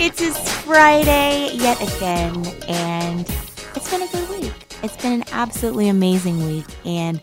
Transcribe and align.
It 0.00 0.20
is 0.20 0.38
Friday 0.62 1.50
yet 1.54 1.82
again, 1.82 2.46
and 2.68 3.28
it's 3.74 3.90
been 3.90 4.02
a 4.02 4.06
good 4.06 4.28
week. 4.30 4.52
It's 4.80 4.96
been 4.96 5.12
an 5.12 5.24
absolutely 5.32 5.88
amazing 5.88 6.46
week. 6.46 6.66
And 6.84 7.20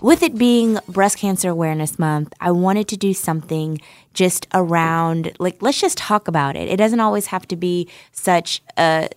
with 0.00 0.22
it 0.22 0.38
being 0.38 0.78
Breast 0.88 1.18
Cancer 1.18 1.50
Awareness 1.50 1.98
Month, 1.98 2.32
I 2.40 2.50
wanted 2.50 2.88
to 2.88 2.96
do 2.96 3.12
something 3.12 3.78
just 4.14 4.46
around, 4.54 5.36
like, 5.38 5.60
let's 5.60 5.78
just 5.78 5.98
talk 5.98 6.26
about 6.26 6.56
it. 6.56 6.70
It 6.70 6.78
doesn't 6.78 6.98
always 6.98 7.26
have 7.26 7.46
to 7.48 7.56
be 7.56 7.90
such 8.12 8.62
a 8.78 9.10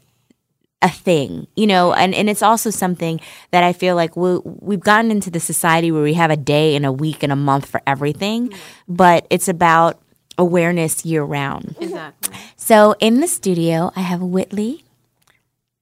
a 0.82 0.90
thing, 0.90 1.48
you 1.56 1.66
know, 1.66 1.94
and, 1.94 2.14
and 2.14 2.30
it's 2.30 2.44
also 2.44 2.70
something 2.70 3.20
that 3.50 3.64
I 3.64 3.72
feel 3.72 3.96
like 3.96 4.18
we 4.18 4.38
we've 4.44 4.82
gotten 4.82 5.12
into 5.12 5.32
the 5.32 5.40
society 5.40 5.92
where 5.92 6.04
we 6.04 6.14
have 6.16 6.30
a 6.30 6.38
day 6.38 6.76
and 6.76 6.86
a 6.86 6.92
week 6.92 7.24
and 7.24 7.32
a 7.32 7.38
month 7.38 7.68
for 7.68 7.82
everything, 7.88 8.50
mm-hmm. 8.50 8.96
but 8.96 9.26
it's 9.30 9.48
about 9.48 10.02
awareness 10.38 11.06
year 11.06 11.24
round. 11.24 11.76
Exactly. 11.80 12.36
So 12.56 12.96
in 13.00 13.20
the 13.22 13.28
studio, 13.28 13.92
I 13.96 14.02
have 14.02 14.22
Whitley, 14.22 14.84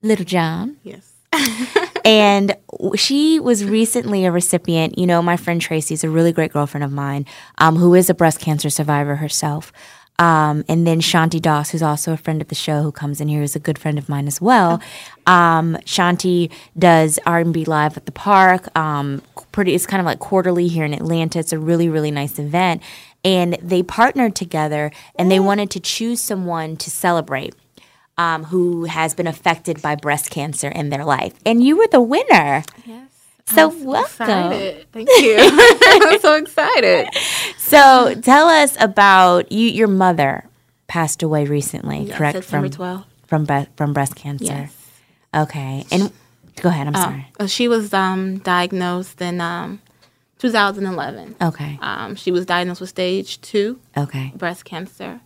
Littlejohn, 0.02 0.78
Yes. 0.84 1.12
and 2.06 2.56
she 2.96 3.40
was 3.40 3.66
recently 3.66 4.26
a 4.26 4.32
recipient. 4.32 4.98
You 4.98 5.06
know, 5.08 5.22
my 5.22 5.36
friend 5.36 5.60
Tracy's 5.60 6.04
a 6.04 6.10
really 6.10 6.32
great 6.32 6.54
girlfriend 6.54 6.84
of 6.84 6.92
mine, 6.92 7.26
um, 7.58 7.76
who 7.76 7.94
is 7.94 8.10
a 8.10 8.14
breast 8.14 8.40
cancer 8.40 8.70
survivor 8.70 9.16
herself. 9.18 9.74
Um, 10.18 10.64
and 10.70 10.88
then 10.88 11.02
Shanti 11.02 11.42
Doss, 11.42 11.72
who's 11.72 11.82
also 11.82 12.14
a 12.14 12.18
friend 12.18 12.42
of 12.42 12.48
the 12.48 12.56
show, 12.56 12.84
who 12.84 12.92
comes 12.94 13.20
in 13.20 13.28
here, 13.28 13.42
is 13.42 13.54
a 13.54 13.60
good 13.60 13.78
friend 13.78 13.98
of 13.98 14.08
mine 14.08 14.28
as 14.28 14.40
well. 14.40 14.82
Um, 15.26 15.76
Shanti 15.86 16.50
does 16.78 17.20
R 17.26 17.40
and 17.40 17.54
B 17.54 17.66
live 17.66 17.98
at 17.98 18.06
the 18.06 18.14
park. 18.14 18.74
Um, 18.78 19.22
pretty, 19.52 19.74
it's 19.76 19.86
kind 19.86 20.00
of 20.00 20.06
like 20.06 20.20
quarterly 20.20 20.70
here 20.70 20.86
in 20.86 20.94
Atlanta. 20.94 21.40
It's 21.40 21.52
a 21.52 21.60
really, 21.60 21.90
really 21.90 22.12
nice 22.12 22.40
event, 22.40 22.82
and 23.26 23.58
they 23.62 23.84
partnered 23.84 24.36
together, 24.36 24.92
and 25.16 25.30
they 25.30 25.40
wanted 25.42 25.70
to 25.72 25.80
choose 25.82 26.22
someone 26.22 26.78
to 26.78 26.90
celebrate 26.90 27.54
um, 28.18 28.46
who 28.46 28.86
has 28.86 29.14
been 29.14 29.28
affected 29.28 29.82
by 29.82 29.96
breast 29.96 30.30
cancer 30.30 30.70
in 30.70 30.90
their 30.90 31.04
life. 31.04 31.34
And 31.46 31.62
you 31.62 31.76
were 31.78 31.88
the 31.92 32.00
winner. 32.02 32.64
Yes. 32.86 33.10
So 33.48 33.70
I'm 33.72 33.84
welcome. 33.84 34.30
Excited. 34.30 34.86
Thank 34.94 35.10
you. 35.20 35.36
I'm 35.40 36.20
so 36.20 36.36
excited. 36.36 37.10
So 37.58 38.16
tell 38.22 38.48
us 38.48 38.78
about 38.80 39.52
you. 39.52 39.70
Your 39.70 39.88
mother 39.88 40.46
passed 40.88 41.22
away 41.24 41.46
recently, 41.46 42.04
Yeah, 42.04 42.18
correct? 42.18 42.38
September 42.38 42.70
from 42.70 42.86
12th. 42.86 43.06
from 43.28 43.46
bre- 43.46 43.70
from 43.76 43.94
breast 43.94 44.16
cancer. 44.16 44.46
Yes. 44.46 44.92
Okay. 45.36 45.86
And 45.92 46.12
go 46.62 46.70
ahead. 46.70 46.88
I'm 46.88 46.96
Oh, 46.96 47.00
sorry. 47.02 47.28
uh, 47.40 47.48
she 47.48 47.68
was 47.68 47.94
um, 47.94 48.38
diagnosed 48.40 49.22
in 49.22 49.42
um, 49.42 49.82
2011. 50.40 51.36
Okay. 51.42 51.80
Um, 51.82 52.16
she 52.16 52.32
was 52.32 52.46
diagnosed 52.46 52.82
with 52.82 52.90
stage 52.90 53.40
two 53.42 53.80
Okay. 53.98 54.32
breast 54.36 54.66
cancer. 54.66 55.22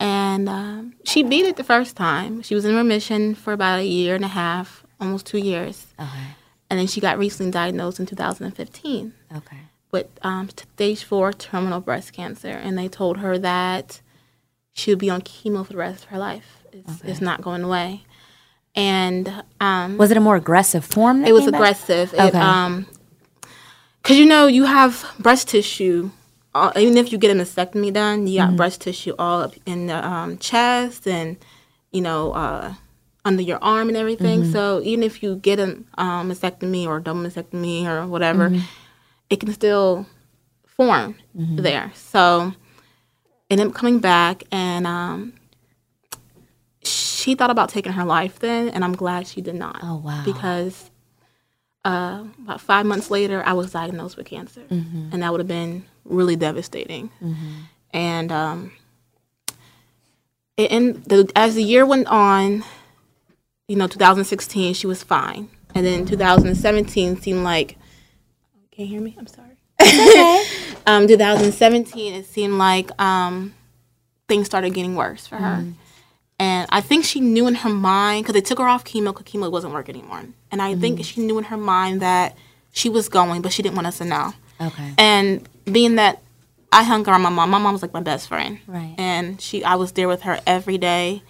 And 0.00 0.48
um, 0.48 0.94
she 1.04 1.22
beat 1.22 1.44
it 1.46 1.56
the 1.56 1.64
first 1.64 1.96
time. 1.96 2.42
She 2.42 2.54
was 2.54 2.64
in 2.64 2.74
remission 2.74 3.34
for 3.34 3.52
about 3.52 3.78
a 3.80 3.84
year 3.86 4.14
and 4.16 4.24
a 4.24 4.28
half, 4.28 4.84
almost 5.00 5.24
two 5.26 5.38
years. 5.38 5.86
Okay. 5.98 6.34
And 6.68 6.78
then 6.80 6.86
she 6.88 7.00
got 7.00 7.18
recently 7.18 7.52
diagnosed 7.52 8.00
in 8.00 8.06
2015 8.06 9.12
Okay. 9.36 9.56
with 9.92 10.06
um, 10.22 10.48
stage 10.48 11.04
four 11.04 11.32
terminal 11.32 11.80
breast 11.80 12.12
cancer. 12.12 12.48
And 12.48 12.76
they 12.76 12.88
told 12.88 13.18
her 13.18 13.38
that 13.38 14.00
she 14.72 14.90
would 14.90 14.98
be 14.98 15.10
on 15.10 15.22
chemo 15.22 15.64
for 15.64 15.72
the 15.72 15.78
rest 15.78 16.04
of 16.04 16.10
her 16.10 16.18
life. 16.18 16.64
It's, 16.72 17.00
it's 17.04 17.20
not 17.20 17.40
going 17.40 17.62
away. 17.62 18.02
And 18.74 19.44
um, 19.60 19.96
Was 19.96 20.10
it 20.10 20.16
a 20.16 20.20
more 20.20 20.34
aggressive 20.34 20.84
form? 20.84 21.24
it 21.24 21.32
was 21.32 21.46
aggressive. 21.46 22.12
It, 22.12 22.20
Okay. 22.20 22.38
um, 22.38 22.86
cause 24.04 24.16
you 24.16 24.24
know 24.26 24.46
you 24.46 24.64
have 24.64 25.04
breast 25.18 25.48
tissue. 25.48 26.10
Uh, 26.54 26.70
even 26.76 26.96
if 26.96 27.10
you 27.10 27.18
get 27.18 27.32
an 27.32 27.38
mastectomy 27.38 27.92
done, 27.92 28.26
you 28.28 28.38
got 28.38 28.48
Mm-hmm. 28.48 28.56
breast 28.56 28.80
tissue 28.82 29.14
all 29.18 29.40
up 29.42 29.54
in 29.66 29.88
the 29.88 29.98
um, 30.06 30.38
chest 30.38 31.08
and 31.08 31.36
you 31.90 32.00
know 32.00 32.30
uh, 32.32 32.74
under 33.24 33.42
your 33.42 33.58
arm 33.60 33.88
and 33.88 33.96
everything. 33.96 34.42
Mm-hmm. 34.42 34.52
So 34.52 34.80
even 34.84 35.02
if 35.02 35.20
you 35.22 35.34
get 35.36 35.58
a 35.58 35.82
um, 35.98 36.30
mastectomy 36.30 36.86
or 36.86 37.00
double 37.00 37.22
mastectomy 37.22 37.86
or 37.86 38.06
whatever, 38.06 38.50
Mm-hmm. 38.50 38.62
it 39.30 39.40
can 39.40 39.52
still 39.52 40.06
form 40.76 41.16
there. 41.34 41.90
So 41.94 42.52
ended 43.50 43.66
up 43.68 43.74
coming 43.74 43.98
back 43.98 44.44
and 44.52 44.86
um, 44.86 45.32
she 46.84 47.34
thought 47.34 47.50
about 47.50 47.68
taking 47.70 47.92
her 47.92 48.04
life 48.04 48.38
then, 48.38 48.68
and 48.68 48.84
I'm 48.84 48.94
glad 48.94 49.26
she 49.26 49.40
did 49.40 49.54
not. 49.54 49.78
Oh, 49.82 49.96
wow. 49.96 50.22
Because 50.24 50.90
uh, 51.84 52.24
about 52.42 52.60
five 52.60 52.86
months 52.86 53.10
later, 53.10 53.42
I 53.44 53.52
was 53.52 53.72
diagnosed 53.72 54.16
with 54.16 54.26
cancer, 54.26 54.62
Mm-hmm. 54.70 55.10
and 55.12 55.22
that 55.22 55.30
would 55.30 55.40
have 55.40 55.48
been 55.48 55.84
really 56.04 56.36
devastating. 56.36 57.10
And 57.92 58.32
um, 58.32 58.72
it, 60.56 60.70
and 60.70 61.04
the, 61.04 61.30
as 61.36 61.54
the 61.54 61.62
year 61.62 61.84
went 61.86 62.06
on, 62.08 62.64
you 63.68 63.76
know, 63.76 63.86
2016, 63.86 64.74
she 64.74 64.86
was 64.86 65.02
fine, 65.02 65.48
and 65.74 65.84
then 65.86 66.06
2017 66.06 67.20
seemed 67.20 67.42
like. 67.44 67.76
Can 68.72 68.86
you 68.86 68.86
hear 68.86 69.00
me? 69.00 69.16
I'm 69.18 69.26
sorry. 69.26 69.50
um, 70.86 71.06
2017, 71.06 72.14
it 72.14 72.26
seemed 72.26 72.54
like 72.54 72.90
um, 73.00 73.54
things 74.28 74.46
started 74.46 74.74
getting 74.74 74.94
worse 74.96 75.26
for 75.26 75.36
her. 75.36 75.64
And 76.44 76.66
I 76.78 76.80
think 76.88 77.00
she 77.04 77.20
knew 77.20 77.46
in 77.46 77.54
her 77.64 77.70
mind, 77.70 78.24
because 78.24 78.34
they 78.34 78.46
took 78.48 78.58
her 78.58 78.68
off 78.74 78.84
chemo 78.84 79.08
because 79.16 79.26
chemo 79.30 79.50
wasn't 79.50 79.72
working 79.72 79.96
anymore. 79.96 80.24
And 80.52 80.60
I 80.68 80.74
think 80.82 80.94
she 81.04 81.20
knew 81.26 81.38
in 81.38 81.44
her 81.52 81.56
mind 81.74 82.00
that 82.08 82.36
she 82.72 82.88
was 82.96 83.08
going, 83.08 83.40
but 83.42 83.50
she 83.54 83.62
didn't 83.62 83.76
want 83.76 83.86
us 83.86 83.98
to 83.98 84.04
know. 84.04 84.26
Okay. 84.60 84.90
And 84.98 85.48
being 85.76 85.94
that 85.96 86.14
I 86.70 86.82
hung 86.90 87.08
around 87.08 87.22
my 87.22 87.30
mom, 87.30 87.50
my 87.50 87.58
mom 87.58 87.72
was 87.72 87.82
like 87.82 87.94
my 88.00 88.02
best 88.12 88.28
friend. 88.28 88.58
Right. 88.66 88.94
And 88.98 89.40
she, 89.40 89.56
I 89.64 89.76
was 89.76 89.92
there 89.92 90.08
with 90.08 90.22
her 90.22 90.36
every 90.46 90.78
day, 90.78 91.22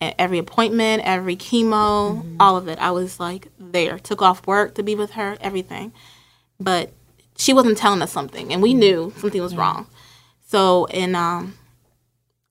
at 0.00 0.14
every 0.18 0.38
appointment, 0.38 1.02
every 1.04 1.36
chemo, 1.36 2.16
Mm-hmm. 2.18 2.36
all 2.40 2.56
of 2.56 2.68
it. 2.68 2.78
I 2.78 2.90
was 2.90 3.18
like 3.18 3.48
there. 3.58 3.98
Took 3.98 4.20
off 4.22 4.46
work 4.46 4.74
to 4.74 4.82
be 4.82 4.94
with 4.94 5.12
her, 5.12 5.38
everything. 5.40 5.92
But 6.60 6.92
she 7.38 7.52
wasn't 7.54 7.78
telling 7.78 8.02
us 8.02 8.12
something, 8.12 8.52
and 8.52 8.60
we 8.60 8.70
Mm-hmm. 8.72 8.78
knew 8.84 9.12
something 9.18 9.40
was 9.40 9.56
wrong. 9.56 9.86
So 10.48 10.84
in 10.86 11.14
um, 11.14 11.54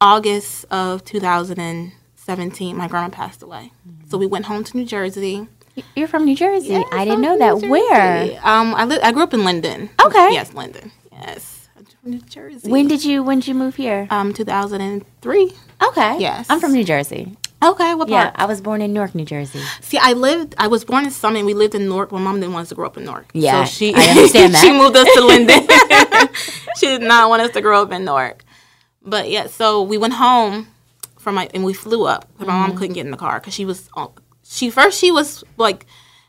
August 0.01 0.65
of 0.71 1.05
2017, 1.05 2.75
my 2.75 2.87
grandma 2.87 3.09
passed 3.09 3.41
away. 3.41 3.71
Mm-hmm. 3.87 4.09
So 4.09 4.17
we 4.17 4.27
went 4.27 4.45
home 4.45 4.63
to 4.65 4.77
New 4.77 4.85
Jersey. 4.85 5.47
You're 5.95 6.07
from 6.09 6.25
New 6.25 6.35
Jersey. 6.35 6.73
Yeah, 6.73 6.83
I 6.91 7.05
didn't 7.05 7.21
know 7.21 7.37
that. 7.37 7.67
Where? 7.67 8.39
Um, 8.43 8.75
I 8.75 8.85
li- 8.85 8.99
I 9.01 9.11
grew 9.11 9.23
up 9.23 9.33
in 9.33 9.43
Linden. 9.45 9.89
Okay. 10.05 10.29
Yes, 10.33 10.53
Linden. 10.53 10.91
Yes, 11.11 11.69
New 12.03 12.19
Jersey. 12.19 12.69
When 12.69 12.87
did 12.87 13.03
you 13.05 13.23
when 13.23 13.39
did 13.39 13.47
you 13.47 13.55
move 13.55 13.75
here? 13.75 14.07
um 14.09 14.33
2003? 14.33 15.51
Okay. 15.87 16.19
yes. 16.19 16.47
I'm 16.49 16.59
from 16.59 16.73
New 16.73 16.83
Jersey. 16.83 17.35
Okay, 17.63 17.95
what 17.95 18.07
Yeah, 18.09 18.25
part? 18.31 18.35
I 18.37 18.45
was 18.45 18.61
born 18.61 18.81
in 18.81 18.93
Newark, 18.93 19.15
New 19.15 19.25
Jersey. 19.25 19.59
See, 19.81 19.97
I 19.97 20.11
lived. 20.13 20.55
I 20.57 20.67
was 20.67 20.83
born 20.85 21.05
in 21.05 21.11
Summit. 21.11 21.45
We 21.45 21.53
lived 21.53 21.73
in 21.73 21.87
Newark. 21.87 22.11
My 22.11 22.19
mom 22.19 22.39
didn't 22.39 22.53
want 22.53 22.63
us 22.63 22.69
to 22.69 22.75
grow 22.75 22.85
up 22.85 22.97
in 22.97 23.05
Newark. 23.05 23.31
Yeah, 23.33 23.63
so 23.63 23.71
she 23.71 23.93
I 23.95 24.03
understand 24.11 24.53
that. 24.55 24.61
she 24.61 24.71
moved 24.71 24.95
us 24.97 25.07
to 25.13 25.21
Linden. 25.25 25.67
she 26.77 26.87
did 26.87 27.01
not 27.01 27.29
want 27.29 27.41
us 27.41 27.51
to 27.51 27.61
grow 27.61 27.81
up 27.81 27.91
in 27.91 28.03
Newark. 28.05 28.43
But 29.05 29.29
yeah, 29.29 29.47
so 29.47 29.81
we 29.81 29.97
went 29.97 30.13
home 30.13 30.67
from 31.19 31.35
my 31.35 31.49
and 31.53 31.63
we 31.63 31.73
flew 31.73 32.05
up. 32.05 32.27
'cause 32.37 32.47
My 32.47 32.53
Mm-hmm. 32.53 32.61
mom 32.69 32.77
couldn't 32.77 32.93
get 32.95 33.05
in 33.05 33.11
the 33.11 33.17
car 33.17 33.39
because 33.39 33.53
she 33.53 33.65
was 33.65 33.89
she 34.43 34.69
first 34.69 34.99
she 34.99 35.11
was 35.11 35.43
like 35.57 35.85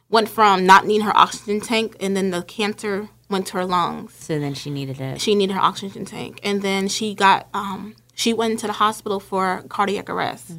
went 0.08 0.28
from 0.28 0.64
not 0.64 0.86
needing 0.86 1.06
her 1.06 1.16
oxygen 1.16 1.60
tank 1.60 1.96
and 2.00 2.16
then 2.16 2.30
the 2.30 2.42
cancer 2.42 3.08
went 3.28 3.46
to 3.48 3.54
her 3.54 3.64
lungs. 3.66 4.12
So 4.18 4.38
then 4.38 4.54
she 4.54 4.70
needed 4.70 5.00
it. 5.00 5.20
she 5.20 5.34
needed 5.34 5.52
her 5.54 5.60
oxygen 5.60 6.04
tank 6.04 6.38
and 6.42 6.62
then 6.62 6.88
she 6.88 7.14
got 7.14 7.48
um 7.52 7.96
she 8.14 8.32
went 8.32 8.52
into 8.52 8.66
the 8.66 8.72
hospital 8.74 9.20
for 9.20 9.64
cardiac 9.68 10.08
arrest. 10.08 10.52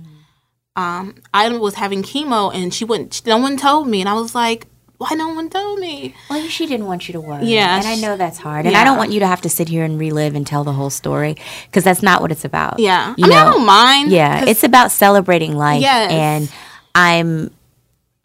Um, 0.75 1.15
I 1.33 1.49
was 1.57 1.73
having 1.73 2.03
chemo, 2.03 2.53
and 2.53 2.71
she 2.71 2.85
wouldn't. 2.85 3.25
No 3.25 3.37
one 3.39 3.57
told 3.57 3.87
me, 3.87 3.99
and 3.99 4.07
I 4.07 4.13
was 4.13 4.35
like, 4.35 4.67
"Why 4.97 5.09
no 5.15 5.29
one 5.29 5.49
told 5.49 5.79
me?" 5.79 6.15
Well, 6.29 6.47
she 6.47 6.65
didn't 6.65 6.85
want 6.88 7.07
you 7.07 7.13
to 7.13 7.21
worry. 7.21 7.45
Yeah, 7.45 7.77
And 7.77 7.85
I 7.88 7.95
know 7.95 8.17
that's 8.17 8.38
hard. 8.39 8.65
And 8.65 8.75
I 8.75 8.83
don't 8.83 8.97
want 8.97 9.11
you 9.11 9.19
to 9.21 9.27
have 9.27 9.41
to 9.41 9.49
sit 9.49 9.69
here 9.69 9.83
and 9.83 9.99
relive 9.99 10.35
and 10.35 10.45
tell 10.45 10.63
the 10.63 10.73
whole 10.73 10.89
story 10.89 11.35
because 11.67 11.83
that's 11.83 12.01
not 12.03 12.21
what 12.21 12.31
it's 12.31 12.45
about. 12.45 12.79
Yeah, 12.79 13.13
You 13.17 13.25
I 13.25 13.27
mean, 13.29 13.38
I 13.38 13.44
know? 13.45 13.51
don't 13.53 13.65
mind. 13.65 14.11
Yeah, 14.11 14.45
it's 14.45 14.63
about 14.63 14.91
celebrating 14.91 15.55
life. 15.55 15.81
Yes. 15.81 16.11
And 16.11 16.51
I'm, 16.95 17.51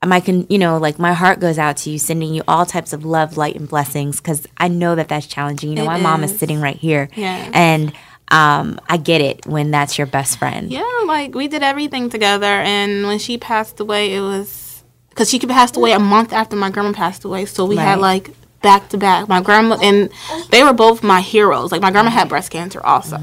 I 0.02 0.20
can, 0.20 0.46
you 0.48 0.58
know, 0.58 0.78
like 0.78 0.98
my 0.98 1.12
heart 1.12 1.38
goes 1.40 1.58
out 1.58 1.76
to 1.78 1.90
you, 1.90 1.98
sending 1.98 2.34
you 2.34 2.42
all 2.48 2.66
types 2.66 2.92
of 2.92 3.04
love, 3.04 3.36
light, 3.36 3.54
and 3.54 3.69
blessings 3.69 4.20
because 4.20 4.46
I 4.56 4.69
know 4.69 4.94
that 4.94 5.08
that's 5.08 5.26
challenging. 5.26 5.70
You 5.70 5.76
know, 5.76 5.84
It 5.84 5.86
my 5.86 6.00
mom 6.00 6.24
is 6.24 6.32
is. 6.32 6.38
sitting 6.38 6.60
right 6.60 6.76
here. 6.76 7.08
Yes. 7.14 7.50
And 7.54 7.92
um, 8.30 8.80
I 8.88 8.96
get 8.96 9.20
it 9.20 9.44
when 9.46 9.70
that's 9.70 9.98
your 9.98 10.06
best 10.06 10.38
friend. 10.38 10.72
Yeah, 10.72 10.82
like 11.06 11.34
we 11.34 11.48
did 11.48 11.62
everything 11.62 12.08
together, 12.08 12.46
and 12.46 13.06
when 13.06 13.19
she 13.19 13.36
passed 13.36 13.78
away, 13.78 14.14
it 14.14 14.22
was 14.22 14.48
because 15.12 15.30
she 15.30 15.38
could 15.38 15.48
passed 15.48 15.76
away 15.76 15.92
a 15.92 15.98
month 15.98 16.32
after 16.32 16.56
my 16.56 16.70
grandma 16.70 16.92
passed 16.92 17.24
away. 17.24 17.44
So 17.44 17.64
we 17.64 17.76
Right. 17.76 17.84
had 17.84 18.00
like 18.00 18.30
back 18.62 18.88
to 18.90 18.96
back. 18.98 19.28
My 19.28 19.40
grandma 19.40 19.76
and 19.82 20.10
they 20.50 20.62
were 20.62 20.72
both 20.72 21.02
my 21.02 21.20
heroes. 21.20 21.70
Like 21.72 21.82
my 21.82 21.90
grandma 21.90 22.10
had 22.10 22.28
breast 22.28 22.50
cancer 22.50 22.80
also, 22.84 23.18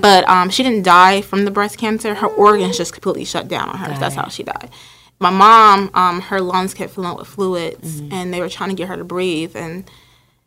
but 0.00 0.28
um, 0.28 0.50
she 0.50 0.62
didn't 0.62 0.82
die 0.84 1.20
from 1.22 1.44
the 1.44 1.50
breast 1.50 1.78
cancer. 1.78 2.14
Her 2.14 2.28
organs 2.28 2.76
just 2.76 2.92
completely 2.92 3.24
shut 3.24 3.48
down 3.48 3.68
on 3.70 3.78
her. 3.78 3.98
That's 3.98 4.14
how 4.14 4.28
she 4.28 4.42
died. 4.42 4.70
My 5.18 5.30
mom, 5.30 5.90
um, 5.94 6.20
her 6.20 6.40
lungs 6.42 6.74
kept 6.74 6.92
filling 6.92 7.08
up 7.10 7.18
with 7.18 7.26
fluids, 7.28 8.00
and 8.10 8.32
they 8.34 8.40
were 8.40 8.50
trying 8.50 8.68
to 8.68 8.76
get 8.76 8.88
her 8.88 8.96
to 8.98 9.04
breathe, 9.04 9.56
and 9.56 9.90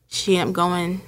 she 0.07 0.37
ended 0.37 0.51
up 0.51 0.55
going. 0.55 1.01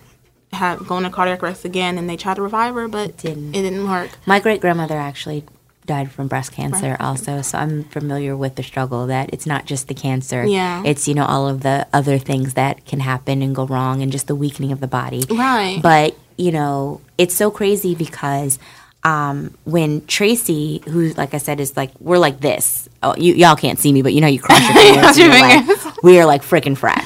Had, 0.53 0.79
going 0.79 1.05
to 1.05 1.09
cardiac 1.09 1.41
arrest 1.41 1.63
again, 1.63 1.97
and 1.97 2.09
they 2.09 2.17
tried 2.17 2.33
to 2.33 2.41
revive 2.41 2.73
her, 2.73 2.89
but 2.89 3.15
didn't. 3.15 3.55
it 3.55 3.61
didn't 3.61 3.87
work. 3.89 4.09
My 4.25 4.41
great 4.41 4.59
grandmother 4.59 4.97
actually 4.97 5.45
died 5.85 6.11
from 6.11 6.27
breast 6.27 6.51
cancer 6.51 6.95
also 6.99 7.41
so 7.41 7.57
i'm 7.57 7.83
familiar 7.85 8.37
with 8.37 8.55
the 8.55 8.63
struggle 8.63 9.07
that 9.07 9.29
it's 9.33 9.45
not 9.45 9.65
just 9.65 9.87
the 9.87 9.93
cancer 9.93 10.45
Yeah. 10.45 10.83
it's 10.85 11.07
you 11.07 11.13
know 11.15 11.25
all 11.25 11.47
of 11.49 11.61
the 11.61 11.87
other 11.91 12.17
things 12.19 12.53
that 12.53 12.85
can 12.85 12.99
happen 12.99 13.41
and 13.41 13.55
go 13.55 13.65
wrong 13.65 14.01
and 14.01 14.11
just 14.11 14.27
the 14.27 14.35
weakening 14.35 14.71
of 14.71 14.79
the 14.79 14.87
body 14.87 15.23
Right. 15.29 15.79
but 15.81 16.15
you 16.37 16.51
know 16.51 17.01
it's 17.17 17.35
so 17.35 17.49
crazy 17.51 17.95
because 17.95 18.59
um, 19.03 19.57
when 19.63 20.05
Tracy, 20.05 20.83
who 20.87 21.09
like 21.13 21.33
I 21.33 21.39
said 21.39 21.59
is 21.59 21.75
like 21.75 21.89
we're 21.99 22.19
like 22.19 22.39
this. 22.39 22.87
Oh, 23.01 23.15
you 23.17 23.33
y'all 23.33 23.55
can't 23.55 23.79
see 23.79 23.91
me, 23.91 24.03
but 24.03 24.13
you 24.13 24.21
know 24.21 24.27
you 24.27 24.39
cross 24.39 24.61
your 24.61 24.73
fingers. 24.93 25.17
Your 25.17 25.27
you're 25.31 25.39
like, 25.41 26.03
we 26.03 26.19
are 26.19 26.25
like 26.27 26.43
freaking 26.43 26.77
frat. 26.77 27.03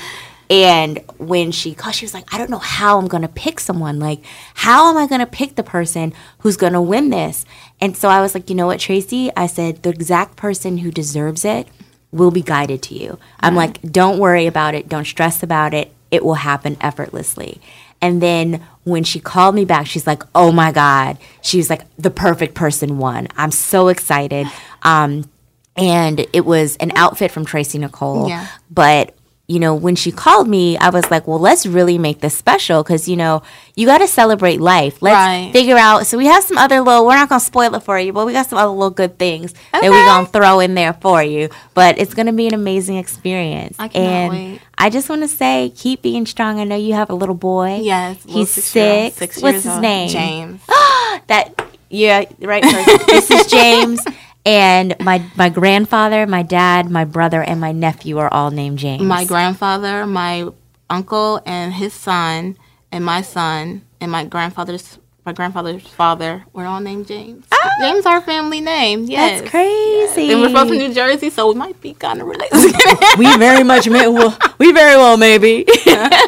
And 0.50 1.00
when 1.18 1.52
she 1.54 1.74
called, 1.74 1.96
she 1.96 2.04
was 2.06 2.14
like, 2.14 2.32
I 2.34 2.38
don't 2.38 2.50
know 2.50 2.60
how 2.60 3.00
I'm 3.00 3.08
gonna 3.08 3.30
pick 3.30 3.62
someone. 3.62 4.00
Like, 4.00 4.20
how 4.56 4.90
am 4.90 4.98
I 4.98 5.08
gonna 5.08 5.26
pick 5.26 5.56
the 5.56 5.64
person 5.64 6.12
who's 6.40 6.58
gonna 6.58 6.82
win 6.82 7.12
this? 7.12 7.46
And 7.82 7.96
so 7.96 8.10
I 8.10 8.22
was 8.22 8.34
like, 8.34 8.50
you 8.50 8.56
know 8.56 8.68
what, 8.68 8.80
Tracy? 8.80 9.32
I 9.36 9.48
said, 9.48 9.84
the 9.84 9.90
exact 9.90 10.36
person 10.38 10.80
who 10.80 10.92
deserves 10.92 11.44
it 11.44 11.68
will 12.12 12.32
be 12.32 12.42
guided 12.42 12.82
to 12.84 12.96
you. 12.96 13.20
I'm 13.42 13.56
like, 13.56 13.82
don't 13.82 14.18
worry 14.20 14.48
about 14.48 14.74
it, 14.74 14.88
don't 14.88 15.06
stress 15.06 15.44
about 15.44 15.74
it. 15.74 15.92
It 16.12 16.24
will 16.24 16.36
happen 16.36 16.78
effortlessly. 16.80 17.60
And 18.02 18.22
then 18.22 18.66
when 18.84 19.04
she 19.04 19.20
called 19.20 19.56
me 19.56 19.66
back, 19.66 19.88
she's 19.88 20.08
like, 20.08 20.24
oh 20.34 20.52
my 20.52 20.72
God. 20.72 21.18
She 21.42 21.58
was 21.58 21.70
like, 21.70 21.82
the 21.98 22.12
perfect 22.12 22.54
person 22.54 22.98
won. 22.98 23.28
I'm 23.36 23.52
so 23.52 23.88
excited. 23.90 24.48
Um, 24.84 25.28
and 25.76 26.28
it 26.32 26.46
was 26.46 26.76
an 26.78 26.92
outfit 26.96 27.32
from 27.32 27.44
Tracy 27.44 27.80
Nicole. 27.80 28.30
Yeah. 28.30 28.48
But 28.70 29.15
you 29.48 29.60
know, 29.60 29.76
when 29.76 29.96
she 29.96 30.12
called 30.12 30.48
me, 30.48 30.76
I 30.78 30.90
was 30.90 31.10
like, 31.12 31.28
well, 31.28 31.38
let's 31.40 31.66
really 31.68 31.98
make 32.00 32.20
this 32.22 32.36
special 32.36 32.82
because 32.84 33.08
you 33.08 33.16
know 33.16 33.44
you 33.76 33.86
got 33.86 34.00
to 34.00 34.08
celebrate 34.08 34.60
life. 34.60 35.02
Let's 35.02 35.14
Right. 35.16 35.50
figure 35.54 35.78
out. 35.78 36.08
So 36.08 36.18
we 36.18 36.26
have 36.26 36.44
some 36.44 36.58
other 36.58 36.82
little. 36.82 37.06
We're 37.06 37.16
not 37.16 37.30
gonna 37.30 37.40
spoil 37.40 37.76
it 37.76 37.84
for 37.84 38.00
you, 38.00 38.12
but 38.14 38.26
we 38.26 38.34
got 38.34 38.48
some 38.48 38.58
other 38.58 38.72
little 38.72 38.90
good 38.90 39.20
things 39.20 39.54
that 39.72 39.84
we're 39.84 40.06
gonna 40.06 40.26
throw 40.28 40.60
in 40.62 40.74
there 40.74 40.94
for 40.94 41.22
you. 41.22 41.50
But 41.76 42.00
it's 42.00 42.14
gonna 42.14 42.34
be 42.34 42.48
an 42.48 42.54
amazing 42.56 42.98
experience. 42.98 43.76
I 43.78 43.88
cannot 43.88 44.10
and 44.10 44.32
wait. 44.34 44.62
I 44.78 44.90
just 44.90 45.10
want 45.10 45.22
to 45.22 45.28
say, 45.28 45.72
keep 45.76 46.02
being 46.02 46.26
strong. 46.26 46.60
I 46.60 46.64
know 46.66 46.76
you 46.76 46.94
have 46.96 47.10
a 47.10 47.16
little 47.16 47.36
boy. 47.36 47.80
Yes, 47.84 48.18
he's 48.28 48.50
six-year-old, 48.52 49.14
six. 49.14 49.18
six 49.36 49.42
What's 49.42 49.54
years 49.54 49.64
his 49.64 49.74
old. 49.74 49.82
name? 49.82 50.10
James. 50.10 50.62
that 51.28 51.54
yeah 51.90 52.26
right 52.40 52.64
person. 52.64 52.98
this 53.08 53.30
is 53.32 53.46
james 53.48 54.00
and 54.46 54.96
my 55.00 55.26
my 55.36 55.50
grandfather 55.50 56.28
my 56.28 56.44
dad 56.44 56.90
my 56.90 57.04
brother 57.04 57.42
and 57.42 57.60
my 57.60 57.72
nephew 57.72 58.18
are 58.18 58.32
all 58.32 58.52
named 58.52 58.78
james. 58.80 59.02
My 59.04 59.26
grandfather, 59.26 60.06
my 60.06 60.48
uncle, 60.90 61.42
and 61.46 61.74
his 61.74 61.94
son, 61.94 62.58
and 62.92 63.04
my 63.04 63.22
son, 63.22 63.82
and 64.00 64.12
my 64.12 64.24
grandfather's 64.26 65.00
my 65.26 65.34
grandfather's 65.34 65.88
father 65.88 66.46
we're 66.54 66.66
all 66.66 66.80
named 66.80 67.08
James. 67.08 67.46
James, 67.82 68.06
our 68.06 68.22
family 68.22 68.62
name. 68.62 69.06
Yes, 69.06 69.18
Ah! 69.18 69.42
that's 69.42 69.50
crazy 69.50 70.32
And 70.32 70.40
we're 70.42 70.54
both 70.54 70.68
from 70.70 70.78
New 70.78 70.94
Jersey, 70.94 71.30
so 71.32 71.48
we 71.52 71.56
might 71.56 71.82
be 71.82 71.94
kind 71.96 72.22
of 72.22 72.28
related. 72.28 72.54
we 73.18 73.36
very 73.38 73.64
much 73.64 73.90
may 73.90 74.08
well 74.08 74.38
we 74.60 74.72
very 74.72 74.96
well 74.96 75.18
maybe 75.18 75.66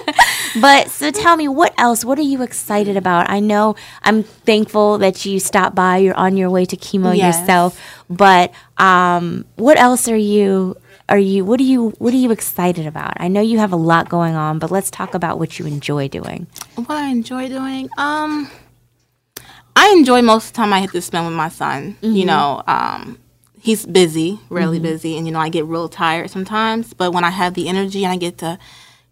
but 0.62 0.90
so 0.90 1.12
tell 1.12 1.36
me 1.38 1.48
what 1.48 1.74
else 1.78 2.04
what 2.04 2.18
are 2.18 2.24
you 2.34 2.42
excited 2.42 2.98
about 2.98 3.30
i 3.30 3.40
know 3.40 3.76
i'm 4.04 4.24
thankful 4.24 4.98
that 4.98 5.26
you 5.26 5.40
stopped 5.40 5.76
by 5.76 5.98
you're 5.98 6.16
on 6.16 6.36
your 6.38 6.50
way 6.50 6.66
to 6.66 6.76
chemo 6.76 7.16
Yes. 7.16 7.40
yourself 7.40 7.80
but 8.10 8.52
um 8.78 9.46
what 9.56 9.78
else 9.78 10.08
are 10.08 10.18
you 10.18 10.76
are 11.10 11.20
you 11.20 11.46
what 11.46 11.60
are 11.60 11.64
you 11.64 11.90
what 12.00 12.14
are 12.14 12.18
you 12.18 12.32
excited 12.32 12.86
about 12.88 13.14
i 13.18 13.28
know 13.28 13.42
you 13.42 13.60
have 13.60 13.72
a 13.72 13.78
lot 13.78 14.10
going 14.10 14.36
on 14.36 14.58
but 14.60 14.72
let's 14.72 14.90
talk 14.90 15.14
about 15.14 15.38
what 15.40 15.60
you 15.60 15.66
enjoy 15.66 16.08
doing 16.08 16.48
what 16.76 16.92
I 16.92 17.10
enjoy 17.10 17.50
doing, 17.50 17.90
um, 17.98 18.50
I 19.78 19.94
enjoy 19.96 20.24
most 20.24 20.48
of 20.48 20.54
the 20.54 20.58
time 20.58 20.74
I 20.74 20.82
get 20.82 20.92
to 20.92 21.02
spend 21.02 21.28
with 21.28 21.36
my 21.36 21.50
son. 21.50 21.98
You 22.02 22.26
know, 22.26 22.64
um, 22.66 23.20
he's 23.62 23.86
busy, 23.86 24.40
really 24.50 24.80
busy, 24.80 25.18
and 25.18 25.28
you 25.28 25.32
know 25.32 25.40
I 25.40 25.50
get 25.50 25.66
real 25.66 25.88
tired 25.88 26.32
sometimes. 26.32 26.96
But 26.96 27.12
when 27.14 27.24
I 27.24 27.30
have 27.30 27.54
the 27.54 27.68
energy 27.68 28.04
and 28.04 28.12
I 28.12 28.18
get 28.18 28.40
to 28.40 28.58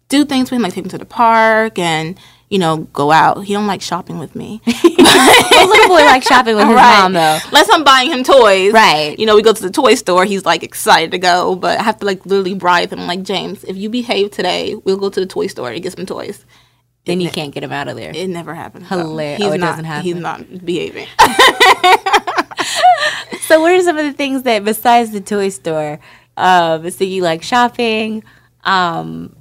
do 0.08 0.24
things 0.24 0.50
with 0.50 0.56
him, 0.56 0.62
like 0.62 0.74
take 0.74 0.84
him 0.84 0.90
to 0.90 0.98
the 0.98 1.04
park 1.04 1.78
and 1.78 2.18
you 2.48 2.58
know 2.58 2.78
go 2.92 3.12
out. 3.12 3.44
He 3.44 3.52
don't 3.52 3.68
like 3.68 3.80
shopping 3.80 4.18
with 4.18 4.34
me. 4.34 4.60
a 4.66 5.66
little 5.66 5.88
boy 5.88 6.04
likes 6.04 6.26
shopping 6.26 6.56
with 6.56 6.66
his 6.66 6.74
mom 6.74 7.12
though 7.12 7.38
Unless 7.46 7.70
I'm 7.70 7.84
buying 7.84 8.10
him 8.10 8.24
toys. 8.24 8.72
Right. 8.72 9.16
You 9.20 9.26
know, 9.26 9.36
we 9.36 9.42
go 9.42 9.52
to 9.52 9.62
the 9.62 9.70
toy 9.70 9.94
store, 9.94 10.24
he's 10.24 10.44
like 10.44 10.64
excited 10.64 11.12
to 11.12 11.18
go, 11.18 11.54
but 11.54 11.78
I 11.78 11.82
have 11.84 11.98
to 11.98 12.06
like 12.06 12.26
literally 12.26 12.54
bribe 12.54 12.92
him. 12.92 13.06
like, 13.06 13.22
James, 13.22 13.62
if 13.62 13.76
you 13.76 13.88
behave 13.88 14.32
today, 14.32 14.74
we'll 14.74 14.98
go 14.98 15.10
to 15.10 15.20
the 15.20 15.26
toy 15.26 15.46
store 15.46 15.70
and 15.70 15.80
get 15.80 15.92
some 15.92 16.06
toys. 16.06 16.44
Then 17.06 17.20
you 17.20 17.30
can't 17.30 17.54
get 17.54 17.62
him 17.64 17.72
out 17.72 17.88
of 17.88 17.96
there 17.96 18.12
It 18.14 18.28
never 18.28 18.54
happens. 18.54 18.88
though. 18.88 18.98
Hilarious. 18.98 19.38
He's 19.38 19.46
Oh, 19.46 19.52
it 19.52 19.58
not, 19.58 19.66
doesn't 19.70 19.84
happen. 19.86 20.04
He's 20.04 20.14
not 20.16 20.64
behaving. 20.64 21.06
So, 23.46 23.60
what 23.60 23.70
are 23.70 23.80
some 23.80 23.96
of 23.96 24.04
the 24.04 24.12
things 24.12 24.42
that, 24.42 24.64
besides 24.64 25.12
the 25.12 25.20
toy 25.20 25.50
store, 25.50 26.00
um, 26.36 26.90
so 26.90 27.04
you 27.04 27.22
like 27.22 27.44
shopping? 27.44 28.24
Um, 28.64 29.36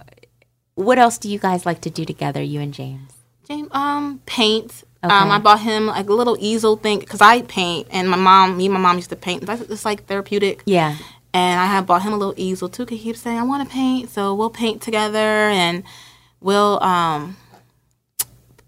what 0.75 0.99
else 0.99 1.17
do 1.17 1.27
you 1.27 1.39
guys 1.39 1.65
like 1.65 1.81
to 1.81 1.89
do 1.89 2.05
together, 2.05 2.39
you 2.43 2.61
and 2.61 2.71
James? 2.71 3.11
James, 3.47 3.67
um, 3.71 4.21
paint. 4.27 4.83
Um, 5.01 5.31
I 5.31 5.39
bought 5.39 5.61
him 5.61 5.87
like 5.87 6.07
a 6.07 6.13
little 6.13 6.37
easel 6.39 6.75
thing 6.77 6.99
because 6.99 7.19
I 7.19 7.41
paint, 7.43 7.87
and 7.89 8.07
my 8.07 8.17
mom, 8.17 8.57
me 8.57 8.65
and 8.65 8.73
my 8.75 8.79
mom 8.79 8.97
used 8.97 9.09
to 9.09 9.15
paint. 9.15 9.43
That's 9.45 9.61
it's 9.63 9.85
like 9.85 10.05
therapeutic. 10.05 10.61
Yeah. 10.67 10.97
And 11.33 11.59
I 11.59 11.65
have 11.65 11.87
bought 11.87 12.03
him 12.03 12.13
a 12.13 12.17
little 12.17 12.35
easel 12.37 12.69
too. 12.69 12.85
Cause 12.85 12.97
he 12.99 13.03
keeps 13.03 13.21
saying 13.21 13.39
I 13.39 13.43
want 13.43 13.67
to 13.67 13.73
paint, 13.73 14.09
so 14.11 14.35
we'll 14.35 14.51
paint 14.51 14.83
together, 14.83 15.17
and 15.49 15.83
we'll 16.41 16.81
um. 16.83 17.37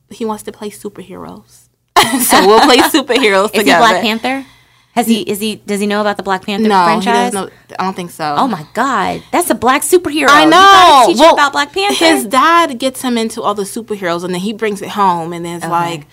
He 0.09 0.25
wants 0.25 0.43
to 0.43 0.51
play 0.51 0.69
superheroes, 0.69 1.67
so 2.21 2.47
we'll 2.47 2.61
play 2.61 2.77
superheroes 2.89 3.51
together. 3.51 3.59
Is 3.59 3.63
he. 3.65 3.77
Black 3.77 4.01
Panther? 4.01 4.45
Has 4.93 5.05
he? 5.05 5.21
Is 5.21 5.39
he? 5.39 5.57
Does 5.57 5.79
he 5.79 5.85
know 5.85 6.01
about 6.01 6.17
the 6.17 6.23
Black 6.23 6.43
Panther 6.45 6.67
No, 6.67 6.79
he 6.79 6.85
franchise? 6.85 7.31
doesn't 7.31 7.49
know. 7.69 7.75
I 7.79 7.83
don't 7.83 7.95
think 7.95 8.09
so. 8.11 8.35
Oh 8.37 8.47
my 8.47 8.65
God, 8.73 9.21
that's 9.31 9.49
a 9.51 9.55
black 9.55 9.83
superhero. 9.83 10.27
I 10.29 10.45
know. 10.45 11.03
teach 11.11 11.19
Well, 11.19 11.33
about 11.35 11.51
Black 11.51 11.71
Panther. 11.73 11.93
His 12.03 12.25
dad 12.25 12.79
gets 12.79 13.01
him 13.03 13.17
into 13.17 13.41
all 13.43 13.53
the 13.53 13.63
superheroes, 13.63 14.23
and 14.23 14.33
then 14.33 14.41
he 14.41 14.53
brings 14.53 14.81
it 14.81 14.89
home, 14.89 15.33
and 15.33 15.45
then 15.45 15.57
it's 15.57 15.65
Okay. 15.65 15.71
like, 15.71 16.07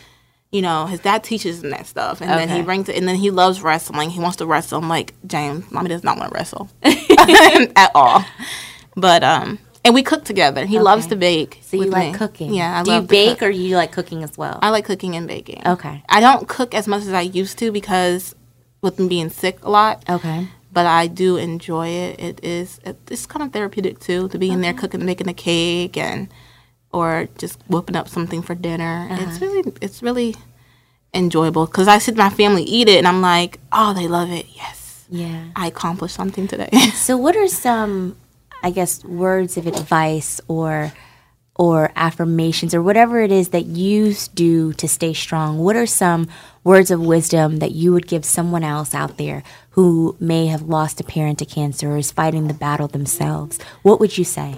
you 0.53 0.61
know, 0.61 0.85
his 0.87 1.01
dad 1.01 1.25
teaches 1.25 1.65
him 1.65 1.71
that 1.71 1.87
stuff, 1.87 2.21
and 2.21 2.29
then 2.31 2.49
he 2.51 2.61
brings 2.61 2.89
it, 2.91 2.97
and 2.97 3.09
then 3.09 3.17
he 3.17 3.31
loves 3.31 3.63
wrestling. 3.63 4.11
He 4.11 4.21
wants 4.21 4.37
to 4.39 4.47
wrestle. 4.47 4.81
I'm 4.81 4.89
like, 4.89 5.15
James, 5.27 5.71
mommy 5.73 5.89
does 5.89 6.05
not 6.05 6.19
want 6.19 6.31
to 6.33 6.35
wrestle 6.37 6.69
at 6.83 7.91
all. 7.95 8.23
But 8.97 9.25
um, 9.25 9.59
and 9.85 9.95
we 9.95 10.03
cook 10.03 10.25
together. 10.25 10.65
He 10.65 10.79
loves 10.79 11.07
to 11.09 11.17
bake. 11.17 11.61
so 11.63 11.77
you 11.77 11.91
like 11.91 12.13
me. 12.13 12.19
cooking? 12.19 12.55
Yeah, 12.55 12.81
I 12.81 12.83
do 12.83 12.93
you 12.93 13.01
to 13.01 13.07
bake 13.07 13.39
cook. 13.39 13.49
or 13.49 13.51
you 13.51 13.77
like 13.77 13.93
cooking 13.93 14.23
as 14.23 14.37
well? 14.39 14.59
I 14.63 14.71
like 14.71 14.85
cooking 14.85 15.15
and 15.17 15.27
baking. 15.27 15.63
Okay. 15.67 16.03
I 16.09 16.21
don't 16.21 16.49
cook 16.49 16.75
as 16.75 16.89
much 16.89 17.03
as 17.03 17.13
I 17.13 17.23
used 17.23 17.59
to 17.59 17.71
because 17.71 18.35
with 18.83 18.99
me 18.99 19.09
being 19.09 19.31
sick 19.31 19.59
a 19.63 19.71
lot. 19.71 20.05
okay. 20.09 20.49
but 20.73 20.87
I 20.87 21.07
do 21.07 21.37
enjoy 21.37 21.89
it. 21.89 22.21
It 22.21 22.45
is 22.45 22.81
it's 22.85 23.27
kind 23.27 23.43
of 23.45 23.53
therapeutic 23.53 24.01
too 24.01 24.29
to 24.29 24.39
be 24.39 24.51
in 24.51 24.61
there 24.61 24.75
cooking, 24.75 25.05
making 25.05 25.29
a 25.29 25.35
cake, 25.35 25.97
and 25.97 26.29
or 26.93 27.29
just 27.39 27.61
whipping 27.69 27.97
up 27.97 28.09
something 28.09 28.43
for 28.43 28.55
dinner. 28.55 29.09
It's 29.11 29.37
uh-huh. 29.37 29.47
really 29.47 29.73
it's 29.81 30.03
really 30.03 30.35
enjoyable 31.15 31.67
because 31.67 31.89
I 31.89 31.99
sit 31.99 32.17
my 32.17 32.31
family 32.31 32.65
eat 32.65 32.89
it, 32.89 32.99
and 32.99 33.07
I'm 33.07 33.23
like, 33.23 33.61
oh, 33.73 33.95
they 33.95 34.09
love 34.09 34.31
it. 34.31 34.47
Yes, 34.55 35.07
Yeah. 35.09 35.45
I 35.57 35.69
accomplished 35.69 36.15
something 36.15 36.49
today. 36.49 36.71
So, 36.95 37.17
what 37.17 37.37
are 37.37 37.49
some, 37.49 38.17
I 38.65 38.71
guess, 38.71 39.05
words 39.05 39.59
of 39.59 39.67
advice 39.67 40.41
or 40.49 40.93
or 41.57 41.93
affirmations 41.95 42.75
or 42.75 42.83
whatever 42.83 43.21
it 43.21 43.31
is 43.31 43.51
that 43.51 43.67
you 43.67 44.13
do 44.35 44.73
to 44.73 44.89
stay 44.89 45.13
strong, 45.13 45.59
what 45.59 45.77
are 45.77 45.87
some 45.87 46.27
words 46.65 46.91
of 46.91 46.99
wisdom 46.99 47.59
that 47.59 47.71
you 47.71 47.93
would 47.93 48.09
give 48.09 48.25
someone 48.25 48.65
else 48.65 48.93
out 48.93 49.19
there 49.19 49.45
who 49.71 50.17
may 50.19 50.47
have 50.47 50.63
lost 50.63 51.01
a 51.01 51.05
parent 51.05 51.39
to 51.39 51.45
cancer 51.45 51.93
or 51.93 51.99
is 51.99 52.11
fighting 52.11 52.49
the 52.49 52.55
battle 52.55 52.89
themselves? 52.89 53.61
What 53.83 54.01
would 54.01 54.19
you 54.19 54.25
say? 54.25 54.57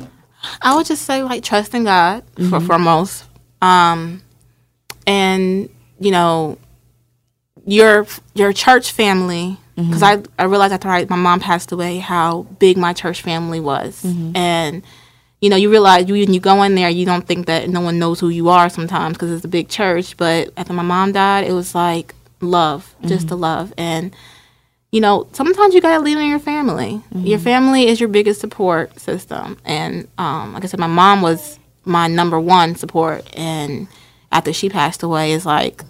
I 0.63 0.75
would 0.77 0.87
just 0.87 1.03
say 1.03 1.23
like 1.23 1.43
trust 1.43 1.75
in 1.75 1.85
God 1.85 2.23
for 2.49 2.61
foremost, 2.61 3.25
um, 3.61 4.23
and 5.07 5.69
you 5.99 6.13
know 6.13 6.59
your 7.67 8.07
your 8.35 8.53
church 8.53 8.93
family 8.93 9.59
mm-hmm. 9.77 9.91
because 9.91 10.03
I 10.03 10.23
I 10.39 10.45
realized 10.45 10.73
after 10.73 10.89
I, 10.89 11.05
my 11.05 11.17
mom 11.17 11.41
passed 11.41 11.73
away 11.73 11.99
how 11.99 12.43
big 12.59 12.79
my 12.79 12.93
church 12.93 13.23
family 13.23 13.61
was, 13.61 14.03
mm-hmm. 14.03 14.37
and 14.37 14.83
you 15.41 15.51
know 15.51 15.57
you 15.57 15.71
realize 15.71 16.09
you 16.09 16.15
when 16.15 16.33
you 16.33 16.41
go 16.41 16.63
in 16.63 16.75
there 16.75 16.89
you 16.89 17.05
don't 17.05 17.27
think 17.27 17.47
that 17.47 17.69
no 17.69 17.81
one 17.81 17.99
knows 17.99 18.21
who 18.21 18.29
you 18.29 18.49
are 18.49 18.69
sometimes 18.71 19.15
because 19.15 19.31
it's 19.31 19.45
a 19.45 19.49
big 19.49 19.69
church, 19.69 20.17
but 20.17 20.51
after 20.57 20.73
my 20.73 20.83
mom 20.83 21.13
died 21.13 21.45
it 21.45 21.53
was 21.53 21.75
like 21.75 22.15
love, 22.41 22.95
just 23.07 23.29
the 23.29 23.35
mm-hmm. 23.35 23.43
love. 23.43 23.75
And 23.77 24.15
you 24.93 25.01
know, 25.01 25.27
sometimes 25.33 25.75
you 25.75 25.81
gotta 25.81 26.03
lean 26.03 26.17
on 26.17 26.29
your 26.29 26.39
family. 26.39 27.03
Your 27.13 27.39
family 27.39 27.89
is 27.89 28.01
your 28.01 28.09
biggest 28.09 28.41
support 28.41 28.99
system, 28.99 29.59
and 29.65 30.09
um, 30.17 30.55
like 30.55 30.65
I 30.65 30.69
said, 30.69 30.81
my 30.81 30.87
mom 30.87 31.21
was 31.21 31.59
my 31.85 32.07
number 32.07 32.39
one 32.39 32.77
support. 32.77 33.27
And 33.37 33.89
after 34.31 34.53
she 34.53 34.69
passed 34.69 35.03
away, 35.03 35.33
is 35.33 35.45
like 35.45 35.83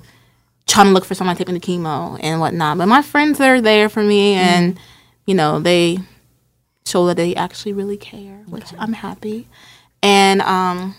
trying 0.67 0.87
to 0.87 0.93
look 0.93 1.05
for 1.05 1.15
someone 1.15 1.37
taking 1.37 1.55
the 1.55 1.61
chemo 1.61 2.19
and 2.23 2.41
whatnot. 2.41 2.79
But 2.79 2.87
my 2.87 3.03
friends 3.03 3.41
are 3.41 3.61
there 3.61 3.89
for 3.89 4.03
me, 4.03 4.35
and 4.35 4.79
you 5.27 5.35
know, 5.35 5.61
they 5.61 5.99
show 6.85 7.07
that 7.07 7.17
they 7.17 7.35
actually 7.35 7.73
really 7.73 7.97
care, 7.97 8.45
which 8.49 8.73
I'm 8.79 8.93
happy. 8.93 9.49
And 10.03 10.41
um, 10.43 10.95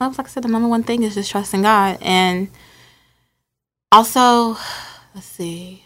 well, 0.00 0.10
like 0.10 0.26
I 0.26 0.28
said, 0.28 0.44
the 0.44 0.48
number 0.48 0.68
one 0.68 0.82
thing 0.82 1.02
is 1.02 1.14
just 1.14 1.30
trusting 1.30 1.62
God, 1.62 1.98
and 2.00 2.48
also, 3.90 4.56
let's 5.14 5.26
see. 5.26 5.84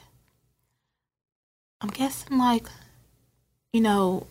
I'm 1.80 1.90
guessing 1.90 2.38
like, 2.38 2.66
you 3.72 3.80
know, 3.80 4.26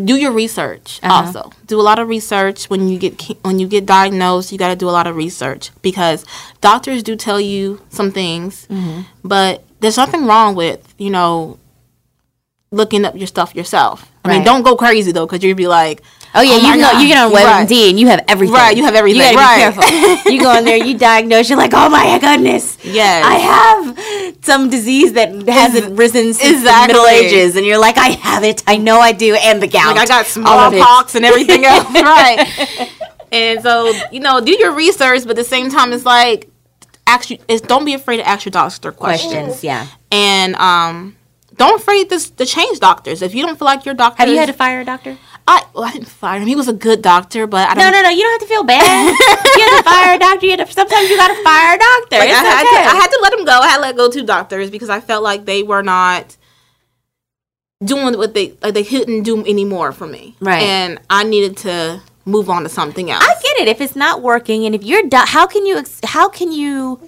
do 0.00 0.16
your 0.16 0.32
research. 0.32 1.00
Uh-huh. 1.02 1.26
Also, 1.26 1.52
do 1.66 1.80
a 1.80 1.82
lot 1.82 1.98
of 1.98 2.08
research 2.08 2.68
when 2.70 2.88
you 2.88 2.98
get 2.98 3.20
when 3.44 3.58
you 3.58 3.66
get 3.66 3.86
diagnosed. 3.86 4.52
You 4.52 4.58
got 4.58 4.68
to 4.68 4.76
do 4.76 4.88
a 4.88 4.92
lot 4.92 5.06
of 5.06 5.16
research 5.16 5.70
because 5.82 6.24
doctors 6.60 7.02
do 7.02 7.16
tell 7.16 7.40
you 7.40 7.80
some 7.90 8.10
things, 8.10 8.66
mm-hmm. 8.68 9.02
but 9.22 9.64
there's 9.80 9.96
nothing 9.96 10.26
wrong 10.26 10.54
with 10.54 10.94
you 10.98 11.10
know 11.10 11.58
looking 12.70 13.04
up 13.04 13.16
your 13.16 13.26
stuff 13.26 13.54
yourself. 13.54 14.10
I 14.28 14.34
mean, 14.36 14.44
don't 14.44 14.62
go 14.62 14.76
crazy 14.76 15.12
though, 15.12 15.26
because 15.26 15.42
you'd 15.42 15.56
be 15.56 15.66
like, 15.68 16.02
Oh 16.34 16.42
yeah, 16.42 16.58
my 16.58 16.74
you 16.74 16.80
know 16.82 16.92
God. 16.92 17.00
you 17.00 17.08
get 17.08 17.18
on 17.24 17.32
Right. 17.32 17.66
WebMD 17.66 17.88
and 17.90 17.98
you 17.98 18.06
have 18.08 18.22
everything. 18.28 18.54
Right, 18.54 18.76
you 18.76 18.84
have 18.84 18.94
everything. 18.94 19.22
You 19.22 19.32
gotta 19.32 19.38
Right. 19.38 19.74
be 19.74 19.80
careful. 19.82 20.32
you 20.32 20.40
go 20.42 20.58
in 20.58 20.64
there, 20.66 20.76
you 20.76 20.96
diagnose. 21.08 21.48
You're 21.48 21.58
like, 21.58 21.72
oh 21.74 21.88
my 21.88 22.18
goodness, 22.18 22.76
Yes. 22.84 23.24
I 23.24 23.34
have 23.38 24.34
some 24.44 24.68
disease 24.68 25.14
that 25.14 25.30
hasn't 25.48 25.96
risen 25.98 26.34
since 26.34 26.58
Exactly. 26.58 26.92
the 26.94 27.00
Middle 27.00 27.06
Ages, 27.06 27.56
and 27.56 27.64
you're 27.64 27.78
like, 27.78 27.96
I 27.96 28.08
have 28.10 28.44
it. 28.44 28.62
I 28.66 28.76
know 28.76 29.00
I 29.00 29.12
do, 29.12 29.34
and 29.36 29.62
the 29.62 29.66
gout. 29.68 29.96
Like 29.96 30.04
I 30.04 30.06
got 30.06 30.36
all 30.46 30.58
of 30.60 30.72
it. 30.74 30.76
smallpox 30.76 31.14
and 31.14 31.24
everything 31.24 31.64
else, 31.72 31.86
right? 31.94 32.90
And 33.32 33.60
so 33.62 33.92
you 34.10 34.20
know, 34.20 34.40
do 34.40 34.52
your 34.52 34.72
research, 34.72 35.22
but 35.22 35.30
at 35.32 35.36
the 35.36 35.44
same 35.44 35.68
time, 35.70 35.92
it's 35.92 36.06
like, 36.06 36.48
ask 37.06 37.28
you, 37.30 37.36
it's 37.46 37.60
don't 37.60 37.84
be 37.84 37.92
afraid 37.92 38.18
to 38.18 38.26
ask 38.26 38.46
your 38.46 38.50
doctor 38.52 38.90
questions, 38.90 39.32
Questions, 39.32 39.64
yeah. 39.64 39.86
and 40.10 40.54
um, 40.56 41.14
don't 41.58 41.80
afraid 41.80 42.08
to, 42.10 42.36
to 42.36 42.46
change 42.46 42.80
doctors 42.80 43.20
if 43.20 43.34
you 43.34 43.44
don't 43.44 43.58
feel 43.58 43.66
like 43.66 43.84
your 43.84 43.94
doctor. 43.94 44.22
Have 44.22 44.30
you 44.30 44.38
had 44.38 44.46
to 44.46 44.52
fire 44.52 44.80
a 44.80 44.84
doctor? 44.84 45.18
I, 45.46 45.64
well, 45.74 45.84
I 45.84 45.92
didn't 45.92 46.08
fire 46.08 46.40
him. 46.40 46.46
He 46.46 46.56
was 46.56 46.68
a 46.68 46.72
good 46.74 47.02
doctor, 47.02 47.46
but 47.46 47.68
I 47.68 47.74
don't. 47.74 47.84
No, 47.84 47.90
no, 47.90 48.02
no. 48.02 48.10
You 48.10 48.22
don't 48.22 48.32
have 48.32 48.40
to 48.40 48.46
feel 48.46 48.64
bad. 48.64 49.06
you 49.56 49.64
have 49.64 49.78
to 49.78 49.90
fire 49.90 50.16
a 50.16 50.18
doctor. 50.18 50.46
You 50.46 50.56
have 50.56 50.68
to, 50.68 50.72
sometimes 50.74 51.08
you 51.08 51.16
got 51.16 51.28
to 51.28 51.42
fire 51.42 51.74
a 51.74 51.78
doctor. 51.78 52.18
Like, 52.18 52.30
I, 52.30 52.44
had 52.44 52.66
okay. 52.66 52.84
to, 52.84 52.90
I 52.90 53.00
had 53.00 53.08
to 53.08 53.18
let 53.22 53.32
him 53.32 53.44
go. 53.44 53.52
I 53.52 53.68
had 53.68 53.76
to 53.76 53.82
let 53.82 53.96
go 53.96 54.10
two 54.10 54.24
doctors 54.24 54.70
because 54.70 54.90
I 54.90 55.00
felt 55.00 55.22
like 55.22 55.46
they 55.46 55.62
were 55.62 55.82
not 55.82 56.36
doing 57.84 58.16
what 58.18 58.34
they 58.34 58.54
like. 58.62 58.74
They 58.74 58.84
couldn't 58.84 59.22
do 59.22 59.44
anymore 59.46 59.92
for 59.92 60.06
me, 60.06 60.36
Right. 60.40 60.62
And 60.62 61.00
I 61.08 61.24
needed 61.24 61.56
to 61.58 62.02
move 62.24 62.50
on 62.50 62.62
to 62.64 62.68
something 62.68 63.10
else. 63.10 63.24
I 63.24 63.34
get 63.42 63.62
it. 63.62 63.68
If 63.68 63.80
it's 63.80 63.96
not 63.96 64.20
working, 64.22 64.66
and 64.66 64.74
if 64.74 64.84
you're 64.84 65.02
do- 65.04 65.16
how 65.16 65.46
can 65.46 65.64
you 65.64 65.78
ex- 65.78 66.00
how 66.04 66.28
can 66.28 66.52
you 66.52 67.00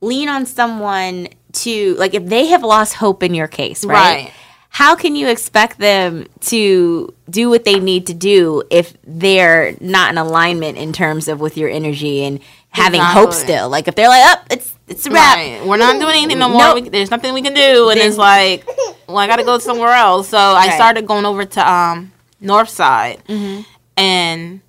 lean 0.00 0.28
on 0.28 0.46
someone 0.46 1.28
to 1.64 1.94
like 1.96 2.14
if 2.14 2.24
they 2.26 2.46
have 2.46 2.62
lost 2.62 2.94
hope 2.94 3.22
in 3.22 3.34
your 3.34 3.48
case, 3.48 3.84
right? 3.84 3.94
Right. 4.24 4.32
How 4.74 4.96
can 4.96 5.14
you 5.16 5.28
expect 5.28 5.78
them 5.78 6.26
to 6.52 7.12
do 7.28 7.50
what 7.50 7.64
they 7.64 7.78
need 7.78 8.06
to 8.06 8.14
do 8.14 8.62
if 8.70 8.94
they're 9.04 9.76
not 9.80 10.10
in 10.12 10.16
alignment 10.16 10.78
in 10.78 10.94
terms 10.94 11.28
of 11.28 11.40
with 11.40 11.58
your 11.58 11.68
energy 11.68 12.24
and 12.24 12.40
having 12.70 13.02
hope 13.02 13.34
still? 13.34 13.68
Like 13.68 13.86
if 13.86 13.94
they're 13.96 14.08
like, 14.08 14.24
"Up, 14.32 14.46
it's 14.50 14.72
it's 14.88 15.04
a 15.06 15.10
wrap." 15.10 15.36
Right. 15.36 15.60
We're 15.66 15.76
not 15.76 16.00
doing 16.00 16.14
anything 16.16 16.38
no 16.38 16.48
more. 16.48 16.58
Nope. 16.58 16.84
We, 16.84 16.88
there's 16.88 17.10
nothing 17.10 17.34
we 17.34 17.42
can 17.42 17.52
do, 17.52 17.90
and 17.90 18.00
it's 18.00 18.16
like, 18.16 18.66
well, 19.06 19.18
I 19.18 19.26
got 19.26 19.36
to 19.36 19.44
go 19.44 19.58
somewhere 19.58 19.92
else. 19.92 20.30
So 20.30 20.38
I 20.38 20.70
started 20.70 21.06
going 21.06 21.26
over 21.26 21.44
to 21.44 21.70
um 21.70 22.10
Northside, 22.42 23.22
Mm-hmm. 23.26 23.60
and 23.98 24.60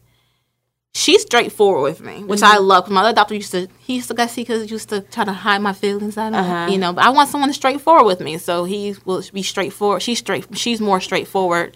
she's 0.95 1.23
straightforward 1.23 1.83
with 1.83 2.01
me, 2.01 2.23
which 2.23 2.41
Mm-hmm. 2.41 2.55
I 2.55 2.57
love. 2.59 2.83
'cause 2.85 2.93
My 2.93 3.01
other 3.01 3.13
doctor 3.13 3.35
used 3.35 3.51
to 3.51 3.67
he 3.79 3.95
used 3.95 4.07
to 4.09 4.13
guess 4.13 4.35
he 4.35 4.45
could 4.45 4.69
used 4.69 4.89
to 4.89 5.01
try 5.01 5.25
to 5.25 5.33
hide 5.33 5.61
my 5.61 5.73
feelings. 5.73 6.17
I 6.17 6.29
don't, 6.29 6.35
Uh-huh. 6.39 6.71
you 6.71 6.77
know, 6.77 6.93
but 6.93 7.03
I 7.03 7.09
want 7.09 7.29
someone 7.29 7.51
straightforward 7.53 8.05
with 8.05 8.19
me, 8.19 8.37
so 8.37 8.63
he 8.65 8.95
will 9.05 9.23
be 9.33 9.43
straightforward. 9.43 10.01
She's 10.01 10.19
straight. 10.19 10.45
She's 10.57 10.79
more 10.79 11.01
straightforward, 11.01 11.75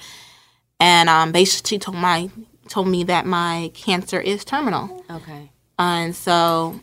and 0.79 1.09
um, 1.09 1.31
basically 1.31 1.75
she 1.75 1.79
told 1.79 1.97
my 1.97 2.29
told 2.69 2.88
me 2.88 3.03
that 3.05 3.25
my 3.25 3.71
cancer 3.74 4.19
is 4.19 4.43
terminal 4.43 5.01
Okay. 5.09 5.50
and 5.79 6.13
so 6.13 6.81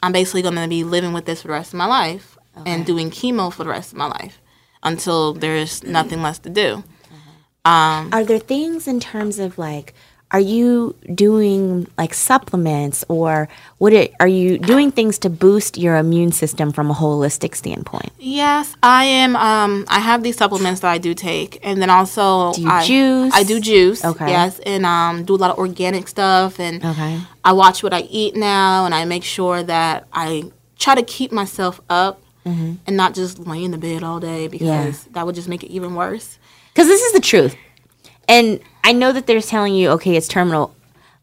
I'm 0.00 0.12
basically 0.12 0.40
going 0.42 0.54
to 0.54 0.68
be 0.68 0.84
living 0.84 1.12
with 1.12 1.24
this 1.24 1.42
for 1.42 1.48
the 1.48 1.54
rest 1.54 1.72
of 1.74 1.78
my 1.78 1.86
life 1.86 2.38
and 2.64 2.86
doing 2.86 3.10
chemo 3.10 3.52
for 3.52 3.64
the 3.64 3.70
rest 3.70 3.90
of 3.92 3.98
my 3.98 4.06
life 4.06 4.40
until 4.84 5.32
there's 5.34 5.82
nothing 5.82 6.22
less 6.22 6.38
to 6.38 6.48
do. 6.48 6.84
Um, 7.64 8.10
Are 8.12 8.22
there 8.24 8.38
things 8.38 8.86
in 8.86 9.00
terms 9.00 9.40
of 9.40 9.58
like, 9.58 9.94
are 10.32 10.40
you 10.40 10.96
doing 11.14 11.86
like 11.96 12.12
supplements 12.12 13.04
or 13.08 13.48
what 13.78 13.92
it, 13.92 14.12
are 14.18 14.26
you 14.26 14.58
doing 14.58 14.90
things 14.90 15.18
to 15.20 15.30
boost 15.30 15.78
your 15.78 15.96
immune 15.96 16.32
system 16.32 16.72
from 16.72 16.90
a 16.90 16.94
holistic 16.94 17.54
standpoint? 17.54 18.10
Yes, 18.18 18.74
I 18.82 19.04
am. 19.04 19.36
Um, 19.36 19.84
I 19.88 20.00
have 20.00 20.24
these 20.24 20.36
supplements 20.36 20.80
that 20.80 20.90
I 20.90 20.98
do 20.98 21.14
take, 21.14 21.60
and 21.62 21.80
then 21.80 21.90
also 21.90 22.52
Do 22.54 22.62
you 22.62 22.68
I, 22.68 22.84
juice? 22.84 23.32
I 23.34 23.44
do 23.44 23.60
juice. 23.60 24.04
Okay. 24.04 24.28
Yes, 24.28 24.58
and 24.66 24.84
um, 24.84 25.24
do 25.24 25.34
a 25.34 25.36
lot 25.36 25.52
of 25.52 25.58
organic 25.58 26.08
stuff, 26.08 26.58
and 26.58 26.84
Okay. 26.84 27.20
I 27.44 27.52
watch 27.52 27.82
what 27.84 27.94
I 27.94 28.00
eat 28.00 28.34
now, 28.34 28.84
and 28.84 28.94
I 28.94 29.04
make 29.04 29.22
sure 29.22 29.62
that 29.62 30.08
I 30.12 30.50
try 30.78 30.96
to 30.96 31.02
keep 31.02 31.30
myself 31.32 31.80
up 31.88 32.22
and 32.44 32.78
not 32.96 33.12
just 33.12 33.40
lay 33.40 33.64
in 33.64 33.72
the 33.72 33.78
bed 33.78 34.04
all 34.04 34.20
day 34.20 34.46
because 34.46 35.02
that 35.06 35.26
would 35.26 35.34
just 35.34 35.48
make 35.48 35.64
it 35.64 35.70
even 35.72 35.96
worse. 35.96 36.38
Because 36.72 36.86
this 36.86 37.00
is 37.02 37.12
the 37.12 37.20
truth. 37.20 37.56
And 38.28 38.60
I 38.84 38.92
know 38.92 39.12
that 39.12 39.26
they're 39.26 39.40
telling 39.40 39.74
you, 39.74 39.90
okay, 39.90 40.16
it's 40.16 40.28
terminal. 40.28 40.74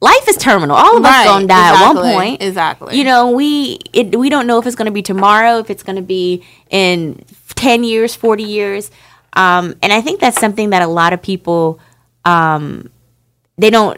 Life 0.01 0.27
is 0.27 0.35
terminal. 0.37 0.75
All 0.75 0.97
of 0.97 1.05
us 1.05 1.09
Right, 1.09 1.25
gonna 1.25 1.47
die 1.47 1.75
at 1.89 1.93
one 1.93 2.03
point. 2.13 2.41
exactly. 2.41 2.97
You 2.97 3.05
know, 3.05 3.31
we 3.31 3.79
it, 3.93 4.15
we 4.17 4.29
don't 4.29 4.47
know 4.47 4.59
if 4.59 4.67
it's 4.67 4.75
gonna 4.75 4.91
be 4.91 5.01
tomorrow, 5.01 5.59
if 5.59 5.69
it's 5.69 5.83
gonna 5.83 6.01
be 6.01 6.43
in 6.69 7.23
ten 7.55 7.83
years, 7.85 8.13
forty 8.13 8.43
years. 8.43 8.91
Um, 9.33 9.75
and 9.81 9.93
I 9.93 10.01
think 10.01 10.19
that's 10.19 10.39
something 10.39 10.71
that 10.71 10.81
a 10.81 10.87
lot 10.87 11.13
of 11.13 11.21
people 11.21 11.79
um, 12.25 12.89
they 13.57 13.69
don't 13.69 13.97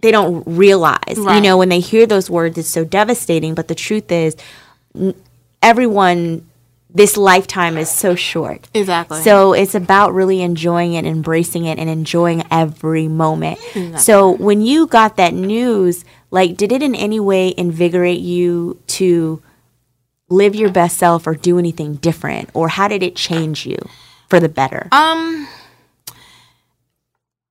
they 0.00 0.10
don't 0.10 0.42
realize. 0.46 1.18
You 1.36 1.40
know, 1.42 1.58
when 1.58 1.68
they 1.68 1.80
hear 1.80 2.06
those 2.06 2.30
words, 2.30 2.56
it's 2.56 2.68
so 2.68 2.84
devastating. 2.84 3.54
But 3.54 3.68
the 3.68 3.74
truth 3.74 4.10
is, 4.10 4.36
n- 4.98 5.14
everyone, 5.62 6.45
this 6.96 7.16
lifetime 7.16 7.76
is 7.76 7.90
so 7.90 8.14
short. 8.14 8.66
Exactly. 8.72 9.20
So 9.22 9.52
it's 9.52 9.74
about 9.74 10.14
really 10.14 10.40
enjoying 10.40 10.94
it, 10.94 11.04
embracing 11.04 11.66
it, 11.66 11.78
and 11.78 11.90
enjoying 11.90 12.42
every 12.50 13.06
moment. 13.06 13.58
So 13.98 14.30
when 14.30 14.62
you 14.62 14.86
got 14.86 15.16
that 15.18 15.34
news, 15.34 16.04
like, 16.30 16.56
did 16.56 16.72
it 16.72 16.82
in 16.82 16.94
any 16.94 17.20
way 17.20 17.52
invigorate 17.56 18.20
you 18.20 18.80
to 18.98 19.42
live 20.30 20.54
your 20.56 20.70
best 20.70 20.96
self 20.96 21.26
or 21.26 21.34
do 21.34 21.58
anything 21.58 21.96
different, 21.96 22.48
or 22.54 22.68
how 22.68 22.88
did 22.88 23.02
it 23.02 23.14
change 23.14 23.66
you 23.66 23.76
for 24.28 24.40
the 24.40 24.48
better? 24.48 24.88
Um, 24.90 25.46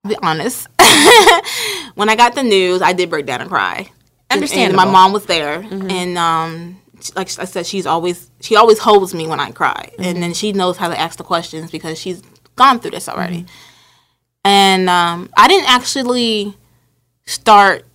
be 0.08 0.16
honest, 0.22 0.68
when 1.96 2.10
I 2.10 2.16
got 2.16 2.36
the 2.36 2.44
news, 2.44 2.82
I 2.82 2.94
did 2.94 3.10
break 3.10 3.26
down 3.26 3.42
and 3.42 3.50
cry. 3.50 3.90
And- 4.32 4.44
And 4.54 4.76
my 4.76 4.86
mom 4.86 5.14
was 5.14 5.26
there, 5.28 5.64
and 5.72 6.18
um, 6.18 6.82
like 7.16 7.28
I 7.40 7.46
said, 7.46 7.66
she's 7.66 7.86
always 7.86 8.30
she 8.42 8.56
always 8.56 8.80
holds 8.80 9.14
me 9.14 9.28
when 9.28 9.40
I 9.40 9.52
cry, 9.52 9.92
and 10.00 10.22
then 10.24 10.34
she 10.34 10.52
knows 10.54 10.78
how 10.78 10.88
to 10.90 11.00
ask 11.00 11.18
the 11.18 11.24
questions 11.24 11.72
because 11.72 12.00
she's 12.00 12.22
gone 12.56 12.80
through 12.80 12.92
this 12.92 13.10
already. 13.10 13.46
And 14.44 14.90
um, 14.90 15.30
I 15.36 15.48
didn't 15.48 15.70
actually 15.70 16.56
start 17.26 17.86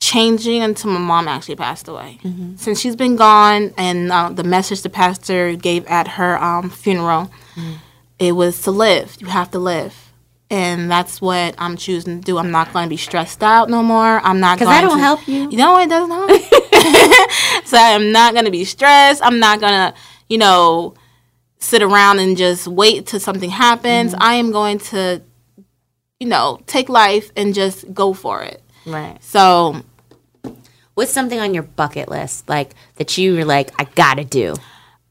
changing 0.00 0.62
until 0.62 0.90
my 0.90 0.98
mom 0.98 1.28
actually 1.28 1.56
passed 1.56 1.88
away. 1.88 2.18
Since 2.56 2.80
she's 2.80 2.96
been 2.96 3.16
gone, 3.16 3.72
and 3.76 4.10
uh, 4.12 4.30
the 4.30 4.44
message 4.44 4.82
the 4.82 4.88
pastor 4.90 5.54
gave 5.56 5.86
at 5.86 6.08
her 6.08 6.42
um, 6.42 6.70
funeral, 6.70 7.30
it 8.18 8.32
was 8.32 8.60
to 8.62 8.70
live. 8.70 9.16
You 9.20 9.26
have 9.28 9.50
to 9.52 9.58
live. 9.58 9.94
and 10.48 10.88
that's 10.90 11.20
what 11.20 11.54
I'm 11.58 11.76
choosing 11.76 12.20
to 12.20 12.24
do. 12.24 12.38
I'm 12.38 12.52
not 12.52 12.72
going 12.72 12.84
to 12.86 12.88
be 12.88 12.96
stressed 12.96 13.42
out 13.42 13.68
no 13.68 13.82
more. 13.82 14.20
I'm 14.22 14.38
not 14.38 14.58
Because 14.58 14.68
that 14.72 14.80
don't 14.82 14.98
to- 14.98 15.02
help 15.04 15.26
you. 15.26 15.50
You 15.50 15.56
know, 15.58 15.76
it 15.78 15.88
doesn't 15.88 16.10
help. 16.10 16.30
so 17.64 17.76
I'm 17.76 18.12
not 18.12 18.32
going 18.32 18.44
to 18.44 18.50
be 18.50 18.64
stressed. 18.64 19.22
I'm 19.24 19.38
not 19.38 19.60
going 19.60 19.72
to, 19.72 19.94
you 20.28 20.38
know, 20.38 20.94
sit 21.58 21.82
around 21.82 22.18
and 22.18 22.36
just 22.36 22.66
wait 22.66 23.06
till 23.06 23.20
something 23.20 23.50
happens. 23.50 24.12
Mm-hmm. 24.12 24.22
I 24.22 24.34
am 24.34 24.52
going 24.52 24.78
to, 24.78 25.22
you 26.20 26.28
know, 26.28 26.60
take 26.66 26.88
life 26.88 27.30
and 27.36 27.54
just 27.54 27.92
go 27.92 28.12
for 28.12 28.42
it. 28.42 28.62
Right. 28.86 29.22
So 29.22 29.82
What's 30.96 31.12
something 31.12 31.38
on 31.38 31.52
your 31.52 31.62
bucket 31.62 32.08
list, 32.08 32.48
like 32.48 32.74
that 32.94 33.18
you 33.18 33.34
were 33.34 33.44
like, 33.44 33.70
I 33.78 33.84
gotta 33.84 34.24
do? 34.24 34.54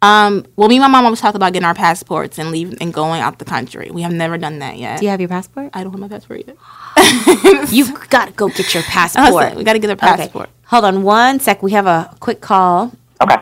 Um, 0.01 0.43
well, 0.55 0.67
me 0.67 0.77
and 0.77 0.81
my 0.81 0.87
mom 0.87 1.05
always 1.05 1.21
talked 1.21 1.35
about 1.35 1.53
getting 1.53 1.67
our 1.67 1.75
passports 1.75 2.39
and 2.39 2.49
leaving 2.49 2.75
and 2.81 2.91
going 2.91 3.21
out 3.21 3.37
the 3.37 3.45
country. 3.45 3.91
We 3.91 4.01
have 4.01 4.11
never 4.11 4.39
done 4.39 4.57
that 4.59 4.79
yet. 4.79 4.97
Do 4.97 5.05
you 5.05 5.11
have 5.11 5.19
your 5.19 5.29
passport? 5.29 5.69
I 5.75 5.83
don't 5.83 5.91
have 5.91 5.99
my 5.99 6.07
passport 6.07 6.41
yet. 6.47 6.57
You've 7.71 8.09
got 8.09 8.27
to 8.27 8.31
go 8.33 8.47
get 8.49 8.73
your 8.73 8.83
I 8.87 8.87
passport. 8.87 9.43
said, 9.43 9.57
we 9.57 9.63
got 9.63 9.73
to 9.73 9.79
get 9.79 9.89
a 9.89 9.93
Okay. 9.93 10.05
passport. 10.17 10.49
Hold 10.65 10.85
on 10.85 11.03
one 11.03 11.39
sec. 11.39 11.61
We 11.61 11.71
have 11.71 11.85
a 11.87 12.15
quick 12.19 12.41
call. 12.41 12.91
Okay. 13.21 13.37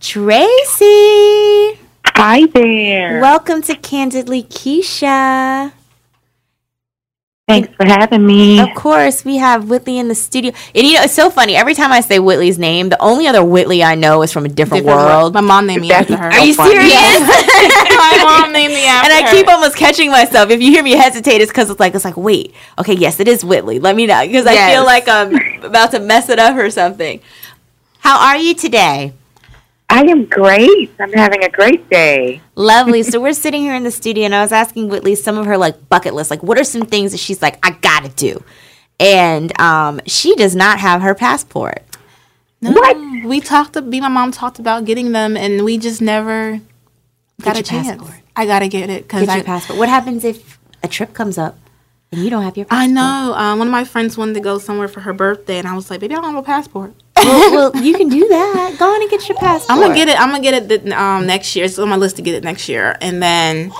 Tracy, 0.00 1.78
Hi 2.06 2.46
there. 2.54 3.20
welcome 3.20 3.62
to 3.62 3.74
Kandidly 3.74 4.44
Keshia. 4.44 5.72
Thanks 7.48 7.74
for 7.74 7.84
having 7.84 8.24
me. 8.24 8.60
Of 8.60 8.72
course, 8.76 9.24
we 9.24 9.36
have 9.38 9.68
Whitley 9.68 9.98
in 9.98 10.06
the 10.06 10.14
studio. 10.14 10.52
And 10.76 10.86
you 10.86 10.94
know, 10.94 11.02
it's 11.02 11.12
so 11.12 11.28
funny. 11.28 11.56
Every 11.56 11.74
time 11.74 11.90
I 11.90 12.00
say 12.00 12.20
Whitley's 12.20 12.56
name, 12.56 12.88
the 12.88 13.02
only 13.02 13.26
other 13.26 13.44
Whitley 13.44 13.82
I 13.82 13.96
know 13.96 14.22
is 14.22 14.32
from 14.32 14.44
a 14.44 14.48
different, 14.48 14.84
Different 14.84 15.06
world. 15.08 15.34
My 15.34 15.40
mom 15.40 15.66
named 15.66 15.82
me 15.82 15.90
after 15.90 16.16
her. 16.16 16.26
Are 16.30 16.44
you 16.44 16.54
funny. 16.54 16.70
serious? 16.70 16.92
my 16.94 18.22
mom 18.22 18.52
named 18.52 18.72
me 18.72 18.86
after 18.86 19.10
and 19.10 19.24
I 19.24 19.28
her. 19.28 19.36
keep 19.36 19.48
almost 19.48 19.76
catching 19.76 20.12
myself. 20.12 20.50
If 20.50 20.62
you 20.62 20.70
hear 20.70 20.84
me 20.84 20.92
hesitate, 20.92 21.40
it's 21.40 21.50
because 21.50 21.68
it's 21.68 21.80
like 21.80 21.96
it's 21.96 22.04
like 22.04 22.16
wait, 22.16 22.54
okay, 22.78 22.94
yes, 22.94 23.18
it 23.18 23.26
is 23.26 23.44
Whitley. 23.44 23.80
Let 23.80 23.96
me 23.96 24.06
know 24.06 24.24
because 24.24 24.46
I 24.46 24.70
feel 24.72 24.84
like 24.84 25.08
I'm 25.08 25.34
about 25.64 25.90
to 25.90 25.98
mess 25.98 26.28
it 26.28 26.38
up 26.38 26.56
or 26.56 26.70
something. 26.70 27.20
How 27.98 28.20
are 28.28 28.36
you 28.36 28.54
today? 28.54 29.14
I 29.92 30.04
am 30.04 30.24
great. 30.24 30.90
I'm 30.98 31.12
having 31.12 31.44
a 31.44 31.50
great 31.50 31.88
day. 31.90 32.40
Lovely. 32.54 33.02
so 33.02 33.20
we're 33.20 33.34
sitting 33.34 33.60
here 33.60 33.74
in 33.74 33.82
the 33.82 33.90
studio, 33.90 34.24
and 34.24 34.34
I 34.34 34.40
was 34.40 34.50
asking 34.50 34.88
Whitley 34.88 35.14
some 35.14 35.36
of 35.36 35.44
her 35.44 35.58
like 35.58 35.88
bucket 35.90 36.14
list, 36.14 36.30
like 36.30 36.42
what 36.42 36.58
are 36.58 36.64
some 36.64 36.82
things 36.82 37.12
that 37.12 37.18
she's 37.18 37.42
like, 37.42 37.58
I 37.62 37.72
gotta 37.72 38.08
do, 38.08 38.42
and 38.98 39.58
um, 39.60 40.00
she 40.06 40.34
does 40.34 40.56
not 40.56 40.78
have 40.78 41.02
her 41.02 41.14
passport. 41.14 41.82
No, 42.62 42.70
We 43.26 43.40
talked. 43.40 43.74
To, 43.74 43.82
me, 43.82 43.98
and 43.98 44.04
my 44.04 44.08
mom 44.08 44.32
talked 44.32 44.58
about 44.58 44.86
getting 44.86 45.12
them, 45.12 45.36
and 45.36 45.62
we 45.62 45.76
just 45.76 46.00
never 46.00 46.60
got 47.42 47.58
a 47.58 47.62
chance. 47.62 47.88
passport. 47.88 48.20
I 48.34 48.46
gotta 48.46 48.68
get 48.68 48.88
it 48.88 49.02
because 49.02 49.26
Get 49.26 49.28
I. 49.28 49.36
your 49.36 49.44
passport. 49.44 49.78
What 49.78 49.90
happens 49.90 50.24
if 50.24 50.58
a 50.82 50.88
trip 50.88 51.12
comes 51.12 51.36
up 51.36 51.58
and 52.10 52.22
you 52.22 52.30
don't 52.30 52.44
have 52.44 52.56
your 52.56 52.66
I 52.70 52.86
know. 52.86 53.34
Um, 53.36 53.58
one 53.58 53.68
of 53.68 53.72
my 53.72 53.84
friends 53.84 54.16
wanted 54.16 54.34
to 54.34 54.40
go 54.40 54.58
somewhere 54.58 54.88
for 54.88 55.00
her 55.00 55.12
birthday, 55.12 55.58
and 55.58 55.68
I 55.68 55.74
was 55.74 55.90
like, 55.90 56.00
"Baby, 56.00 56.14
I 56.14 56.20
don't 56.20 56.32
have 56.34 56.42
a 56.42 56.46
passport." 56.46 56.94
Well, 57.24 57.70
well, 57.72 57.82
you 57.82 57.94
can 57.96 58.08
do 58.08 58.26
that. 58.28 58.76
Go 58.78 58.94
on 58.94 59.00
and 59.02 59.10
get 59.10 59.28
your 59.28 59.38
passport. 59.38 59.70
I'm 59.70 59.80
gonna 59.80 59.94
get 59.94 60.08
it. 60.08 60.20
I'm 60.20 60.28
gonna 60.30 60.42
get 60.42 60.54
it 60.54 60.68
th- 60.82 60.94
um, 60.94 61.26
next 61.26 61.54
year. 61.56 61.64
It's 61.64 61.78
on 61.78 61.88
my 61.88 61.96
list 61.96 62.16
to 62.16 62.22
get 62.22 62.34
it 62.34 62.44
next 62.44 62.68
year, 62.68 62.96
and 63.00 63.22
then 63.22 63.72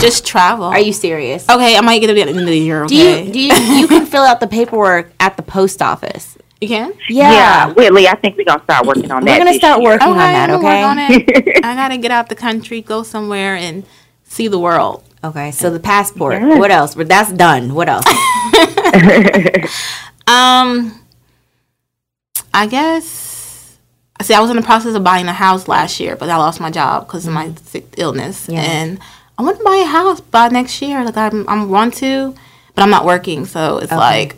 just 0.00 0.24
travel. 0.26 0.64
Are 0.66 0.78
you 0.78 0.92
serious? 0.92 1.48
okay? 1.48 1.76
I 1.76 1.80
might 1.80 1.98
get 2.00 2.10
it 2.10 2.18
at 2.18 2.24
the 2.26 2.30
end 2.30 2.40
of 2.40 2.46
the 2.46 2.58
year. 2.58 2.86
Do 2.86 2.94
Okay. 2.94 3.26
you 3.26 3.32
do 3.32 3.38
you, 3.40 3.54
you 3.80 3.86
can 3.88 4.06
fill 4.06 4.22
out 4.22 4.40
the 4.40 4.46
paperwork 4.46 5.12
at 5.20 5.36
the 5.36 5.42
post 5.42 5.82
office? 5.82 6.36
You 6.60 6.68
can. 6.68 6.92
Yeah, 7.08 7.32
Yeah, 7.32 7.72
Whitley, 7.72 8.06
I 8.06 8.14
think 8.16 8.36
we're 8.36 8.44
going 8.44 8.58
to 8.58 8.64
start 8.64 8.84
working 8.86 9.10
on 9.10 9.24
that. 9.24 9.38
we're 9.38 9.44
gonna 9.46 9.56
start 9.58 9.80
year. 9.80 9.92
working 9.92 10.08
Okay, 10.08 10.12
on 10.12 10.18
that. 10.18 10.50
I'm 10.50 10.60
gonna 10.60 10.68
Okay. 10.68 10.82
work 10.82 11.38
on 11.46 11.48
it. 11.56 11.64
I 11.64 11.74
gotta 11.74 11.96
get 11.96 12.10
out 12.10 12.28
the 12.28 12.34
country, 12.34 12.82
go 12.82 13.02
somewhere, 13.02 13.56
and 13.56 13.84
see 14.24 14.46
the 14.46 14.58
world. 14.58 15.02
Okay. 15.24 15.52
So 15.52 15.70
the 15.70 15.80
passport. 15.80 16.40
What 16.42 16.70
else? 16.70 16.94
But 16.94 17.08
that's 17.08 17.32
done. 17.32 17.74
What 17.74 17.88
else? 17.88 18.04
Um, 20.26 21.00
I 22.52 22.66
guess. 22.66 23.78
See, 24.22 24.34
I 24.34 24.40
was 24.40 24.50
in 24.50 24.56
the 24.56 24.62
process 24.62 24.94
of 24.94 25.02
buying 25.02 25.26
a 25.28 25.32
house 25.32 25.66
last 25.66 25.98
year, 25.98 26.14
but 26.14 26.28
I 26.28 26.36
lost 26.36 26.60
my 26.60 26.70
job 26.70 27.06
because 27.06 27.26
of 27.26 27.32
my 27.32 27.48
mm. 27.48 27.58
sick 27.60 27.94
illness, 27.96 28.48
Yeah. 28.48 28.60
and 28.60 28.98
I 29.38 29.42
want 29.42 29.56
to 29.58 29.64
buy 29.64 29.76
a 29.76 29.86
house 29.86 30.20
by 30.20 30.48
next 30.48 30.82
year. 30.82 31.02
Like 31.04 31.16
I'm, 31.16 31.48
I'm 31.48 31.70
want 31.70 31.94
to, 31.94 32.34
but 32.74 32.82
I'm 32.82 32.90
not 32.90 33.06
working, 33.06 33.46
so 33.46 33.78
it's 33.78 33.90
like, 33.92 34.36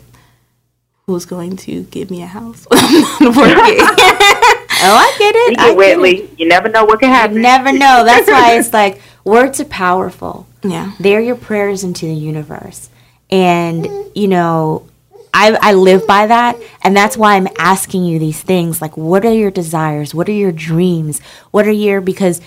who's 1.05 1.25
going 1.25 1.57
to 1.57 1.83
give 1.83 2.09
me 2.09 2.21
a 2.23 2.27
house? 2.27 2.65
when 2.69 2.79
I'm 2.81 3.01
not 3.01 3.35
working. 3.37 3.87
Oh, 4.85 4.95
I 4.95 5.15
get 5.17 5.33
it. 5.33 5.51
You 5.51 5.55
I 5.59 5.75
get 5.75 5.97
get 5.97 6.13
it. 6.19 6.39
You 6.39 6.45
never 6.49 6.67
know 6.67 6.83
what 6.83 6.99
can 6.99 7.07
You 7.07 7.15
happen. 7.15 7.41
never 7.41 7.71
know. 7.71 8.03
That's 8.03 8.27
why 8.29 8.57
it's 8.57 8.73
like 8.81 9.01
words 9.23 9.61
are 9.61 9.65
powerful. 9.65 10.45
yeah. 10.61 10.91
They're 10.99 11.21
your 11.21 11.37
prayers 11.37 11.85
into 11.85 12.05
the 12.05 12.13
universe. 12.13 12.89
And, 13.29 13.85
mm-hmm. 13.85 14.09
you 14.13 14.27
know, 14.27 14.85
I, 15.33 15.57
I 15.61 15.73
live 15.73 16.05
by 16.05 16.27
that. 16.27 16.57
And 16.83 16.95
that's 16.95 17.17
why 17.17 17.35
I'm 17.35 17.47
asking 17.57 18.05
you 18.05 18.19
these 18.19 18.41
things 18.41 18.81
like, 18.81 18.95
what 18.95 19.25
are 19.25 19.33
your 19.33 19.51
desires? 19.51 20.13
What 20.13 20.29
are 20.29 20.33
your 20.33 20.51
dreams? 20.51 21.19
What 21.51 21.67
are 21.67 21.71
your, 21.71 22.01
because 22.01 22.39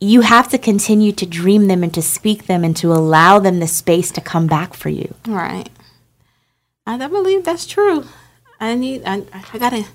you 0.00 0.22
have 0.22 0.48
to 0.48 0.58
continue 0.58 1.12
to 1.12 1.26
dream 1.26 1.66
them 1.68 1.82
and 1.82 1.92
to 1.92 2.00
speak 2.02 2.46
them 2.46 2.64
and 2.64 2.74
to 2.78 2.92
allow 2.92 3.38
them 3.38 3.60
the 3.60 3.66
space 3.66 4.10
to 4.12 4.20
come 4.20 4.46
back 4.46 4.72
for 4.72 4.88
you. 4.88 5.14
Right. 5.26 5.68
I, 6.86 6.94
I 6.94 7.06
believe 7.06 7.44
that's 7.44 7.66
true. 7.66 8.06
I 8.58 8.74
need. 8.74 9.02
I, 9.04 9.22
I 9.52 9.58
gotta 9.58 9.86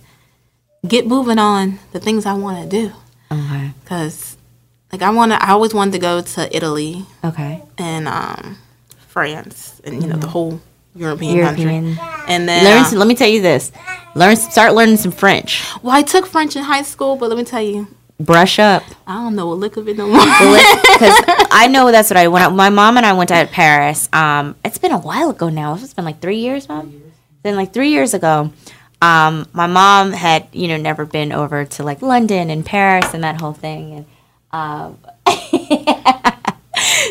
get 0.87 1.07
moving 1.07 1.39
on 1.39 1.79
the 1.91 1.99
things 1.99 2.25
I 2.25 2.33
want 2.33 2.63
to 2.63 2.69
do. 2.69 2.93
Okay. 3.31 3.71
Cause, 3.85 4.37
like, 4.91 5.01
I 5.01 5.09
want 5.09 5.31
to. 5.31 5.43
I 5.43 5.51
always 5.51 5.73
wanted 5.73 5.91
to 5.93 5.99
go 5.99 6.21
to 6.21 6.55
Italy 6.55 7.05
Okay. 7.23 7.63
and 7.77 8.07
um, 8.07 8.57
France 9.07 9.81
and 9.83 10.01
you 10.01 10.07
know 10.09 10.17
the 10.17 10.27
whole 10.27 10.61
European, 10.95 11.35
European. 11.35 11.95
country. 11.95 12.23
And 12.27 12.47
then, 12.47 12.63
Learn 12.63 12.81
uh, 12.81 12.85
some, 12.85 12.99
let 12.99 13.07
me 13.07 13.15
tell 13.15 13.27
you 13.27 13.41
this. 13.41 13.71
Learn, 14.15 14.35
start 14.35 14.73
learning 14.73 14.97
some 14.97 15.11
French. 15.11 15.63
well, 15.83 15.95
I 15.95 16.01
took 16.01 16.25
French 16.25 16.55
in 16.55 16.63
high 16.63 16.83
school, 16.83 17.17
but 17.17 17.29
let 17.29 17.37
me 17.37 17.43
tell 17.43 17.61
you, 17.61 17.87
Brush 18.17 18.59
up. 18.59 18.83
I 19.05 19.15
don't 19.15 19.35
know 19.35 19.51
a 19.51 19.55
lick 19.55 19.75
of 19.75 19.89
it 19.89 19.97
no 19.97 20.07
more. 20.07 20.19
because 20.21 21.21
I 21.51 21.67
know 21.69 21.91
that's 21.91 22.09
what 22.09 22.15
I 22.15 22.29
when 22.29 22.41
I, 22.41 22.47
my 22.47 22.69
mom 22.69 22.95
and 22.95 23.05
I 23.05 23.11
went 23.11 23.27
to 23.27 23.45
Paris. 23.51 24.07
Um, 24.13 24.55
it's 24.63 24.77
been 24.77 24.93
a 24.93 24.97
while 24.97 25.31
ago 25.31 25.49
now. 25.49 25.73
It's 25.75 25.93
been 25.93 26.05
like 26.05 26.21
three 26.21 26.37
years, 26.37 26.69
mom. 26.69 27.01
It's 27.05 27.41
been 27.43 27.57
like 27.57 27.73
three 27.73 27.89
years 27.89 28.13
ago. 28.13 28.53
Um, 29.01 29.49
my 29.51 29.67
mom 29.67 30.13
had 30.13 30.47
you 30.53 30.69
know 30.69 30.77
never 30.77 31.03
been 31.05 31.33
over 31.33 31.65
to 31.65 31.83
like 31.83 32.01
London 32.01 32.49
and 32.49 32.65
Paris 32.65 33.13
and 33.13 33.21
that 33.25 33.41
whole 33.41 33.51
thing, 33.51 33.93
and 33.93 34.05
um, 34.53 34.97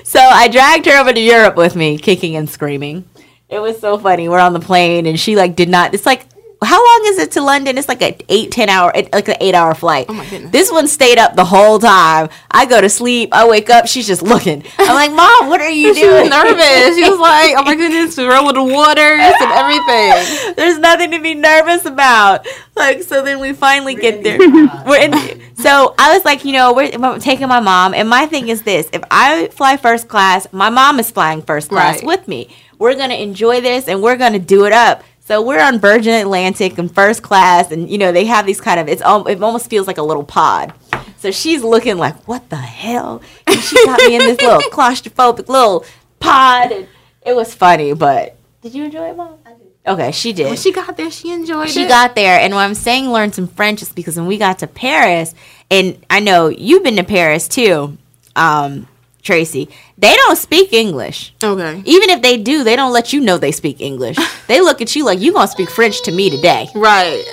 so 0.04 0.20
I 0.20 0.48
dragged 0.50 0.86
her 0.86 0.98
over 0.98 1.12
to 1.12 1.20
Europe 1.20 1.56
with 1.56 1.76
me, 1.76 1.98
kicking 1.98 2.34
and 2.34 2.48
screaming. 2.48 3.04
It 3.48 3.58
was 3.60 3.78
so 3.80 3.98
funny. 3.98 4.28
We're 4.28 4.38
on 4.40 4.52
the 4.52 4.60
plane, 4.60 5.06
and 5.06 5.18
she 5.20 5.36
like 5.36 5.56
did 5.56 5.68
not. 5.68 5.94
It's 5.94 6.06
like. 6.06 6.26
How 6.62 6.78
long 6.82 7.02
is 7.12 7.18
it 7.18 7.32
to 7.32 7.42
London? 7.42 7.76
It's 7.76 7.88
like 7.88 8.00
an 8.00 8.14
eight, 8.30 8.50
ten 8.50 8.70
hour, 8.70 8.90
like 9.12 9.28
an 9.28 9.36
eight 9.40 9.54
hour 9.54 9.74
flight. 9.74 10.06
Oh 10.08 10.14
my 10.14 10.24
goodness. 10.30 10.50
This 10.50 10.72
one 10.72 10.88
stayed 10.88 11.18
up 11.18 11.36
the 11.36 11.44
whole 11.44 11.78
time. 11.78 12.30
I 12.50 12.64
go 12.64 12.80
to 12.80 12.88
sleep. 12.88 13.30
I 13.34 13.46
wake 13.46 13.68
up. 13.68 13.86
She's 13.86 14.06
just 14.06 14.22
looking. 14.22 14.64
I'm 14.78 14.94
like, 14.94 15.10
Mom, 15.14 15.50
what 15.50 15.60
are 15.60 15.68
you 15.68 15.94
she 15.94 16.06
was 16.06 16.20
doing? 16.20 16.30
nervous. 16.30 16.96
She 16.96 17.02
was 17.10 17.18
like, 17.20 17.52
"Oh 17.58 17.64
my 17.64 17.74
goodness, 17.74 18.16
we 18.16 18.24
rode 18.24 18.46
with 18.46 18.54
the 18.54 18.64
waters 18.64 19.34
and 19.42 19.52
everything." 19.52 20.54
There's 20.56 20.78
nothing 20.78 21.10
to 21.10 21.20
be 21.20 21.34
nervous 21.34 21.84
about. 21.84 22.46
Like, 22.76 23.02
so 23.02 23.22
then 23.22 23.40
we 23.40 23.52
finally 23.52 23.94
get 23.96 24.22
there. 24.22 24.38
We're 24.38 25.02
in. 25.02 25.42
So 25.56 25.94
I 25.98 26.14
was 26.14 26.24
like, 26.24 26.46
you 26.46 26.52
know, 26.52 26.72
we're, 26.72 26.90
I'm 26.94 27.20
taking 27.20 27.48
my 27.48 27.60
mom, 27.60 27.92
and 27.92 28.08
my 28.08 28.24
thing 28.24 28.48
is 28.48 28.62
this: 28.62 28.88
if 28.94 29.02
I 29.10 29.48
fly 29.48 29.76
first 29.76 30.08
class, 30.08 30.46
my 30.50 30.70
mom 30.70 30.98
is 30.98 31.10
flying 31.10 31.42
first 31.42 31.68
class 31.68 31.96
Right. 31.96 32.06
with 32.06 32.26
me. 32.26 32.56
We're 32.84 32.96
gonna 32.96 33.14
enjoy 33.14 33.62
this, 33.62 33.88
and 33.88 34.02
we're 34.02 34.18
gonna 34.18 34.38
do 34.38 34.66
it 34.66 34.74
up. 34.74 35.02
So 35.20 35.40
we're 35.40 35.58
on 35.58 35.78
Virgin 35.78 36.12
Atlantic 36.12 36.76
and 36.76 36.94
first 36.94 37.22
class, 37.22 37.70
and 37.70 37.88
you 37.88 37.96
know 37.96 38.12
they 38.12 38.26
have 38.26 38.44
these 38.44 38.60
kind 38.60 38.78
of 38.78 38.88
it's 38.88 39.00
al- 39.00 39.26
it 39.26 39.42
almost 39.42 39.70
feels 39.70 39.86
like 39.86 39.96
a 39.96 40.02
little 40.02 40.22
pod. 40.22 40.74
So 41.16 41.30
she's 41.30 41.62
looking 41.62 41.96
like, 41.96 42.28
what 42.28 42.50
the 42.50 42.56
hell? 42.56 43.22
And 43.46 43.58
she 43.58 43.82
got 43.86 44.00
me 44.00 44.16
in 44.16 44.18
this 44.18 44.38
little 44.38 44.60
claustrophobic 44.70 45.48
little 45.48 45.86
pod, 46.20 46.72
and 46.72 46.86
it 47.24 47.34
was 47.34 47.54
funny. 47.54 47.94
But 47.94 48.36
did 48.60 48.74
you 48.74 48.84
enjoy 48.84 49.08
it, 49.08 49.16
mom? 49.16 49.38
I 49.46 49.52
did. 49.54 49.60
Okay, 49.86 50.12
she 50.12 50.34
did 50.34 50.48
When 50.48 50.56
she 50.58 50.70
got 50.70 50.94
there, 50.98 51.10
she 51.10 51.30
enjoyed 51.30 51.70
she 51.70 51.80
it. 51.80 51.84
She 51.84 51.88
got 51.88 52.14
there 52.14 52.38
and 52.38 52.54
when 52.54 52.64
i'm 52.64 52.74
saying 52.74 53.10
learn 53.10 53.32
some 53.32 53.46
french 53.46 53.82
is 53.82 53.92
because 53.92 54.16
when 54.16 54.26
we 54.26 54.38
got 54.38 54.60
to 54.60 54.66
paris 54.66 55.34
and 55.70 56.02
i 56.08 56.20
know 56.20 56.48
you've 56.48 56.82
been 56.82 56.96
to 56.96 57.04
paris 57.04 57.48
too 57.48 57.98
um, 58.34 58.88
tracy 59.24 59.68
they 59.98 60.14
don't 60.14 60.36
speak 60.36 60.72
english 60.72 61.34
okay. 61.42 61.82
even 61.84 62.10
if 62.10 62.20
they 62.22 62.36
do 62.36 62.62
they 62.62 62.76
don't 62.76 62.92
let 62.92 63.12
you 63.12 63.20
know 63.20 63.36
they 63.38 63.50
speak 63.50 63.80
english 63.80 64.16
they 64.46 64.60
look 64.60 64.80
at 64.82 64.94
you 64.94 65.04
like 65.04 65.18
you 65.18 65.32
gonna 65.32 65.48
speak 65.48 65.68
french 65.70 66.02
to 66.02 66.12
me 66.12 66.28
today 66.30 66.68
Right. 66.74 67.24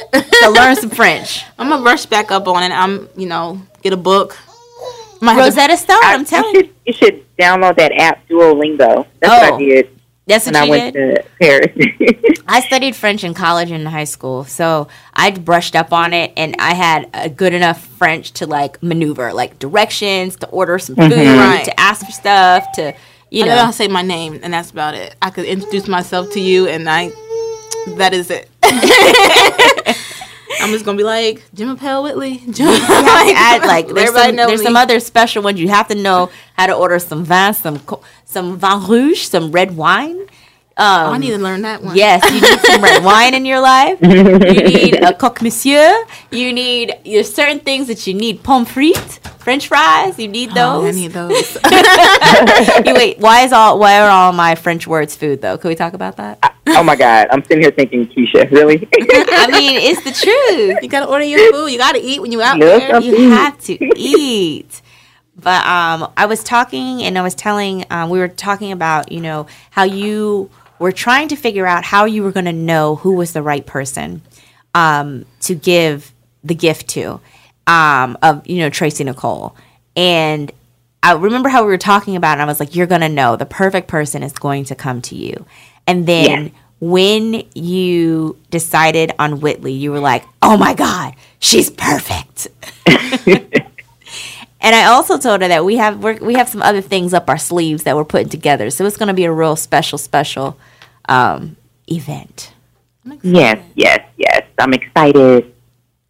so 0.42 0.50
learn 0.60 0.76
some 0.78 0.90
french 0.90 1.44
I'm 1.60 1.70
gonna 1.70 1.84
rush 1.84 2.06
back 2.08 2.32
up 2.32 2.48
on 2.48 2.64
it. 2.64 2.72
I'm, 2.72 3.08
you 3.16 3.28
know, 3.28 3.62
get 3.84 3.94
a 3.94 3.98
book. 3.98 4.36
My 5.22 5.38
rosetta 5.38 5.78
stone 5.78 6.00
i'm 6.02 6.26
telling 6.26 6.56
you 6.56 6.70
you 6.86 6.94
should 6.94 7.24
download 7.38 7.76
that 7.76 7.92
app, 7.92 8.28
Duolingo. 8.28 9.06
That's 9.20 9.32
what 9.44 9.54
Oh. 9.54 9.56
I 9.56 9.60
did 9.60 9.90
that's 10.32 10.46
when 10.46 10.54
what 10.56 10.62
I 10.62 10.66
you 10.66 10.72
went 10.72 10.94
did 10.94 11.16
to 11.16 11.24
Paris. 11.40 12.42
I 12.48 12.62
studied 12.62 12.96
French 12.96 13.24
in 13.24 13.34
college 13.34 13.72
and 13.72 13.82
in 13.82 13.88
high 13.88 14.04
school, 14.06 14.46
so 14.46 14.88
I 15.14 15.32
brushed 15.32 15.76
up 15.76 15.94
on 15.94 16.14
it, 16.14 16.34
and 16.36 16.56
I 16.60 16.74
had 16.74 17.10
a 17.14 17.30
good 17.30 17.54
enough 17.54 17.86
French 17.86 18.32
to 18.34 18.46
like 18.48 18.82
maneuver, 18.84 19.34
like 19.34 19.60
directions, 19.60 20.36
to 20.38 20.48
order 20.50 20.80
some 20.80 20.96
mm-hmm. 20.96 21.12
food, 21.12 21.38
Right. 21.38 21.66
to 21.66 21.80
ask 21.80 22.06
for 22.06 22.12
stuff, 22.12 22.72
to 22.74 22.94
You 23.30 23.44
I 23.44 23.48
know. 23.48 23.56
don't 23.56 23.74
say 23.74 23.88
my 23.88 24.02
name, 24.02 24.40
and 24.44 24.54
that's 24.54 24.72
about 24.72 24.94
it. 24.96 25.16
I 25.22 25.30
could 25.30 25.46
introduce 25.46 25.88
myself 25.88 26.32
to 26.32 26.40
you, 26.40 26.68
and 26.68 26.90
I, 26.90 27.12
that 27.96 28.14
is 28.14 28.30
it. 28.30 28.50
I'm 30.60 30.72
just 30.72 30.86
gonna 30.86 30.98
be 30.98 31.04
like 31.04 31.44
Je 31.54 31.64
m'appelle 31.66 32.04
Whitley. 32.04 32.38
Jim, 32.52 32.68
like, 32.68 33.36
add 33.36 33.66
like 33.66 33.88
there's 33.88 34.14
some, 34.14 34.36
there's 34.36 34.60
me. 34.60 34.66
some 34.66 34.76
other 34.76 35.00
special 35.00 35.44
ones 35.44 35.60
you 35.60 35.70
have 35.70 35.88
to 35.88 35.96
know 35.96 36.30
how 36.58 36.68
to 36.68 36.74
order 36.74 37.00
some 37.00 37.24
vin, 37.24 37.54
some 37.54 37.80
some 38.26 38.58
vin 38.58 38.84
rouge, 38.88 39.22
some 39.22 39.52
red 39.52 39.76
wine. 39.78 40.28
Oh, 40.78 40.84
Um, 41.08 41.14
I 41.14 41.18
need 41.18 41.32
to 41.32 41.38
learn 41.38 41.62
that 41.64 41.84
one. 41.84 41.96
Yes, 41.98 42.24
you 42.34 42.40
need 42.42 42.60
some 42.62 42.82
red 42.82 43.04
wine 43.10 43.34
in 43.34 43.46
your 43.46 43.60
life. 43.60 44.00
You 44.02 44.64
need 44.64 45.04
a 45.04 45.14
croque 45.14 45.42
monsieur. 45.42 46.06
You 46.32 46.54
need 46.54 46.94
there's 47.06 47.32
certain 47.34 47.60
things 47.60 47.88
that 47.88 48.08
you 48.08 48.14
need. 48.14 48.42
Pommes 48.44 48.70
frites, 48.70 49.20
French 49.42 49.68
fries. 49.68 50.18
You 50.18 50.28
need 50.30 50.52
Oh, 50.56 50.82
those. 50.82 50.96
I 50.96 51.00
need 51.00 51.12
those. 51.22 51.56
You 52.88 52.94
wait, 52.94 53.20
why 53.20 53.42
is 53.42 53.52
all 53.54 53.80
why 53.80 54.00
are 54.00 54.10
all 54.10 54.32
my 54.32 54.56
French 54.56 54.88
words 54.88 55.16
food 55.16 55.42
though? 55.42 55.58
Can 55.58 55.68
we 55.70 55.76
talk 55.76 55.94
about 55.94 56.18
that? 56.18 56.40
Oh 56.68 56.84
my 56.84 56.96
God, 56.96 57.28
I'm 57.32 57.44
sitting 57.44 57.62
here 57.64 57.72
thinking, 57.72 58.08
Keshia, 58.08 58.50
really? 58.52 58.88
I 58.94 59.48
mean, 59.52 59.76
it's 59.82 60.04
the 60.04 60.12
truth. 60.12 60.80
you 60.82 60.88
gotta 60.90 61.08
order 61.08 61.26
your 61.26 61.52
food. 61.52 61.68
You 61.68 61.78
gotta 61.78 62.00
eat 62.02 62.22
when 62.22 62.32
you're 62.32 62.42
out 62.44 62.58
Look 62.58 62.80
there. 62.82 62.96
up- 62.96 63.04
you 63.04 63.30
have 63.32 63.60
to 63.66 63.78
eat. 63.98 64.82
But 65.36 65.66
um, 65.66 66.12
I 66.16 66.28
was 66.28 66.44
talking 66.44 67.02
and 67.04 67.18
I 67.18 67.24
was 67.24 67.34
telling, 67.34 67.86
um, 67.90 68.10
we 68.10 68.20
were 68.20 68.28
talking 68.28 68.72
about, 68.72 69.12
you 69.12 69.22
know, 69.22 69.48
how 69.72 69.84
you 69.84 70.52
were 70.82 70.92
trying 70.92 71.28
to 71.30 71.36
figure 71.36 71.68
out 71.68 71.84
how 71.84 72.06
you 72.06 72.24
were 72.24 72.32
going 72.32 72.46
to 72.46 72.54
know 72.54 72.96
who 72.96 73.14
was 73.14 73.34
the 73.34 73.42
right 73.42 73.66
person 73.66 74.22
um, 74.74 75.26
to 75.42 75.54
give 75.56 76.12
the 76.44 76.56
gift 76.56 76.88
to 76.90 77.22
um, 77.68 78.18
of, 78.24 78.46
you 78.48 78.58
know, 78.60 78.70
Tracy 78.70 79.04
Nicole. 79.04 79.56
And 79.96 80.52
I 81.04 81.14
remember 81.14 81.50
how 81.50 81.62
we 81.64 81.68
were 81.68 81.78
talking 81.78 82.16
about 82.16 82.32
it. 82.32 82.42
And 82.42 82.42
I 82.42 82.46
was 82.46 82.60
like, 82.60 82.76
you're 82.76 82.88
going 82.88 83.02
to 83.02 83.10
know 83.10 83.36
the 83.36 83.46
perfect 83.46 83.88
person 83.88 84.24
is 84.24 84.34
going 84.34 84.66
to 84.66 84.76
come 84.76 85.02
to 85.04 85.16
you. 85.16 85.46
And 85.86 86.08
then 86.08 86.46
Yes. 86.46 86.52
when 86.80 87.46
you 87.54 88.38
decided 88.50 89.12
on 89.20 89.40
Whitley, 89.40 89.74
you 89.74 89.92
were 89.92 90.00
like, 90.00 90.24
oh 90.42 90.58
my 90.58 90.74
God, 90.74 91.14
she's 91.40 91.70
perfect. 91.70 92.48
and 92.88 94.76
I 94.76 94.86
also 94.86 95.18
told 95.20 95.42
her 95.42 95.48
that 95.48 95.64
we 95.64 95.78
have 95.78 96.04
we're, 96.04 96.18
we 96.18 96.34
have 96.36 96.50
some 96.50 96.62
other 96.64 96.82
things 96.82 97.14
up 97.14 97.30
our 97.30 97.38
sleeves 97.38 97.84
that 97.84 97.96
we're 97.96 98.06
putting 98.06 98.30
together. 98.30 98.72
So 98.72 98.86
it's 98.86 98.98
going 98.98 99.08
to 99.08 99.14
be 99.14 99.26
a 99.26 99.32
real 99.32 99.56
special, 99.56 99.98
special 100.00 100.58
um, 101.12 101.58
event. 101.88 102.54
yes, 103.22 103.60
yes, 103.76 104.08
yes. 104.18 104.44
I'm 104.58 104.74
excited. 104.74 105.54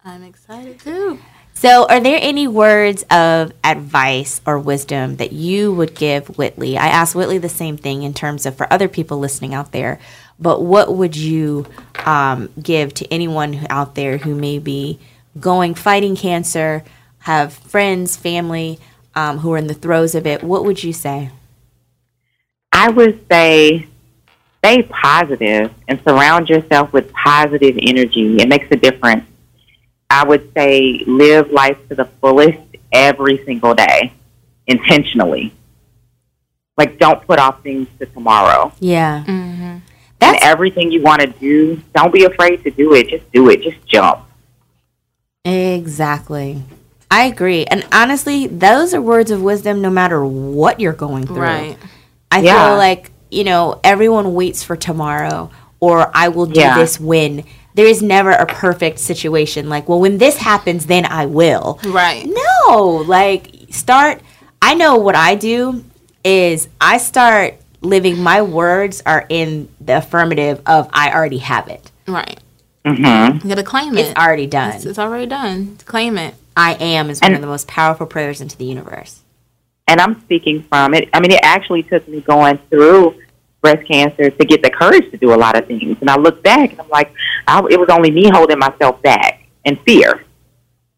I'm 0.04 0.22
excited 0.22 0.78
too. 0.80 1.18
So, 1.54 1.86
are 1.88 2.00
there 2.00 2.18
any 2.20 2.48
words 2.48 3.04
of 3.10 3.52
advice 3.62 4.40
or 4.46 4.58
wisdom 4.58 5.16
that 5.16 5.32
you 5.32 5.72
would 5.72 5.94
give 5.94 6.38
Whitley? 6.38 6.76
I 6.76 6.88
asked 6.88 7.14
Whitley 7.14 7.38
the 7.38 7.48
same 7.48 7.76
thing 7.76 8.02
in 8.02 8.14
terms 8.14 8.46
of 8.46 8.56
for 8.56 8.72
other 8.72 8.88
people 8.88 9.18
listening 9.18 9.54
out 9.54 9.72
there, 9.72 9.98
but 10.38 10.62
what 10.62 10.94
would 10.94 11.16
you 11.16 11.66
um, 12.04 12.50
give 12.60 12.94
to 12.94 13.12
anyone 13.12 13.66
out 13.70 13.94
there 13.94 14.18
who 14.18 14.34
may 14.34 14.58
be 14.58 14.98
going 15.38 15.74
fighting 15.74 16.16
cancer, 16.16 16.84
have 17.20 17.52
friends, 17.52 18.16
family 18.16 18.78
um, 19.14 19.38
who 19.38 19.52
are 19.52 19.58
in 19.58 19.68
the 19.68 19.74
throes 19.74 20.14
of 20.14 20.26
it? 20.26 20.42
What 20.42 20.64
would 20.64 20.82
you 20.82 20.92
say? 20.92 21.30
I 22.72 22.90
would 22.90 23.24
say 23.30 23.88
stay 24.64 24.82
positive 24.84 25.72
and 25.88 26.00
surround 26.06 26.48
yourself 26.48 26.92
with 26.92 27.12
positive 27.12 27.76
energy. 27.82 28.36
It 28.36 28.48
makes 28.48 28.66
a 28.70 28.76
difference. 28.76 29.24
I 30.08 30.24
would 30.24 30.52
say 30.54 31.02
live 31.06 31.50
life 31.50 31.76
to 31.88 31.94
the 31.94 32.04
fullest 32.20 32.58
every 32.92 33.42
single 33.44 33.74
day, 33.74 34.12
intentionally. 34.66 35.52
Like, 36.78 36.98
don't 36.98 37.26
put 37.26 37.38
off 37.38 37.62
things 37.62 37.88
to 37.98 38.06
tomorrow. 38.06 38.72
Yeah, 38.78 39.24
mm-hmm. 39.26 39.62
And 39.62 39.82
that's 40.18 40.44
everything 40.44 40.92
you 40.92 41.02
want 41.02 41.20
to 41.22 41.26
do, 41.26 41.80
don't 41.94 42.12
be 42.12 42.24
afraid 42.24 42.62
to 42.64 42.70
do 42.70 42.94
it. 42.94 43.08
Just 43.08 43.30
do 43.32 43.48
it. 43.50 43.62
Just 43.62 43.84
jump. 43.86 44.20
exactly. 45.44 46.62
I 47.10 47.24
agree, 47.24 47.64
and 47.66 47.84
honestly, 47.92 48.46
those 48.46 48.94
are 48.94 49.02
words 49.02 49.30
of 49.30 49.42
wisdom. 49.42 49.82
No 49.82 49.90
matter 49.90 50.24
what 50.24 50.80
you're 50.80 50.94
going 50.94 51.26
through, 51.26 51.36
Right. 51.42 51.76
I 52.30 52.40
Yeah. 52.40 52.68
feel 52.68 52.76
like, 52.78 53.10
you 53.32 53.44
know, 53.44 53.80
everyone 53.82 54.34
waits 54.34 54.62
for 54.62 54.76
tomorrow 54.76 55.50
or 55.80 56.10
I 56.14 56.28
will 56.28 56.46
do 56.46 56.60
Yeah. 56.60 56.78
this 56.78 57.00
when. 57.00 57.44
There 57.74 57.86
is 57.86 58.02
never 58.02 58.30
a 58.32 58.44
perfect 58.44 58.98
situation 58.98 59.70
like, 59.70 59.88
well, 59.88 59.98
when 59.98 60.18
this 60.18 60.36
happens, 60.36 60.84
then 60.86 61.06
I 61.06 61.24
will. 61.24 61.80
Right. 61.86 62.28
No, 62.28 63.02
like, 63.06 63.50
start. 63.70 64.20
I 64.60 64.74
know 64.74 64.96
what 64.96 65.14
I 65.16 65.36
do 65.36 65.82
is 66.22 66.68
I 66.80 66.98
start 66.98 67.54
living, 67.80 68.22
my 68.22 68.42
words 68.42 69.02
are 69.06 69.24
in 69.28 69.68
the 69.80 69.96
affirmative 69.96 70.60
of 70.66 70.88
I 70.92 71.12
already 71.12 71.38
have 71.38 71.68
it. 71.68 71.90
Right. 72.06 72.38
Mm-hmm. 72.84 73.48
You 73.48 73.54
gotta 73.54 73.62
claim 73.66 73.96
it. 73.96 74.02
It's 74.06 74.18
already 74.18 74.46
done. 74.46 74.72
It's, 74.74 74.84
it's 74.84 74.98
already 74.98 75.26
done. 75.26 75.78
Claim 75.86 76.18
it. 76.18 76.34
I 76.54 76.74
am 76.74 77.08
is 77.08 77.20
one 77.22 77.32
of 77.34 77.40
the 77.40 77.46
most 77.46 77.68
powerful 77.68 78.06
prayers 78.06 78.42
into 78.42 78.56
the 78.58 78.66
universe. 78.66 79.21
And 79.92 80.00
I'm 80.00 80.18
speaking 80.22 80.62
from 80.62 80.94
it. 80.94 81.10
I 81.12 81.20
mean, 81.20 81.32
it 81.32 81.40
actually 81.42 81.82
took 81.82 82.08
me 82.08 82.22
going 82.22 82.56
through 82.70 83.20
breast 83.60 83.86
cancer 83.86 84.30
to 84.30 84.44
get 84.46 84.62
the 84.62 84.70
courage 84.70 85.10
to 85.10 85.18
do 85.18 85.34
a 85.34 85.36
lot 85.36 85.54
of 85.54 85.66
things. 85.66 85.98
And 86.00 86.08
I 86.08 86.16
look 86.16 86.42
back 86.42 86.70
and 86.70 86.80
I'm 86.80 86.88
like, 86.88 87.12
I, 87.46 87.58
it 87.70 87.78
was 87.78 87.90
only 87.90 88.10
me 88.10 88.30
holding 88.32 88.58
myself 88.58 89.02
back 89.02 89.46
and 89.66 89.78
fear. 89.82 90.24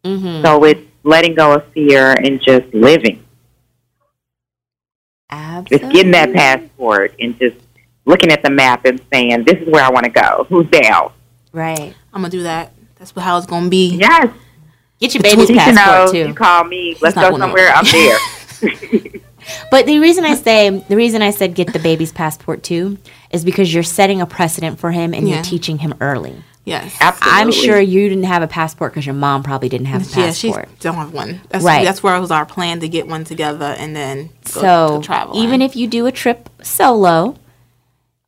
Mm-hmm. 0.04 0.44
So 0.44 0.62
it's 0.62 0.80
letting 1.02 1.34
go 1.34 1.56
of 1.56 1.66
fear 1.72 2.12
and 2.12 2.40
just 2.40 2.72
living. 2.72 3.24
Absolutely. 5.28 5.88
It's 5.88 5.92
getting 5.96 6.12
that 6.12 6.32
passport 6.32 7.16
and 7.18 7.36
just 7.36 7.56
looking 8.04 8.30
at 8.30 8.44
the 8.44 8.50
map 8.50 8.84
and 8.84 9.00
saying, 9.12 9.42
this 9.42 9.56
is 9.60 9.66
where 9.66 9.82
I 9.82 9.90
want 9.90 10.04
to 10.04 10.10
go. 10.12 10.46
Who's 10.48 10.70
down? 10.70 11.10
Right. 11.50 11.96
I'm 12.12 12.20
gonna 12.22 12.30
do 12.30 12.44
that. 12.44 12.72
That's 12.94 13.10
how 13.10 13.38
it's 13.38 13.46
gonna 13.48 13.68
be. 13.68 13.96
Yes. 13.96 14.32
Get 15.00 15.14
your 15.14 15.22
baby's 15.24 15.48
what- 15.48 15.48
You 15.48 15.56
know, 15.56 15.62
passport 15.64 16.14
you 16.28 16.34
call 16.34 16.62
me. 16.62 16.96
Let's 17.02 17.16
go 17.16 17.30
going 17.30 17.40
somewhere. 17.40 17.70
I'm 17.74 17.84
there. 17.86 18.18
But 19.70 19.84
the 19.84 19.98
reason 19.98 20.24
I 20.24 20.34
say 20.36 20.70
the 20.70 20.96
reason 20.96 21.20
I 21.20 21.30
said 21.30 21.54
get 21.54 21.72
the 21.72 21.78
baby's 21.78 22.12
passport 22.12 22.62
too 22.62 22.96
is 23.30 23.44
because 23.44 23.72
you're 23.74 23.82
setting 23.82 24.20
a 24.22 24.26
precedent 24.26 24.78
for 24.78 24.90
him 24.90 25.12
and 25.12 25.28
Yeah. 25.28 25.34
you're 25.36 25.44
teaching 25.44 25.78
him 25.78 25.94
early. 26.00 26.34
Yes. 26.64 26.96
Absolutely. 26.98 27.40
I'm 27.40 27.52
sure 27.52 27.78
you 27.78 28.08
didn't 28.08 28.24
have 28.24 28.42
a 28.42 28.46
passport 28.46 28.92
because 28.92 29.04
your 29.04 29.14
mom 29.14 29.42
probably 29.42 29.68
didn't 29.68 29.88
have 29.88 30.00
a 30.00 30.04
passport. 30.10 30.64
Yeah, 30.64 30.72
she 30.76 30.80
don't 30.80 30.94
have 30.94 31.12
one. 31.12 31.42
That's, 31.50 31.62
Right. 31.62 31.84
That's 31.84 32.02
where 32.02 32.16
it 32.16 32.20
was 32.20 32.30
our 32.30 32.46
plan 32.46 32.80
to 32.80 32.88
get 32.88 33.06
one 33.06 33.24
together 33.24 33.76
and 33.78 33.94
then 33.94 34.30
go 34.54 34.60
so 34.60 35.00
to 35.00 35.06
travel. 35.06 35.36
even 35.36 35.60
if 35.60 35.76
you 35.76 35.86
do 35.88 36.06
a 36.06 36.12
trip 36.12 36.48
solo, 36.62 37.36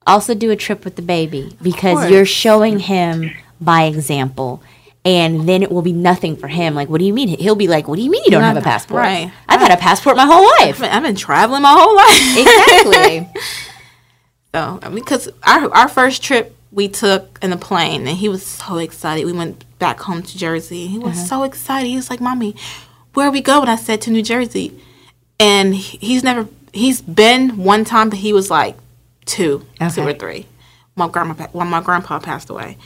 also 0.06 0.34
do 0.34 0.50
a 0.50 0.56
trip 0.56 0.84
with 0.84 0.96
the 0.96 1.02
baby 1.02 1.56
because 1.62 2.10
you're 2.10 2.26
showing 2.26 2.78
him 2.78 3.30
by 3.58 3.84
example. 3.84 4.62
And 5.06 5.48
then 5.48 5.62
it 5.62 5.70
will 5.70 5.82
be 5.82 5.92
nothing 5.92 6.36
for 6.36 6.48
him. 6.48 6.74
Like, 6.74 6.88
what 6.88 6.98
do 6.98 7.04
you 7.04 7.14
mean? 7.14 7.28
He'll 7.28 7.54
be 7.54 7.68
like, 7.68 7.86
"What 7.86 7.94
do 7.96 8.02
you 8.02 8.10
mean 8.10 8.22
you 8.24 8.30
don't 8.32 8.42
have 8.42 8.56
a 8.56 8.60
passport? 8.60 8.98
right. 9.02 9.30
I've 9.48 9.60
had 9.60 9.70
a 9.70 9.76
passport 9.76 10.16
my 10.16 10.26
whole 10.26 10.44
life." 10.60 10.82
I've 10.82 11.02
been, 11.04 11.14
traveling 11.14 11.62
my 11.62 11.72
whole 11.78 11.94
life. 11.94 12.36
exactly. 12.42 13.28
So 14.54 14.80
I 14.82 14.88
mean, 14.88 14.96
because 15.04 15.28
our 15.44 15.72
our 15.72 15.88
first 15.88 16.22
trip 16.24 16.56
we 16.72 16.88
took 16.88 17.38
in 17.40 17.50
the 17.50 17.56
plane, 17.56 18.06
and 18.08 18.16
he 18.16 18.28
was 18.28 18.44
so 18.44 18.78
excited. 18.78 19.24
We 19.24 19.32
went 19.32 19.64
back 19.78 20.00
home 20.00 20.22
to 20.22 20.36
Jersey. 20.38 20.88
He 20.88 20.98
was 20.98 21.16
Uh-huh. 21.16 21.26
so 21.26 21.42
excited. 21.44 21.86
He 21.88 21.96
was 21.96 22.10
like, 22.10 22.20
"Mommy, 22.20 22.56
where 23.14 23.30
we 23.30 23.40
going?" 23.40 23.68
I 23.68 23.76
said, 23.76 24.00
"To 24.02 24.10
New 24.10 24.22
Jersey." 24.22 24.72
And 25.38 25.74
he's 25.74 26.24
never 26.24 26.48
he's 26.72 27.00
been 27.00 27.62
one 27.64 27.84
time, 27.84 28.08
but 28.10 28.18
he 28.18 28.32
was 28.32 28.50
like 28.50 28.76
two, 29.24 29.64
two 29.94 30.02
or 30.02 30.14
three. 30.14 30.46
My 30.96 31.08
grandma 31.08 31.34
when 31.52 31.68
my 31.68 31.80
grandpa 31.82 32.18
passed 32.18 32.50
away, 32.50 32.76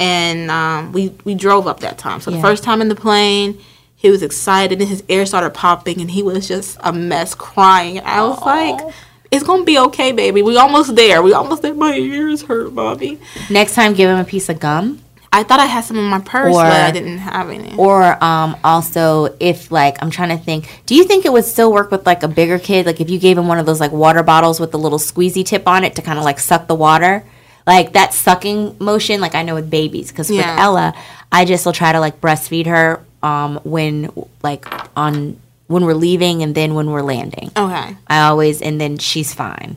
and 0.00 0.50
um, 0.50 0.92
we 0.92 1.14
we 1.24 1.34
drove 1.34 1.66
up 1.66 1.80
that 1.80 1.98
time. 1.98 2.20
So 2.20 2.30
Yeah. 2.30 2.36
the 2.36 2.42
first 2.42 2.62
time 2.62 2.80
in 2.80 2.88
the 2.88 2.94
plane. 2.94 3.60
He 4.00 4.10
was 4.10 4.22
excited 4.22 4.80
and 4.80 4.88
his 4.88 5.02
ear 5.08 5.26
started 5.26 5.50
popping 5.54 6.00
and 6.00 6.08
he 6.08 6.22
was 6.22 6.46
just 6.46 6.78
a 6.84 6.92
mess 6.92 7.34
crying. 7.34 7.98
I 7.98 8.22
was 8.22 8.40
like, 8.42 8.94
it's 9.32 9.42
gonna 9.42 9.64
be 9.64 9.76
okay, 9.76 10.12
baby. 10.12 10.40
We 10.40 10.56
almost 10.56 10.94
there. 10.94 11.20
We 11.20 11.32
almost 11.32 11.62
there. 11.62 11.74
My 11.74 11.94
ears 11.96 12.42
hurt, 12.42 12.72
Bobby. 12.76 13.18
Next 13.50 13.74
time, 13.74 13.94
give 13.94 14.08
him 14.08 14.20
a 14.20 14.24
piece 14.24 14.48
of 14.48 14.60
gum. 14.60 15.00
I 15.32 15.42
thought 15.42 15.58
I 15.58 15.66
had 15.66 15.80
some 15.82 15.98
in 15.98 16.04
my 16.04 16.20
purse, 16.20 16.54
Or- 16.54 16.62
but 16.62 16.80
I 16.80 16.92
didn't 16.92 17.18
have 17.18 17.50
any. 17.50 17.74
Or 17.76 18.22
um, 18.22 18.56
also, 18.62 19.34
if 19.40 19.72
like 19.72 20.00
I'm 20.00 20.10
trying 20.12 20.28
to 20.28 20.38
think, 20.44 20.68
do 20.86 20.94
you 20.94 21.02
think 21.02 21.24
it 21.26 21.32
would 21.32 21.44
still 21.44 21.72
work 21.72 21.90
with 21.90 22.06
like 22.06 22.22
a 22.22 22.28
bigger 22.28 22.60
kid? 22.60 22.86
Like 22.86 23.00
if 23.00 23.10
you 23.10 23.18
gave 23.18 23.36
him 23.36 23.48
one 23.48 23.58
of 23.58 23.66
those 23.66 23.80
like 23.80 23.90
water 23.90 24.22
bottles 24.22 24.60
with 24.60 24.70
the 24.70 24.78
little 24.78 25.00
squeezy 25.00 25.44
tip 25.44 25.66
on 25.66 25.82
it 25.82 25.96
to 25.96 26.02
kind 26.02 26.20
of 26.20 26.24
like 26.24 26.38
suck 26.38 26.68
the 26.68 26.76
water, 26.76 27.24
like 27.68 27.92
that 27.92 28.14
sucking 28.14 28.76
motion. 28.80 29.20
Like 29.20 29.34
I 29.36 29.42
know 29.42 29.54
with 29.54 29.70
babies, 29.70 30.10
because 30.10 30.30
with 30.30 30.40
Ella, 30.44 30.94
I 31.30 31.44
just 31.44 31.64
will 31.66 31.74
try 31.74 31.92
to 31.92 32.00
like 32.00 32.20
breastfeed 32.20 32.66
her 32.66 33.04
um, 33.22 33.60
when 33.62 34.10
like 34.42 34.64
on 34.96 35.38
when 35.68 35.84
we're 35.84 35.94
leaving 35.94 36.42
and 36.42 36.54
then 36.54 36.74
when 36.74 36.90
we're 36.90 37.02
landing. 37.02 37.50
okay. 37.56 37.96
I 38.08 38.20
always 38.22 38.62
and 38.62 38.80
then 38.80 38.96
she's 38.98 39.34
fine. 39.34 39.76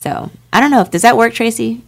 So 0.00 0.30
I 0.52 0.60
don't 0.60 0.70
know 0.70 0.80
if 0.80 0.90
does 0.90 1.02
that 1.02 1.16
work, 1.18 1.34
Tracy, 1.34 1.82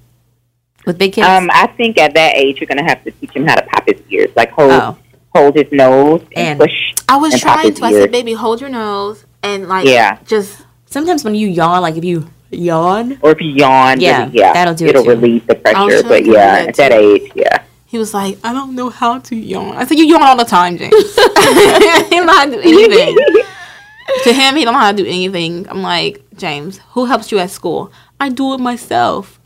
with 0.86 0.98
big 0.98 1.14
kids. 1.14 1.26
Um, 1.26 1.48
I 1.52 1.66
think 1.66 1.96
at 1.98 2.12
that 2.14 2.36
age 2.36 2.60
you're 2.60 2.68
gonna 2.68 2.84
have 2.84 3.02
to 3.04 3.10
teach 3.10 3.32
him 3.34 3.46
how 3.46 3.54
to 3.54 3.62
pop 3.62 3.86
his 3.88 4.00
ears, 4.10 4.30
like 4.36 4.50
hold 4.50 4.70
Oh. 4.72 4.98
hold 5.34 5.54
his 5.56 5.72
nose 5.72 6.20
And- 6.36 6.48
and, 6.48 6.60
push. 6.60 6.92
I 7.08 7.16
was 7.16 7.32
and 7.32 7.40
trying 7.42 7.70
his 7.70 7.78
to. 7.80 7.84
I 7.86 7.92
said, 7.92 8.12
baby, 8.12 8.34
hold 8.34 8.60
your 8.60 8.68
nose 8.68 9.24
and 9.42 9.66
like, 9.66 9.86
Yeah. 9.88 10.18
just 10.26 10.60
sometimes 10.84 11.24
when 11.24 11.34
you 11.34 11.48
yawn, 11.48 11.80
like 11.80 11.96
if 11.96 12.04
you 12.04 12.28
yawn, 12.52 13.18
Or 13.22 13.30
if 13.32 13.40
you 13.40 13.50
yawn, 13.50 14.00
Yeah, 14.00 14.24
really, 14.24 14.38
yeah, 14.38 14.52
that'll 14.52 14.74
do 14.74 14.86
it 14.86 14.90
it'll 14.90 15.04
too. 15.04 15.10
relieve 15.10 15.46
the 15.46 15.54
pressure. 15.54 16.02
But 16.02 16.24
yeah, 16.24 16.66
at 16.68 16.74
that 16.76 16.92
age, 16.92 17.30
yeah. 17.34 17.62
He 17.86 17.98
was 17.98 18.14
like, 18.14 18.38
I 18.42 18.52
don't 18.52 18.74
know 18.74 18.88
how 18.88 19.18
to 19.18 19.36
yawn. 19.36 19.76
I 19.76 19.84
said, 19.84 19.98
You 19.98 20.06
yawn 20.06 20.22
all 20.22 20.36
the 20.36 20.44
time, 20.44 20.78
James. 20.78 20.94
he 21.16 22.16
don't 22.16 22.26
know 22.26 22.32
how 22.32 22.44
to 22.46 22.50
do 22.52 22.60
anything. 22.60 23.16
to 24.24 24.32
him, 24.32 24.56
he 24.56 24.64
don't 24.64 24.74
know 24.74 24.80
how 24.80 24.90
to 24.92 24.96
do 24.96 25.06
anything. 25.06 25.68
I'm 25.68 25.82
like, 25.82 26.22
James, 26.36 26.80
who 26.92 27.04
helps 27.04 27.30
you 27.30 27.38
at 27.38 27.50
school? 27.50 27.92
I 28.20 28.28
do 28.30 28.54
it 28.54 28.58
myself. 28.60 29.38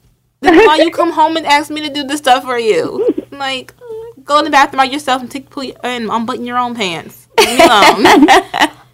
Then 0.43 0.55
why 0.67 0.77
you 0.77 0.91
come 0.91 1.13
home 1.13 1.37
and 1.37 1.47
ask 1.47 1.71
me 1.71 1.81
to 1.89 1.93
do 1.93 2.05
this 2.05 2.19
stuff 2.19 2.45
for 2.45 2.59
you? 2.59 3.09
I'm 3.33 3.39
like, 3.39 3.75
go 4.23 4.39
in 4.39 4.45
the 4.45 4.51
bathroom 4.51 4.79
by 4.79 4.85
yourself 4.85 5.23
and 5.23 5.31
take 5.31 5.51
pull 5.51 5.65
your, 5.65 5.77
and 5.83 6.09
unbutton 6.11 6.45
your 6.45 6.59
own 6.59 6.75
pants. 6.75 7.27
Leave 7.41 7.59
me 7.59 7.65
alone. 7.65 8.05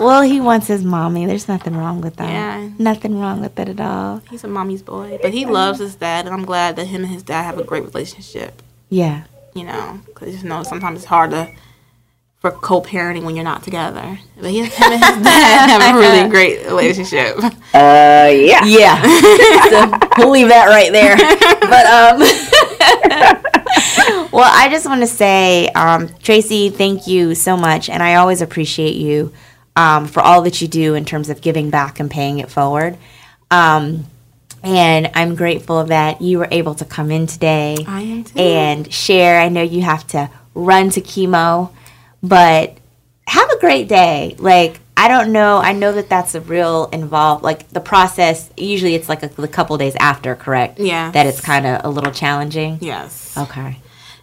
well, 0.00 0.22
he 0.22 0.40
wants 0.40 0.66
his 0.66 0.82
mommy. 0.82 1.26
There's 1.26 1.46
nothing 1.46 1.76
wrong 1.76 2.00
with 2.00 2.16
that. 2.16 2.28
Yeah. 2.28 2.70
Nothing 2.78 3.20
wrong 3.20 3.40
with 3.40 3.58
it 3.58 3.68
at 3.68 3.80
all. 3.80 4.22
He's 4.30 4.44
a 4.44 4.48
mommy's 4.48 4.82
boy, 4.82 5.18
but 5.22 5.32
he 5.32 5.46
loves 5.46 5.78
his 5.78 5.94
dad, 5.94 6.26
and 6.26 6.34
I'm 6.34 6.44
glad 6.44 6.76
that 6.76 6.86
him 6.86 7.02
and 7.02 7.12
his 7.12 7.22
dad 7.22 7.42
have 7.42 7.58
a 7.58 7.64
great 7.64 7.84
relationship. 7.84 8.62
Yeah. 8.88 9.24
You 9.54 9.64
know, 9.64 10.00
because 10.06 10.42
you 10.42 10.48
know 10.48 10.62
sometimes 10.62 11.00
it's 11.00 11.06
hard 11.06 11.30
to 11.32 11.52
for 12.40 12.50
co-parenting 12.50 13.24
when 13.24 13.36
you're 13.36 13.44
not 13.44 13.62
together. 13.62 14.18
But 14.40 14.50
he, 14.50 14.64
him 14.64 14.92
and 14.92 15.04
his 15.04 15.22
dad 15.24 15.68
have 15.68 15.94
a 15.94 15.98
really 15.98 16.28
great 16.30 16.64
relationship. 16.66 17.36
Uh, 17.74 18.30
yeah. 18.32 18.64
Yeah. 18.64 19.02
so 19.68 19.98
we'll 20.16 20.30
leave 20.30 20.48
that 20.48 20.68
right 20.68 20.90
there. 20.90 21.16
But 21.60 21.86
um 21.86 23.46
Well, 24.32 24.50
I 24.50 24.68
just 24.70 24.86
want 24.86 25.00
to 25.00 25.06
say, 25.06 25.68
um, 25.70 26.08
Tracy, 26.22 26.70
thank 26.70 27.06
you 27.06 27.34
so 27.34 27.56
much, 27.56 27.88
and 27.88 28.02
I 28.02 28.14
always 28.14 28.40
appreciate 28.40 28.94
you 28.94 29.32
um, 29.80 30.06
for 30.06 30.20
all 30.20 30.42
that 30.42 30.60
you 30.60 30.68
do 30.68 30.94
in 30.94 31.04
terms 31.04 31.28
of 31.30 31.40
giving 31.40 31.70
back 31.70 31.98
and 32.00 32.10
paying 32.10 32.38
it 32.38 32.50
forward. 32.50 32.96
Um, 33.50 34.04
and 34.62 35.10
I'm 35.14 35.34
grateful 35.36 35.84
that 35.84 36.20
you 36.20 36.38
were 36.38 36.48
able 36.50 36.74
to 36.76 36.84
come 36.84 37.10
in 37.10 37.26
today 37.26 37.76
I 37.86 38.02
am 38.02 38.24
and 38.36 38.92
share. 38.92 39.40
I 39.40 39.48
know 39.48 39.62
you 39.62 39.82
have 39.82 40.06
to 40.08 40.30
run 40.54 40.90
to 40.90 41.00
chemo, 41.00 41.72
but 42.22 42.76
have 43.26 43.48
a 43.50 43.58
great 43.58 43.88
day. 43.88 44.34
Like, 44.38 44.80
I 44.96 45.08
don't 45.08 45.32
know. 45.32 45.56
I 45.58 45.72
know 45.72 45.92
that 45.92 46.10
that's 46.10 46.34
a 46.34 46.42
real 46.42 46.90
involved, 46.92 47.42
like 47.42 47.70
the 47.70 47.80
process. 47.80 48.50
Usually 48.56 48.94
it's 48.94 49.08
like 49.08 49.22
a, 49.22 49.30
a 49.42 49.48
couple 49.48 49.78
days 49.78 49.96
after, 49.98 50.34
correct? 50.36 50.78
Yeah. 50.78 51.10
That 51.10 51.24
it's 51.26 51.40
kind 51.40 51.64
of 51.66 51.80
a 51.84 51.88
little 51.88 52.12
challenging. 52.12 52.78
yes, 52.82 53.34
Okay. 53.38 53.78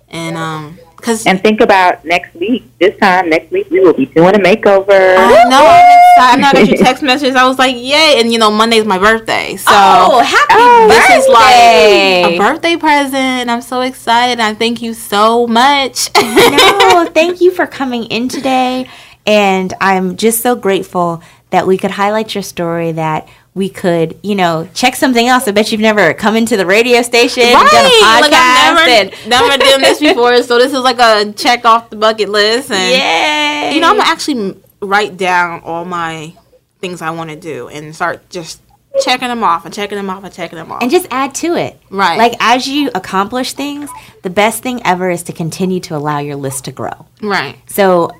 and 0.08 0.38
um, 0.38 0.78
because 0.98 1.26
And 1.26 1.42
think 1.42 1.62
about 1.62 2.04
next 2.04 2.34
week. 2.36 2.66
This 2.80 2.98
time 3.00 3.30
next 3.30 3.52
week, 3.52 3.70
we 3.70 3.80
will 3.80 3.94
be 3.94 4.08
doing 4.08 4.36
a 4.36 4.40
makeover. 4.40 5.16
I 5.18 5.44
know 5.50 5.66
I'm 5.66 5.86
excited. 5.86 6.18
I 6.20 6.36
know 6.38 6.48
I 6.48 6.54
got 6.54 6.68
your 6.68 6.78
text 6.78 7.04
message. 7.04 7.36
I 7.36 7.48
was 7.48 7.58
like, 7.58 7.76
yay! 7.76 8.16
And 8.20 8.34
you 8.34 8.40
know, 8.40 8.52
Monday's 8.52 8.86
my 8.86 8.98
birthday, 8.98 9.56
so 9.56 9.72
oh, 9.72 10.22
happy 10.24 10.54
Oh, 10.54 10.88
this 10.90 11.10
is 11.10 11.28
birthday! 11.28 12.24
like 12.24 12.34
a 12.34 12.38
birthday 12.38 12.76
present. 12.78 13.50
I'm 13.50 13.62
so 13.62 13.82
excited. 13.82 14.40
I 14.40 14.54
thank 14.54 14.82
you 14.82 14.94
so 14.94 15.48
much. 15.48 16.10
no, 16.16 17.10
thank 17.14 17.42
you 17.42 17.52
for 17.52 17.68
coming 17.68 18.06
in 18.06 18.28
today. 18.28 18.90
And 19.26 19.74
I'm 19.82 20.16
just 20.18 20.42
so 20.42 20.56
grateful 20.56 21.22
that 21.50 21.68
we 21.68 21.78
could 21.78 21.92
highlight 21.92 22.34
your 22.36 22.44
story, 22.44 22.92
that 22.94 23.28
we 23.58 23.70
could, 23.70 24.18
you 24.22 24.36
know, 24.36 24.70
check 24.76 24.96
something 24.96 25.28
else. 25.28 25.48
I 25.48 25.52
bet 25.52 25.72
you've 25.72 25.82
never 25.82 26.14
come 26.14 26.36
into 26.36 26.56
the 26.56 26.66
radio 26.66 27.02
station, 27.02 27.44
and 27.44 27.54
done 27.54 27.86
a 27.86 27.90
Right, 27.90 28.20
like 28.22 28.32
I've 28.34 28.76
never, 28.76 29.16
never 29.28 29.58
done 29.58 29.82
this 29.82 30.00
before, 30.00 30.42
so 30.44 30.60
this 30.60 30.72
is 30.72 30.80
like 30.80 31.00
a 31.00 31.34
check 31.34 31.66
off 31.66 31.90
the 31.90 31.96
bucket 31.96 32.30
list. 32.30 32.72
And 32.72 32.92
Yay! 32.92 33.72
you 33.74 33.82
know, 33.82 33.90
I'm 33.90 34.00
actually 34.00 34.56
write 34.80 35.18
down 35.18 35.62
all 35.64 35.86
my 35.86 36.34
things 36.80 37.02
I 37.02 37.10
want 37.10 37.32
to 37.32 37.36
do 37.36 37.68
and 37.68 37.96
start 37.96 38.30
just 38.30 38.62
checking 39.02 39.28
them 39.28 39.44
off 39.44 39.66
and 39.66 39.74
checking 39.74 39.98
them 39.98 40.10
off 40.10 40.24
and 40.24 40.32
checking 40.32 40.58
them 40.58 40.72
off. 40.72 40.82
and 40.84 40.92
just 40.92 41.08
add 41.10 41.34
to 41.36 41.56
it. 41.56 41.80
Right. 41.90 42.18
Like 42.18 42.34
as 42.40 42.68
you 42.68 42.92
accomplish 42.94 43.54
things, 43.54 43.90
the 44.22 44.30
best 44.30 44.62
thing 44.62 44.82
ever 44.86 45.10
is 45.10 45.24
to 45.24 45.34
continue 45.34 45.80
to 45.82 45.96
allow 45.96 46.20
your 46.20 46.36
list 46.36 46.66
to 46.66 46.72
grow. 46.72 47.08
right. 47.22 47.58
So 47.68 48.12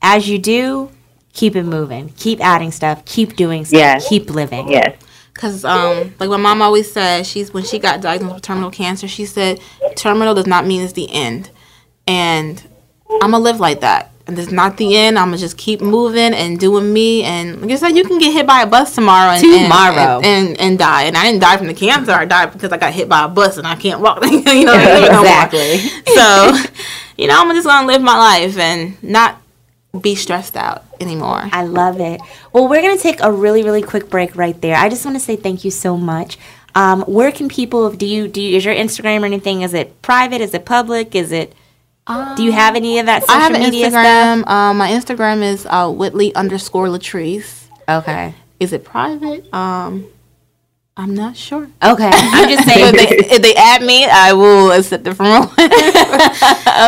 as 0.00 0.28
you 0.28 0.38
do, 0.38 0.90
keep 1.34 1.54
it 1.56 1.64
moving, 1.64 2.08
keep 2.16 2.40
adding 2.40 2.70
stuff, 2.72 3.04
keep 3.04 3.36
doing 3.36 3.64
stuff, 3.64 3.78
Yes. 3.78 4.08
keep 4.08 4.30
living. 4.30 4.70
Yes. 4.70 4.96
Cause 5.34 5.64
um, 5.64 6.14
like 6.20 6.30
my 6.30 6.36
mom 6.36 6.62
always 6.62 6.90
said, 6.90 7.26
she's 7.26 7.52
when 7.52 7.64
she 7.64 7.78
got 7.80 8.00
diagnosed 8.00 8.34
with 8.36 8.42
terminal 8.44 8.70
cancer, 8.70 9.08
she 9.08 9.26
said, 9.26 9.60
terminal 9.96 10.32
does 10.32 10.46
not 10.46 10.64
mean 10.64 10.80
it's 10.82 10.92
the 10.92 11.12
end, 11.12 11.50
and 12.06 12.62
I'm 13.20 13.32
gonna 13.32 13.40
live 13.40 13.58
like 13.60 13.80
that. 13.80 14.12
And 14.26 14.38
it's 14.38 14.50
not 14.52 14.78
the 14.78 14.96
end. 14.96 15.18
I'm 15.18 15.26
gonna 15.26 15.36
just 15.36 15.58
keep 15.58 15.82
moving 15.82 16.32
and 16.32 16.58
doing 16.58 16.90
me. 16.94 17.24
And 17.24 17.60
like 17.60 17.72
I 17.72 17.74
said, 17.74 17.88
you 17.90 18.04
can 18.04 18.18
get 18.18 18.32
hit 18.32 18.46
by 18.46 18.62
a 18.62 18.66
bus 18.66 18.94
tomorrow. 18.94 19.32
And, 19.32 19.44
and- 19.44 19.62
Tomorrow. 19.64 20.20
And, 20.24 20.48
and 20.48 20.60
and 20.60 20.78
die. 20.78 21.02
And 21.02 21.14
I 21.16 21.24
didn't 21.24 21.40
die 21.42 21.58
from 21.58 21.66
the 21.66 21.74
cancer. 21.74 22.12
I 22.12 22.24
died 22.24 22.52
because 22.54 22.72
I 22.72 22.78
got 22.78 22.94
hit 22.94 23.06
by 23.06 23.24
a 23.24 23.28
bus 23.28 23.58
and 23.58 23.66
I 23.66 23.74
can't 23.74 24.00
walk. 24.00 24.24
you 24.30 24.40
know, 24.64 24.72
no. 24.72 25.20
Exactly. 25.20 25.76
So, 26.14 26.54
you 27.18 27.26
know, 27.28 27.38
I'm 27.38 27.50
just 27.54 27.66
gonna 27.66 27.86
live 27.86 28.00
my 28.00 28.16
life 28.16 28.56
and 28.56 29.02
not 29.02 29.42
be 30.00 30.14
stressed 30.14 30.56
out 30.56 30.84
anymore. 31.04 31.48
I 31.52 31.64
love 31.64 32.00
it. 32.00 32.20
Well, 32.52 32.68
we're 32.68 32.82
going 32.82 32.96
to 32.96 33.02
take 33.02 33.20
a 33.20 33.30
really, 33.30 33.62
really 33.62 33.82
quick 33.82 34.10
break 34.10 34.34
right 34.36 34.60
there. 34.60 34.76
I 34.76 34.88
just 34.88 35.04
want 35.04 35.16
to 35.16 35.20
say 35.20 35.36
thank 35.36 35.64
you 35.64 35.70
so 35.70 35.96
much. 35.96 36.38
Um, 36.74 37.02
where 37.02 37.30
can 37.30 37.48
people 37.48 37.90
do 37.90 38.06
you 38.06 38.26
do 38.26 38.40
you, 38.42 38.56
is 38.56 38.64
your 38.64 38.74
Instagram 38.74 39.22
or 39.22 39.26
anything? 39.26 39.62
Is 39.62 39.74
it 39.74 40.02
private? 40.02 40.40
Is 40.40 40.54
it 40.54 40.64
public? 40.64 41.14
Is 41.14 41.30
it 41.30 41.54
do 42.36 42.42
you 42.44 42.52
have 42.52 42.76
any 42.76 42.98
of 42.98 43.06
that 43.06 43.22
social 43.22 43.34
I 43.34 43.40
have 43.40 43.52
media 43.52 43.88
Instagram. 43.88 44.46
Um, 44.46 44.76
my 44.76 44.90
Instagram 44.90 45.42
is 45.42 45.66
uh, 45.70 45.90
Whitley 45.90 46.34
underscore 46.34 46.88
Latrice. 46.88 47.68
Okay. 47.88 48.34
Is 48.60 48.72
it 48.72 48.84
private? 48.84 49.52
Um, 49.54 50.06
I'm 50.96 51.12
not 51.14 51.36
sure. 51.36 51.68
Okay. 51.82 52.10
I'm 52.12 52.48
just 52.48 52.68
if, 52.68 52.72
saying. 52.72 52.92
they, 52.94 53.08
if 53.34 53.42
they 53.42 53.54
add 53.56 53.82
me, 53.82 54.04
I 54.04 54.32
will 54.32 54.70
accept 54.70 55.06
it 55.06 55.14
from 55.14 55.26
And 55.26 55.44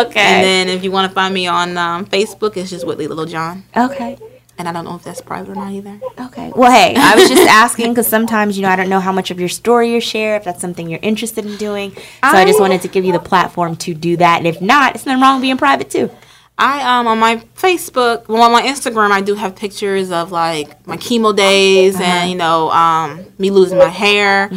okay. 0.06 0.20
And 0.20 0.44
then 0.44 0.68
if 0.68 0.84
you 0.84 0.92
want 0.92 1.10
to 1.10 1.14
find 1.14 1.34
me 1.34 1.48
on 1.48 1.76
um, 1.76 2.06
Facebook, 2.06 2.56
it's 2.56 2.70
just 2.70 2.86
Whitley 2.86 3.08
Littlejohn. 3.08 3.64
Okay. 3.76 4.16
And 4.58 4.68
I 4.68 4.72
don't 4.72 4.84
know 4.84 4.94
if 4.94 5.02
that's 5.02 5.20
private 5.20 5.50
or 5.50 5.54
not 5.56 5.72
either. 5.72 6.00
Okay. 6.18 6.52
Well, 6.54 6.70
hey, 6.70 6.94
I 6.96 7.14
was 7.16 7.28
just 7.28 7.46
asking 7.48 7.90
because 7.90 8.06
sometimes, 8.06 8.56
you 8.56 8.62
know, 8.62 8.70
I 8.70 8.76
don't 8.76 8.88
know 8.88 9.00
how 9.00 9.12
much 9.12 9.30
of 9.30 9.38
your 9.38 9.50
story 9.50 9.92
you 9.92 10.00
share, 10.00 10.36
if 10.36 10.44
that's 10.44 10.60
something 10.60 10.88
you're 10.88 11.00
interested 11.02 11.44
in 11.44 11.56
doing. 11.56 11.90
So 11.94 12.00
I, 12.22 12.46
just 12.46 12.60
wanted 12.60 12.82
to 12.82 12.88
give 12.88 13.04
you 13.04 13.12
the 13.12 13.18
platform 13.18 13.76
to 13.76 13.92
do 13.92 14.16
that. 14.16 14.38
And 14.38 14.46
if 14.46 14.62
not, 14.62 14.94
it's 14.94 15.04
nothing 15.04 15.20
wrong 15.20 15.40
being 15.42 15.58
private 15.58 15.90
too. 15.90 16.10
I 16.58 16.98
um 16.98 17.06
on 17.06 17.18
my 17.18 17.36
Facebook, 17.56 18.28
well 18.28 18.42
on 18.42 18.52
my 18.52 18.62
Instagram, 18.62 19.10
I 19.10 19.20
do 19.20 19.34
have 19.34 19.54
pictures 19.56 20.10
of 20.10 20.32
like 20.32 20.86
my 20.86 20.96
chemo 20.96 21.36
days 21.36 22.00
and 22.00 22.30
you 22.30 22.36
know 22.36 22.70
um 22.70 23.26
me 23.38 23.50
losing 23.50 23.78
my 23.78 23.88
hair. 23.88 24.50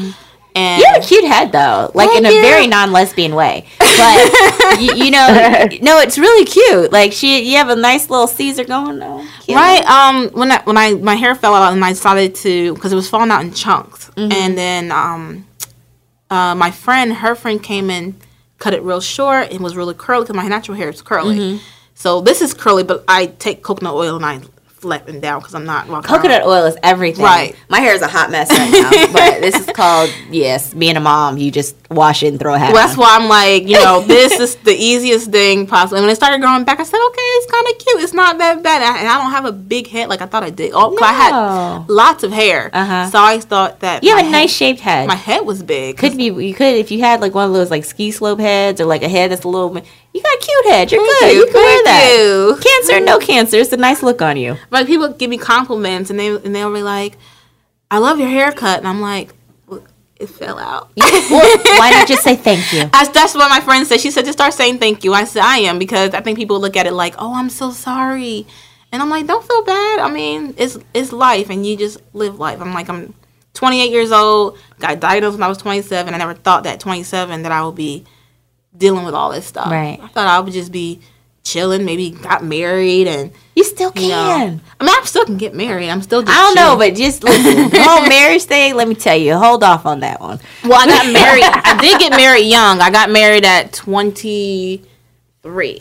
And 0.55 0.79
You 0.81 0.87
have 0.87 1.03
a 1.03 1.05
cute 1.05 1.25
head 1.25 1.51
though, 1.51 1.91
like 1.93 2.09
in 2.17 2.25
a 2.25 2.31
you. 2.31 2.41
very 2.41 2.65
non-lesbian 2.67 3.35
way. 3.35 3.65
But 3.79 4.79
you, 4.81 4.95
you 4.95 5.11
know, 5.11 5.27
no, 5.81 5.99
it's 5.99 6.17
really 6.17 6.43
cute. 6.45 6.91
Like 6.91 7.11
she, 7.13 7.41
you 7.51 7.57
have 7.57 7.69
a 7.69 7.75
nice 7.75 8.09
little 8.09 8.27
Caesar 8.27 8.63
going 8.63 9.01
on. 9.01 9.27
Right. 9.49 9.85
Um. 9.85 10.29
When 10.29 10.51
I 10.51 10.61
when 10.63 10.77
I 10.77 10.93
my 10.95 11.15
hair 11.15 11.35
fell 11.35 11.53
out 11.53 11.73
and 11.73 11.83
I 11.85 11.89
decided 11.89 12.33
to 12.35 12.73
because 12.73 12.91
it 12.91 12.95
was 12.95 13.09
falling 13.09 13.29
out 13.29 13.41
in 13.43 13.53
chunks, 13.53 14.09
and 14.15 14.57
then 14.57 14.91
um, 14.91 15.45
uh, 16.31 16.55
my 16.55 16.71
friend, 16.71 17.13
her 17.13 17.35
friend 17.35 17.61
came 17.61 17.89
in, 17.89 18.15
cut 18.57 18.73
it 18.73 18.81
real 18.81 19.01
short 19.01 19.51
and 19.51 19.59
was 19.59 19.75
really 19.75 19.93
curly 19.93 20.23
because 20.23 20.35
my 20.35 20.47
natural 20.47 20.77
hair 20.77 20.89
is 20.89 21.01
curly. 21.01 21.59
So 21.99 22.21
this 22.21 22.41
is 22.41 22.53
curly, 22.53 22.83
but 22.83 23.03
I 23.09 23.25
take 23.25 23.61
coconut 23.61 23.93
oil 23.93 24.15
and 24.15 24.25
I 24.25 24.39
flatten 24.67 25.17
it 25.17 25.21
down 25.21 25.41
because 25.41 25.53
I'm 25.53 25.65
not 25.65 25.89
walking 25.89 26.09
around- 26.09 26.21
Coconut 26.21 26.43
oil 26.43 26.63
is 26.63 26.77
everything. 26.81 27.25
Right. 27.25 27.53
My 27.67 27.81
hair 27.81 27.93
is 27.93 28.01
a 28.01 28.07
hot 28.07 28.31
mess 28.31 28.49
right 28.49 28.71
now, 28.71 28.89
but 29.11 29.41
this 29.41 29.53
is 29.53 29.65
called 29.65 30.09
yes. 30.31 30.73
Being 30.73 30.95
a 30.95 31.01
mom, 31.01 31.37
you 31.37 31.51
just 31.51 31.75
wash 31.91 32.23
it 32.23 32.27
and 32.27 32.39
throw 32.39 32.53
hat. 32.53 32.71
Well, 32.71 32.81
that's 32.87 32.97
on. 32.97 33.01
why 33.01 33.17
I'm 33.19 33.27
like, 33.27 33.67
you 33.67 33.73
know, 33.83 33.99
this 33.99 34.39
is 34.39 34.55
the 34.55 34.71
easiest 34.71 35.29
thing 35.29 35.67
possible. 35.67 35.97
And 35.97 36.05
when 36.05 36.13
it 36.13 36.15
started 36.15 36.39
growing 36.39 36.63
back, 36.63 36.79
I 36.79 36.83
said, 36.83 37.05
okay, 37.07 37.21
it's 37.21 37.51
kind 37.51 37.67
of 37.67 37.77
cute. 37.85 38.01
It's 38.03 38.13
not 38.13 38.37
that 38.37 38.63
bad. 38.63 38.81
And 38.97 39.05
I 39.09 39.21
don't 39.21 39.31
have 39.31 39.43
a 39.43 39.51
big 39.51 39.87
head 39.87 40.07
like 40.07 40.21
I 40.21 40.25
thought 40.25 40.43
I 40.43 40.51
did. 40.51 40.71
Oh, 40.73 40.91
'cause 40.91 41.01
I 41.01 41.11
had 41.11 41.89
lots 41.89 42.23
of 42.23 42.31
hair. 42.31 42.69
Uh-huh. 42.71 43.09
So 43.09 43.19
I 43.21 43.41
thought 43.41 43.81
that 43.81 44.05
You 44.05 44.11
have 44.11 44.19
a 44.19 44.23
head- 44.23 44.31
nice 44.31 44.53
shaped 44.55 44.79
head. 44.79 45.09
My 45.09 45.15
head 45.15 45.41
was 45.41 45.61
big. 45.61 45.97
could 45.97 46.15
be 46.15 46.27
you 46.31 46.53
could 46.53 46.75
if 46.75 46.89
you 46.91 47.01
had 47.01 47.19
like 47.19 47.35
one 47.35 47.45
of 47.49 47.53
those 47.53 47.69
like 47.69 47.83
ski 47.83 48.11
slope 48.11 48.39
heads 48.39 48.79
or 48.79 48.85
like 48.85 49.03
a 49.03 49.09
head 49.09 49.31
that's 49.31 49.43
a 49.43 49.49
little. 49.49 49.77
You 50.13 50.21
got 50.23 50.33
a 50.33 50.39
cute 50.41 50.65
head. 50.65 50.91
You're 50.91 51.05
Thank 51.05 51.19
good. 51.19 51.33
you, 51.33 51.39
You, 51.39 51.45
can 51.45 51.53
wear 51.55 51.83
that. 51.85 52.17
you. 52.17 52.59
Cancer, 52.61 53.05
no 53.05 53.19
cancer. 53.19 53.57
It's 53.57 53.71
a 53.71 53.77
nice 53.77 54.01
look 54.01 54.21
on 54.21 54.37
you. 54.37 54.57
Like 54.71 54.87
people 54.87 55.09
give 55.13 55.29
me 55.29 55.37
compliments 55.37 56.09
and 56.09 56.19
they 56.19 56.29
and 56.35 56.55
they'll 56.55 56.73
be 56.73 56.81
like, 56.81 57.17
"I 57.91 57.99
love 57.99 58.19
your 58.19 58.29
haircut," 58.29 58.79
and 58.79 58.87
I'm 58.87 59.01
like, 59.01 59.33
well, 59.67 59.83
"It 60.19 60.27
fell 60.29 60.57
out." 60.57 60.89
why 60.97 61.91
not 61.91 62.07
just 62.07 62.23
say 62.23 62.35
thank 62.35 62.73
you? 62.73 62.85
That's, 62.91 63.09
that's 63.09 63.35
what 63.35 63.49
my 63.49 63.59
friend 63.61 63.85
said. 63.85 63.99
She 64.01 64.09
said, 64.11 64.25
just 64.25 64.37
start 64.37 64.53
saying 64.53 64.79
thank 64.79 65.03
you. 65.03 65.13
I 65.13 65.23
said, 65.25 65.43
I 65.43 65.57
am, 65.59 65.77
because 65.79 66.13
I 66.13 66.21
think 66.21 66.37
people 66.37 66.59
look 66.59 66.75
at 66.75 66.87
it 66.87 66.93
like, 66.93 67.15
oh, 67.19 67.33
I'm 67.35 67.49
so 67.49 67.69
sorry. 67.71 68.47
And 68.91 69.01
I'm 69.03 69.09
like, 69.11 69.27
don't 69.27 69.45
feel 69.47 69.63
bad. 69.63 69.99
I 69.99 70.09
mean, 70.11 70.55
it's 70.57 70.77
it's 70.95 71.11
life, 71.11 71.51
and 71.51 71.63
you 71.65 71.77
just 71.77 71.99
live 72.13 72.39
life. 72.39 72.59
I'm 72.59 72.73
like, 72.73 72.89
I'm 72.89 73.13
28 73.53 73.91
years 73.91 74.11
old, 74.11 74.57
got 74.79 74.99
diagnosed 74.99 75.35
when 75.37 75.43
I 75.43 75.47
was 75.47 75.59
27. 75.59 76.11
I 76.13 76.17
never 76.17 76.33
thought 76.33 76.63
that 76.63 76.79
27 76.79 77.43
that 77.43 77.51
I 77.51 77.63
would 77.63 77.75
be 77.75 78.05
dealing 78.77 79.05
with 79.05 79.13
all 79.13 79.31
this 79.31 79.45
stuff. 79.45 79.71
Right. 79.71 79.99
I 80.01 80.07
thought 80.07 80.27
I 80.27 80.39
would 80.39 80.53
just 80.53 80.71
be 80.71 80.99
chilling, 81.43 81.85
maybe 81.85 82.11
got 82.11 82.43
married, 82.43 83.07
and 83.07 83.31
You 83.55 83.63
still 83.63 83.91
can. 83.91 84.03
you 84.03 84.09
know, 84.09 84.59
I 84.79 84.83
mean, 84.83 84.89
I 84.95 85.01
still 85.05 85.25
can 85.25 85.37
get 85.37 85.53
married. 85.55 85.89
I'm 85.89 86.01
still. 86.01 86.21
Just 86.21 86.37
I 86.37 86.41
don't 86.41 86.55
know, 86.55 86.75
but 86.77 86.95
just 86.95 87.23
listen. 87.23 87.69
the 87.71 87.83
whole 87.83 88.07
marriage 88.07 88.43
thing, 88.43 88.75
let 88.75 88.87
me 88.87 88.95
tell 88.95 89.17
you, 89.17 89.35
hold 89.37 89.63
off 89.63 89.85
on 89.85 90.01
that 90.01 90.19
one. 90.21 90.39
well, 90.63 90.79
I 90.79 90.85
got 90.87 91.05
married. 91.13 91.43
I 91.43 91.77
did 91.81 91.99
get 91.99 92.11
married 92.11 92.45
young. 92.45 92.79
I 92.81 92.91
got 92.91 93.09
married 93.09 93.45
at 93.45 93.73
23. 93.73 95.79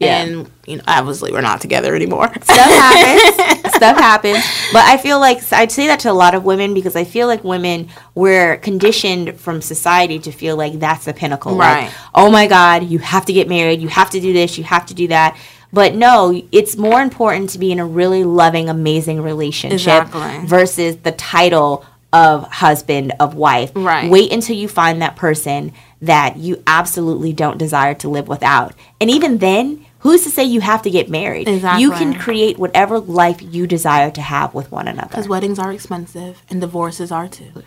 Yeah. 0.00 0.22
And 0.24 0.50
you 0.66 0.76
know, 0.78 0.82
obviously, 0.88 1.30
we're 1.32 1.40
not 1.40 1.60
together 1.60 1.94
anymore. 1.94 2.28
Stuff 2.42 2.56
happens. 2.56 3.74
Stuff 3.74 3.96
happens. 3.96 4.38
But 4.72 4.84
I 4.84 4.96
feel 4.96 5.20
like 5.20 5.40
I'd 5.52 5.70
say 5.70 5.86
that 5.86 6.00
to 6.00 6.10
a 6.10 6.12
lot 6.12 6.34
of 6.34 6.44
women 6.44 6.74
because 6.74 6.96
I 6.96 7.04
feel 7.04 7.26
like 7.28 7.44
women 7.44 7.88
we're 8.14 8.56
conditioned 8.58 9.38
from 9.38 9.62
society 9.62 10.18
to 10.20 10.32
feel 10.32 10.56
like 10.56 10.78
that's 10.80 11.04
the 11.04 11.14
pinnacle. 11.14 11.54
Like, 11.54 11.76
Right. 11.84 11.94
oh 12.14 12.30
my 12.30 12.46
God, 12.48 12.84
you 12.84 12.98
have 12.98 13.24
to 13.26 13.32
get 13.32 13.48
married. 13.48 13.80
You 13.80 13.88
have 13.88 14.10
to 14.10 14.20
do 14.20 14.32
this. 14.32 14.58
You 14.58 14.64
have 14.64 14.84
to 14.86 14.94
do 14.94 15.08
that. 15.08 15.36
But 15.72 15.94
no, 15.94 16.40
it's 16.52 16.76
more 16.76 17.00
important 17.00 17.50
to 17.50 17.58
be 17.58 17.72
in 17.72 17.78
a 17.80 17.86
really 17.86 18.22
loving, 18.24 18.68
amazing 18.68 19.22
relationship 19.22 19.74
Exactly. 20.04 20.46
versus 20.46 20.96
the 20.98 21.10
title 21.12 21.84
of 22.12 22.44
husband, 22.44 23.12
of 23.18 23.34
wife. 23.34 23.72
Right. 23.74 24.08
Wait 24.08 24.32
until 24.32 24.54
you 24.56 24.68
find 24.68 25.02
that 25.02 25.16
person 25.16 25.72
that 26.06 26.36
you 26.36 26.62
absolutely 26.66 27.32
don't 27.32 27.58
desire 27.58 27.94
to 27.94 28.08
live 28.08 28.28
without. 28.28 28.74
And 29.00 29.10
even 29.10 29.38
then, 29.38 29.86
who's 30.00 30.22
to 30.24 30.30
say 30.30 30.44
you 30.44 30.60
have 30.60 30.82
to 30.82 30.90
get 30.90 31.08
married? 31.08 31.48
You 31.48 31.90
can 31.90 32.14
create 32.14 32.58
whatever 32.58 32.98
life 32.98 33.40
you 33.40 33.66
desire 33.66 34.10
to 34.12 34.20
have 34.20 34.54
with 34.54 34.70
one 34.70 34.86
another. 34.86 35.08
Because 35.08 35.28
weddings 35.28 35.58
are 35.58 35.72
expensive 35.72 36.42
and 36.50 36.60
divorces 36.60 37.10
are 37.10 37.28
too. 37.28 37.50
well, 37.54 37.64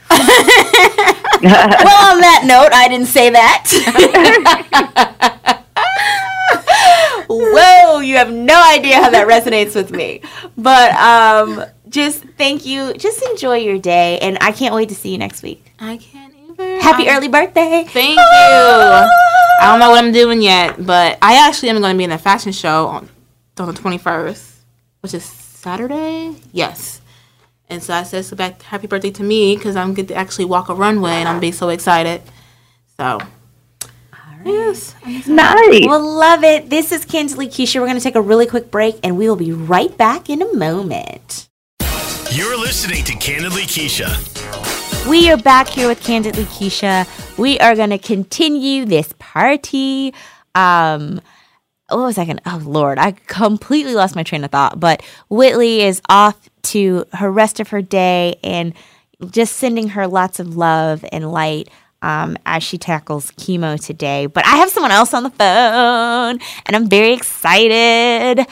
on 1.41 2.21
that 2.21 2.43
note, 2.45 2.69
I 2.73 2.87
didn't 2.89 3.07
say 3.07 3.29
that. 3.31 3.65
Whoa, 7.29 7.99
you 7.99 8.15
have 8.15 8.31
no 8.31 8.61
idea 8.71 8.95
how 8.95 9.09
that 9.09 9.27
resonates 9.27 9.75
with 9.75 9.91
me. 9.91 10.21
But 10.57 10.91
um, 10.93 11.65
just 11.89 12.23
thank 12.37 12.65
you. 12.65 12.93
Just 12.93 13.21
enjoy 13.23 13.57
your 13.57 13.77
day, 13.77 14.19
and 14.19 14.37
I 14.41 14.51
can't 14.51 14.73
wait 14.73 14.89
to 14.89 14.95
see 14.95 15.11
you 15.11 15.17
next 15.17 15.43
week. 15.43 15.71
I 15.79 15.97
can't 15.97 16.26
either. 16.59 16.81
Happy 16.81 17.09
I- 17.09 17.15
early 17.15 17.27
birthday! 17.27 17.85
Thank 17.87 18.17
you. 18.17 18.23
I 19.59 19.71
don't 19.71 19.79
know 19.79 19.89
what 19.89 20.03
I'm 20.03 20.11
doing 20.11 20.41
yet, 20.41 20.85
but 20.85 21.17
I 21.21 21.47
actually 21.47 21.69
am 21.69 21.79
going 21.81 21.93
to 21.93 21.97
be 21.97 22.03
in 22.03 22.11
a 22.11 22.17
fashion 22.17 22.51
show 22.51 22.87
on, 22.87 23.09
on 23.57 23.67
the 23.67 23.73
21st, 23.73 24.55
which 25.01 25.13
is 25.15 25.23
Saturday. 25.25 26.35
Yes. 26.51 27.01
And 27.69 27.81
so 27.83 27.93
I 27.93 28.03
said, 28.03 28.23
so 28.23 28.35
back 28.35 28.61
happy 28.61 28.87
birthday 28.87 29.11
to 29.11 29.23
me 29.23 29.55
because 29.55 29.75
I'm 29.75 29.93
going 29.93 30.07
to 30.07 30.15
actually 30.15 30.45
walk 30.45 30.69
a 30.69 30.75
runway 30.75 31.11
and 31.11 31.27
I'm 31.27 31.39
being 31.39 31.53
so 31.53 31.69
excited. 31.69 32.21
So, 32.97 33.19
yes. 34.45 34.95
Nice. 35.27 35.85
We'll 35.87 36.01
love 36.17 36.43
it. 36.43 36.69
This 36.69 36.91
is 36.91 37.03
Kandidly 37.03 37.47
Keshia. 37.47 37.81
We're 37.81 37.87
going 37.87 37.97
to 37.97 38.03
take 38.03 38.15
a 38.15 38.21
really 38.21 38.45
quick 38.45 38.71
break, 38.71 38.99
and 39.03 39.17
we 39.17 39.27
will 39.27 39.35
be 39.35 39.51
right 39.51 39.95
back 39.97 40.29
in 40.29 40.41
a 40.41 40.53
moment. 40.53 41.49
You're 42.31 42.57
listening 42.57 43.03
to 43.05 43.13
Kandidly 43.13 43.63
Keshia. 43.63 44.76
We 45.09 45.31
are 45.31 45.37
back 45.37 45.69
here 45.69 45.87
with 45.87 46.03
Kandidly 46.03 46.43
Keshia. 46.43 47.07
We 47.37 47.57
are 47.59 47.75
going 47.75 47.91
to 47.91 47.97
continue 47.97 48.83
this 48.83 49.13
party. 49.19 50.13
Um, 50.53 51.21
what 51.87 51.99
was 51.99 52.17
I 52.17 52.25
going 52.25 52.37
to? 52.37 52.43
Oh, 52.45 52.61
Lord, 52.65 52.99
I 52.99 53.11
completely 53.11 53.95
lost 53.95 54.17
my 54.17 54.23
train 54.23 54.43
of 54.43 54.51
thought. 54.51 54.81
But 54.81 55.01
Whitley 55.29 55.81
is 55.81 56.01
off 56.09 56.49
to 56.63 57.05
her 57.13 57.31
rest 57.31 57.61
of 57.61 57.69
her 57.69 57.81
day 57.81 58.35
and 58.43 58.73
just 59.31 59.55
sending 59.55 59.89
her 59.89 60.07
lots 60.07 60.41
of 60.41 60.57
love 60.57 61.05
and 61.13 61.31
light 61.31 61.69
um, 62.01 62.37
as 62.45 62.61
she 62.63 62.77
tackles 62.77 63.31
chemo 63.31 63.81
today. 63.81 64.25
But 64.25 64.45
I 64.45 64.57
have 64.57 64.69
someone 64.71 64.91
else 64.91 65.13
on 65.13 65.23
the 65.23 65.29
phone, 65.29 66.39
and 66.65 66.75
I'm 66.75 66.89
very 66.89 67.13
excited 67.13 68.45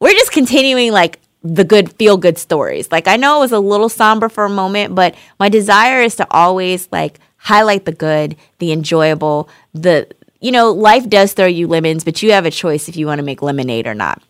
we're 0.00 0.12
just 0.12 0.32
continuing 0.32 0.92
like 0.92 1.18
the 1.54 1.64
good 1.64 1.92
feel 1.94 2.16
good 2.16 2.38
stories. 2.38 2.90
Like 2.90 3.08
I 3.08 3.16
know 3.16 3.38
it 3.38 3.40
was 3.40 3.52
a 3.52 3.60
little 3.60 3.88
somber 3.88 4.28
for 4.28 4.44
a 4.44 4.50
moment, 4.50 4.94
but 4.94 5.14
my 5.38 5.48
desire 5.48 6.00
is 6.00 6.16
to 6.16 6.26
always 6.30 6.88
like 6.90 7.18
highlight 7.36 7.84
the 7.84 7.92
good, 7.92 8.36
the 8.58 8.72
enjoyable, 8.72 9.48
the 9.72 10.08
you 10.40 10.52
know, 10.52 10.70
life 10.70 11.08
does 11.08 11.32
throw 11.32 11.46
you 11.46 11.66
lemons, 11.66 12.04
but 12.04 12.22
you 12.22 12.32
have 12.32 12.46
a 12.46 12.50
choice 12.50 12.88
if 12.88 12.96
you 12.96 13.06
want 13.06 13.18
to 13.18 13.24
make 13.24 13.42
lemonade 13.42 13.86
or 13.86 13.94
not. 13.94 14.22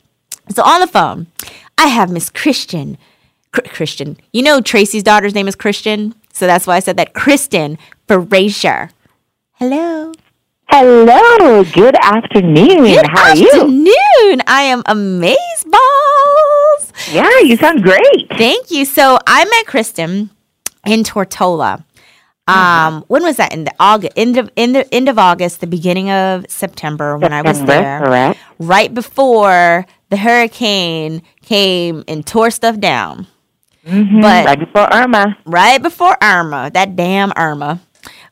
So 0.54 0.62
on 0.62 0.80
the 0.80 0.86
phone, 0.86 1.26
I 1.76 1.88
have 1.88 2.10
Miss 2.10 2.30
Christian. 2.30 2.96
Cr- 3.52 3.62
Christian. 3.62 4.16
You 4.32 4.42
know 4.42 4.60
Tracy's 4.60 5.02
daughter's 5.02 5.34
name 5.34 5.48
is 5.48 5.56
Christian, 5.56 6.14
so 6.32 6.46
that's 6.46 6.66
why 6.66 6.76
I 6.76 6.80
said 6.80 6.96
that. 6.98 7.14
Kristin 7.14 7.78
Frazer. 8.06 8.90
Hello. 9.52 10.12
Hello. 10.68 11.64
Good 11.64 11.96
afternoon. 11.96 12.84
Good 12.84 13.06
How 13.06 13.30
are 13.30 13.36
you? 13.36 13.50
Good 13.50 13.62
afternoon. 13.62 14.42
I 14.46 14.62
am 14.62 14.82
amazed 14.86 15.70
balls. 15.70 16.45
Yeah, 17.12 17.40
you 17.40 17.56
sound 17.56 17.82
great. 17.82 18.28
Thank 18.30 18.70
you. 18.70 18.84
So 18.84 19.18
I 19.26 19.44
met 19.44 19.66
Kristin 19.66 20.30
in 20.84 21.02
Tortola. 21.02 21.84
Um, 22.48 23.04
when 23.08 23.24
was 23.24 23.38
that? 23.38 23.52
In 23.52 23.64
the 23.64 23.72
August, 23.80 24.12
end 24.16 24.36
of 24.36 24.48
end 24.56 24.76
of, 24.76 24.88
end 24.92 25.08
of 25.08 25.18
August, 25.18 25.60
the 25.60 25.66
beginning 25.66 26.10
of 26.10 26.46
September, 26.48 27.18
when 27.18 27.32
I 27.32 27.42
was 27.42 27.56
September, 27.58 27.72
there, 27.82 27.98
correct. 28.00 28.38
right 28.60 28.94
before 28.94 29.84
the 30.10 30.16
hurricane 30.16 31.22
came 31.42 32.04
and 32.06 32.24
tore 32.24 32.50
stuff 32.52 32.78
down. 32.78 33.26
But 33.84 34.46
Right 34.46 34.58
before 34.60 34.92
Irma. 34.94 35.36
right 35.44 35.82
before 35.82 36.16
Irma, 36.22 36.70
that 36.72 36.94
damn 36.94 37.32
Irma. 37.36 37.80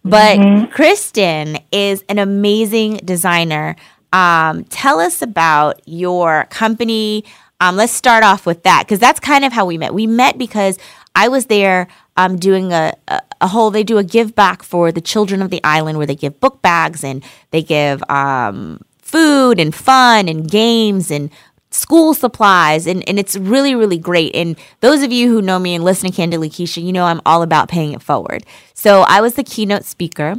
But 0.04 0.38
Kristin 0.70 1.60
is 1.72 2.04
an 2.08 2.18
amazing 2.18 2.98
designer. 3.04 3.74
Um, 4.12 4.62
tell 4.64 5.00
us 5.00 5.22
about 5.22 5.80
your 5.86 6.46
company. 6.50 7.24
Um, 7.60 7.76
let's 7.76 7.92
start 7.92 8.24
off 8.24 8.46
with 8.46 8.62
that 8.64 8.84
because 8.84 8.98
that's 8.98 9.20
kind 9.20 9.44
of 9.44 9.52
how 9.52 9.64
we 9.64 9.78
met. 9.78 9.94
We 9.94 10.06
met 10.06 10.38
because 10.38 10.78
I 11.14 11.28
was 11.28 11.46
there 11.46 11.88
um, 12.16 12.36
doing 12.36 12.72
a, 12.72 12.94
a, 13.08 13.22
a 13.42 13.46
whole, 13.48 13.70
they 13.70 13.84
do 13.84 13.98
a 13.98 14.04
give 14.04 14.34
back 14.34 14.62
for 14.62 14.90
the 14.90 15.00
children 15.00 15.40
of 15.42 15.50
the 15.50 15.62
island 15.62 15.98
where 15.98 16.06
they 16.06 16.16
give 16.16 16.40
book 16.40 16.62
bags 16.62 17.04
and 17.04 17.24
they 17.50 17.62
give 17.62 18.02
um, 18.10 18.80
food 18.98 19.60
and 19.60 19.74
fun 19.74 20.28
and 20.28 20.50
games 20.50 21.10
and 21.10 21.30
school 21.70 22.14
supplies. 22.14 22.86
And, 22.86 23.08
and 23.08 23.18
it's 23.18 23.36
really 23.36 23.74
really 23.74 23.98
great. 23.98 24.34
And 24.34 24.56
those 24.80 25.02
of 25.02 25.12
you 25.12 25.28
who 25.28 25.42
know 25.42 25.58
me 25.58 25.74
and 25.74 25.84
listen 25.84 26.10
to 26.10 26.16
Kandidly 26.16 26.50
Keshia 26.50 26.84
you 26.84 26.92
know 26.92 27.04
i'm 27.04 27.20
all 27.26 27.42
about 27.42 27.68
paying 27.68 27.92
it 27.92 28.02
forward. 28.02 28.44
So 28.74 29.02
i 29.02 29.20
was 29.20 29.34
the 29.34 29.44
keynote 29.44 29.84
speaker 29.84 30.36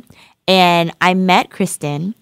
and 0.48 0.92
i 1.02 1.14
met 1.14 1.50
Kristin 1.50 2.14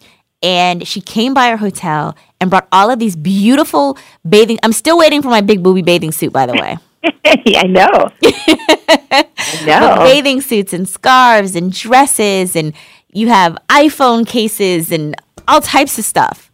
and 0.43 0.85
she 0.87 1.01
came 1.01 1.33
by 1.33 1.49
our 1.49 1.57
hotel 1.57 2.15
and 2.39 2.49
brought 2.49 2.67
all 2.71 2.91
of 2.91 2.99
these 2.99 3.15
beautiful 3.15 3.97
bathing 4.27 4.59
i'm 4.63 4.73
still 4.73 4.97
waiting 4.97 5.21
for 5.21 5.29
my 5.29 5.41
big 5.41 5.63
booby 5.63 5.81
bathing 5.81 6.11
suit 6.11 6.31
by 6.31 6.45
the 6.45 6.53
way 6.53 6.77
I 7.25 7.63
know. 7.67 8.09
I 8.23 9.63
know. 9.65 9.97
bathing 10.05 10.39
suits 10.39 10.71
and 10.71 10.87
scarves 10.87 11.53
and 11.55 11.71
dresses 11.73 12.55
and 12.55 12.73
you 13.11 13.27
have 13.27 13.57
iphone 13.69 14.25
cases 14.25 14.91
and 14.91 15.15
all 15.47 15.59
types 15.59 15.99
of 15.99 16.05
stuff 16.05 16.49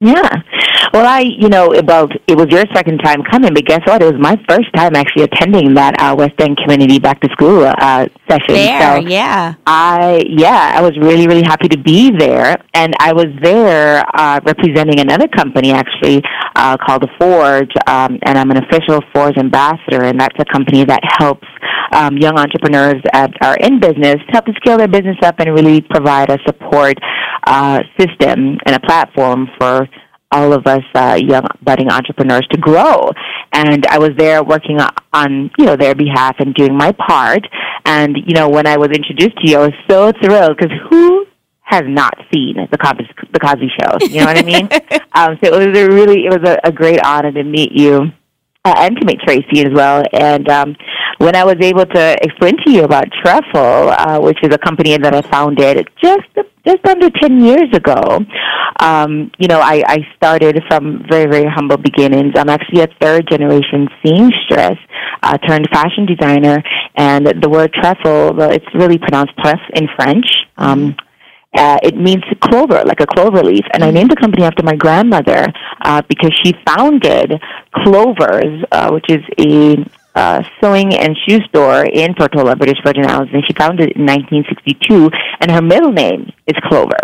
Yeah. 0.00 0.28
Well, 0.92 1.06
I, 1.06 1.20
you 1.20 1.48
know, 1.48 1.72
well, 1.86 2.08
it 2.28 2.36
was 2.36 2.48
your 2.50 2.64
second 2.74 2.98
time 2.98 3.22
coming, 3.30 3.54
but 3.54 3.64
guess 3.64 3.80
what? 3.86 4.02
It 4.02 4.12
was 4.12 4.20
my 4.20 4.36
first 4.46 4.68
time 4.76 4.94
actually 4.94 5.24
attending 5.24 5.72
that 5.74 5.98
uh, 5.98 6.14
West 6.16 6.34
End 6.38 6.58
Community 6.58 6.98
Back 6.98 7.20
to 7.22 7.28
School 7.32 7.64
uh, 7.64 8.06
session. 8.28 8.54
there 8.54 9.00
so 9.00 9.08
yeah 9.08 9.54
I, 9.66 10.22
yeah, 10.28 10.72
I 10.74 10.82
was 10.82 10.92
really, 10.98 11.26
really 11.26 11.42
happy 11.42 11.68
to 11.68 11.78
be 11.78 12.10
there, 12.10 12.56
and 12.74 12.94
I 13.00 13.14
was 13.14 13.28
there 13.42 14.04
uh, 14.14 14.40
representing 14.44 15.00
another 15.00 15.28
company 15.28 15.72
actually 15.72 16.22
uh, 16.54 16.76
called 16.76 17.02
the 17.02 17.08
Forge, 17.18 17.72
um, 17.86 18.18
and 18.26 18.36
I'm 18.38 18.50
an 18.50 18.58
official 18.58 19.00
Forge 19.14 19.38
ambassador, 19.38 20.04
and 20.04 20.20
that's 20.20 20.36
a 20.38 20.44
company 20.44 20.84
that 20.84 21.00
helps 21.18 21.48
um, 21.92 22.18
young 22.18 22.38
entrepreneurs 22.38 23.00
that 23.12 23.32
are 23.40 23.56
in 23.56 23.80
business 23.80 24.16
help 24.28 24.44
to 24.46 24.52
scale 24.56 24.76
their 24.76 24.88
business 24.88 25.16
up 25.22 25.36
and 25.38 25.54
really 25.54 25.80
provide 25.80 26.30
a 26.30 26.38
support 26.46 26.98
uh, 27.46 27.80
system 27.98 28.58
and 28.66 28.76
a 28.76 28.80
platform 28.80 29.48
for 29.58 29.88
all 30.32 30.52
of 30.52 30.66
us 30.66 30.82
uh, 30.94 31.18
young 31.20 31.46
budding 31.62 31.88
entrepreneurs 31.88 32.46
to 32.50 32.58
grow. 32.58 33.10
And 33.52 33.86
I 33.86 33.98
was 33.98 34.10
there 34.18 34.42
working 34.42 34.78
on 35.12 35.50
you 35.58 35.64
know 35.64 35.76
their 35.76 35.94
behalf 35.94 36.36
and 36.38 36.54
doing 36.54 36.76
my 36.76 36.92
part. 36.92 37.46
And 37.84 38.16
you 38.26 38.34
know 38.34 38.48
when 38.48 38.66
I 38.66 38.76
was 38.76 38.88
introduced 38.88 39.36
to 39.38 39.50
you, 39.50 39.58
I 39.58 39.66
was 39.66 39.74
so 39.88 40.12
thrilled 40.22 40.56
because 40.56 40.76
who 40.90 41.26
has 41.62 41.82
not 41.86 42.14
seen 42.32 42.56
the 42.70 42.78
Cosby, 42.78 43.08
the 43.32 43.40
Cosby 43.40 43.68
Show? 43.80 44.06
You 44.06 44.20
know 44.20 44.26
what 44.26 44.38
I 44.38 44.42
mean? 44.42 44.68
um, 45.12 45.38
so 45.42 45.54
it 45.54 45.68
was 45.68 45.78
a 45.78 45.88
really 45.88 46.26
it 46.26 46.40
was 46.40 46.48
a, 46.48 46.58
a 46.64 46.72
great 46.72 47.00
honor 47.04 47.32
to 47.32 47.44
meet 47.44 47.72
you. 47.72 48.12
Uh, 48.64 48.74
and 48.78 48.96
to 48.96 49.06
meet 49.06 49.20
Tracy 49.20 49.64
as 49.64 49.72
well. 49.72 50.02
And 50.12 50.48
um, 50.48 50.74
when 51.18 51.34
I 51.34 51.44
was 51.44 51.56
able 51.60 51.86
to 51.86 52.16
explain 52.22 52.56
to 52.64 52.70
you 52.70 52.84
about 52.84 53.06
Truffle, 53.22 53.90
uh, 53.90 54.20
which 54.20 54.38
is 54.42 54.54
a 54.54 54.58
company 54.58 54.96
that 54.96 55.14
I 55.14 55.22
founded 55.22 55.88
just 56.02 56.28
just 56.66 56.84
under 56.86 57.10
ten 57.10 57.40
years 57.40 57.70
ago, 57.72 58.18
um, 58.80 59.30
you 59.38 59.46
know, 59.46 59.60
I, 59.60 59.82
I 59.86 59.98
started 60.16 60.60
from 60.68 61.04
very 61.08 61.26
very 61.26 61.46
humble 61.48 61.76
beginnings. 61.76 62.34
I'm 62.36 62.48
actually 62.48 62.82
a 62.82 62.88
third 63.00 63.28
generation 63.28 63.88
seamstress 64.02 64.78
uh, 65.22 65.38
turned 65.38 65.68
fashion 65.70 66.06
designer, 66.06 66.62
and 66.96 67.26
the 67.26 67.48
word 67.48 67.72
truffle, 67.72 68.34
well, 68.34 68.50
it's 68.50 68.66
really 68.74 68.98
pronounced 68.98 69.36
trèfle 69.38 69.70
in 69.74 69.88
French. 69.96 70.26
Um, 70.56 70.96
uh, 71.56 71.78
it 71.82 71.96
means 71.96 72.22
clover, 72.40 72.82
like 72.84 73.00
a 73.00 73.06
clover 73.06 73.42
leaf. 73.42 73.64
And 73.72 73.82
I 73.82 73.90
named 73.90 74.10
the 74.10 74.16
company 74.16 74.44
after 74.44 74.62
my 74.62 74.76
grandmother 74.76 75.46
uh, 75.80 76.02
because 76.06 76.32
she 76.44 76.52
founded 76.66 77.40
Clovers, 77.72 78.62
uh, 78.70 78.90
which 78.90 79.06
is 79.08 79.22
a 79.40 79.76
uh, 80.16 80.42
sewing 80.60 80.94
and 80.94 81.16
shoe 81.28 81.40
store 81.48 81.84
in 81.84 82.14
Tortola, 82.14 82.56
British 82.56 82.78
Virgin 82.84 83.06
Islands, 83.06 83.32
and 83.34 83.44
she 83.46 83.52
founded 83.52 83.90
it 83.90 83.96
in 83.96 84.06
1962. 84.06 85.10
And 85.40 85.50
her 85.50 85.62
middle 85.62 85.92
name 85.92 86.32
is 86.46 86.56
Clover. 86.64 86.98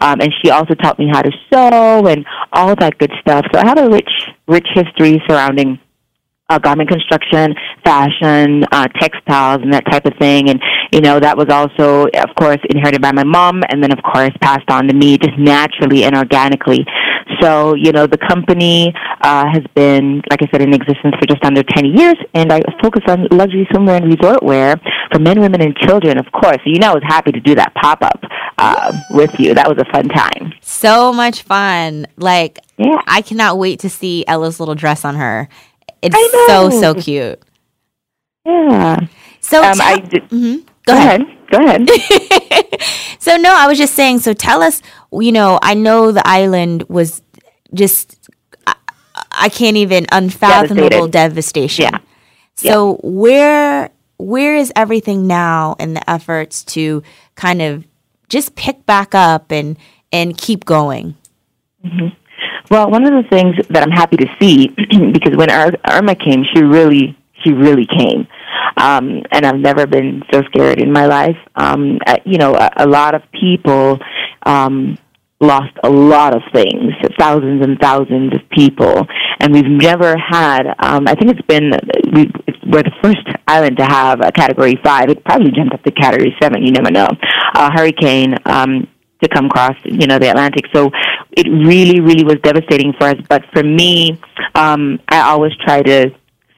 Um, 0.00 0.20
and 0.20 0.32
she 0.42 0.50
also 0.50 0.74
taught 0.74 0.98
me 0.98 1.08
how 1.10 1.22
to 1.22 1.32
sew 1.52 2.06
and 2.06 2.24
all 2.52 2.76
that 2.76 2.98
good 2.98 3.12
stuff. 3.20 3.46
So 3.52 3.58
I 3.58 3.66
have 3.66 3.78
a 3.78 3.88
rich, 3.88 4.10
rich 4.46 4.66
history 4.74 5.20
surrounding 5.26 5.80
uh, 6.50 6.58
garment 6.58 6.88
construction, 6.88 7.54
fashion, 7.84 8.64
uh, 8.72 8.88
textiles, 8.98 9.60
and 9.62 9.72
that 9.72 9.84
type 9.90 10.06
of 10.06 10.14
thing. 10.18 10.48
And 10.48 10.60
you 10.92 11.00
know 11.00 11.20
that 11.20 11.36
was 11.36 11.48
also, 11.50 12.06
of 12.06 12.34
course, 12.36 12.58
inherited 12.70 13.02
by 13.02 13.12
my 13.12 13.24
mom, 13.24 13.62
and 13.68 13.82
then 13.82 13.92
of 13.92 14.02
course 14.02 14.30
passed 14.40 14.68
on 14.70 14.88
to 14.88 14.94
me 14.94 15.18
just 15.18 15.38
naturally 15.38 16.04
and 16.04 16.16
organically. 16.16 16.86
So 17.40 17.74
you 17.74 17.92
know 17.92 18.06
the 18.06 18.18
company 18.18 18.92
uh, 19.22 19.44
has 19.52 19.62
been, 19.74 20.22
like 20.30 20.42
I 20.42 20.48
said, 20.50 20.62
in 20.62 20.72
existence 20.74 21.14
for 21.20 21.26
just 21.26 21.44
under 21.44 21.62
ten 21.62 21.84
years, 21.86 22.16
and 22.34 22.52
I 22.52 22.60
focus 22.82 23.02
on 23.08 23.26
luxury 23.30 23.66
swimwear 23.72 23.96
and 24.02 24.06
resort 24.14 24.42
wear 24.42 24.76
for 25.12 25.18
men, 25.18 25.40
women, 25.40 25.60
and 25.60 25.76
children. 25.76 26.18
Of 26.18 26.26
course, 26.32 26.56
so, 26.58 26.62
you 26.66 26.78
know 26.78 26.90
I 26.90 26.94
was 26.94 27.02
happy 27.06 27.32
to 27.32 27.40
do 27.40 27.54
that 27.54 27.74
pop 27.74 28.02
up 28.02 28.20
uh, 28.58 28.92
with 29.10 29.38
you. 29.38 29.54
That 29.54 29.68
was 29.68 29.78
a 29.78 29.84
fun 29.92 30.08
time. 30.08 30.52
So 30.60 31.12
much 31.12 31.42
fun. 31.42 32.06
Like 32.16 32.58
Yeah. 32.76 33.00
I 33.06 33.22
cannot 33.22 33.58
wait 33.58 33.80
to 33.80 33.90
see 33.90 34.24
Ella's 34.26 34.58
little 34.60 34.74
dress 34.74 35.04
on 35.04 35.14
her. 35.16 35.48
It's 36.02 36.16
so 36.46 36.70
so 36.70 36.94
cute. 36.94 37.40
Yeah. 38.46 38.96
So 39.40 39.62
Um, 39.62 39.74
tell- 39.76 39.86
I 39.86 39.96
did, 39.98 40.28
Mhm. 40.30 40.64
go 40.86 40.92
ahead. 40.94 41.22
Go 41.50 41.58
ahead. 41.64 41.88
so 43.18 43.36
no, 43.36 43.54
I 43.54 43.66
was 43.66 43.78
just 43.78 43.94
saying. 43.94 44.18
So 44.20 44.32
tell 44.34 44.62
us. 44.62 44.82
You 45.12 45.32
know, 45.32 45.58
I 45.62 45.74
know 45.74 46.12
the 46.12 46.26
island 46.26 46.84
was 46.88 47.22
just. 47.74 48.28
I, 48.66 48.74
I 49.32 49.48
can't 49.48 49.76
even 49.76 50.06
unfathomable 50.12 50.88
Devastated. 50.88 51.12
devastation. 51.12 51.84
Yeah. 51.92 51.98
So 52.54 52.98
where 53.02 53.90
where 54.18 54.56
is 54.56 54.72
everything 54.74 55.26
now 55.26 55.76
in 55.78 55.94
the 55.94 56.10
efforts 56.10 56.64
to 56.64 57.02
kind 57.36 57.62
of 57.62 57.84
just 58.28 58.56
pick 58.56 58.84
back 58.86 59.14
up 59.14 59.50
and 59.52 59.76
and 60.12 60.36
keep 60.36 60.64
going? 60.64 61.14
Mm-hmm. 61.84 62.08
Well, 62.70 62.90
one 62.90 63.04
of 63.06 63.22
the 63.22 63.28
things 63.30 63.54
that 63.70 63.82
I'm 63.82 63.90
happy 63.90 64.16
to 64.18 64.26
see, 64.40 64.68
because 65.12 65.36
when 65.36 65.50
Ir- 65.50 65.78
Irma 65.88 66.14
came, 66.14 66.44
she 66.52 66.62
really, 66.62 67.16
she 67.42 67.52
really 67.52 67.86
came, 67.86 68.26
um, 68.76 69.22
and 69.30 69.46
I've 69.46 69.58
never 69.58 69.86
been 69.86 70.22
so 70.32 70.42
scared 70.42 70.80
in 70.80 70.92
my 70.92 71.06
life. 71.06 71.36
Um, 71.56 71.98
you 72.24 72.38
know, 72.38 72.54
a, 72.54 72.70
a 72.78 72.86
lot 72.86 73.14
of 73.14 73.22
people 73.32 73.98
um, 74.44 74.98
lost 75.40 75.72
a 75.82 75.90
lot 75.90 76.34
of 76.34 76.42
things, 76.52 76.92
thousands 77.18 77.64
and 77.64 77.78
thousands 77.78 78.34
of 78.34 78.40
people, 78.50 79.06
and 79.40 79.52
we've 79.52 79.66
never 79.66 80.16
had. 80.16 80.66
Um, 80.78 81.06
I 81.06 81.14
think 81.14 81.30
it's 81.30 81.46
been 81.46 81.72
we 82.12 82.30
we're 82.66 82.82
the 82.82 82.92
first 83.02 83.26
island 83.46 83.76
to 83.78 83.84
have 83.84 84.20
a 84.20 84.32
Category 84.32 84.78
Five. 84.84 85.08
It 85.10 85.24
probably 85.24 85.50
jumped 85.52 85.74
up 85.74 85.82
to 85.84 85.90
Category 85.90 86.34
Seven. 86.42 86.62
You 86.62 86.72
never 86.72 86.90
know. 86.90 87.08
A 87.54 87.70
hurricane. 87.72 88.34
Um, 88.44 88.88
to 89.22 89.28
come 89.28 89.46
across, 89.46 89.74
you 89.84 90.06
know, 90.06 90.16
the 90.18 90.30
Atlantic. 90.30 90.64
So 90.72 90.90
it 91.32 91.48
really, 91.48 92.00
really 92.00 92.24
was 92.24 92.36
devastating 92.42 92.92
for 92.92 93.08
us. 93.08 93.16
But 93.28 93.44
for 93.52 93.64
me, 93.64 94.20
um, 94.54 95.00
I 95.08 95.22
always 95.22 95.52
try 95.56 95.82
to 95.82 96.10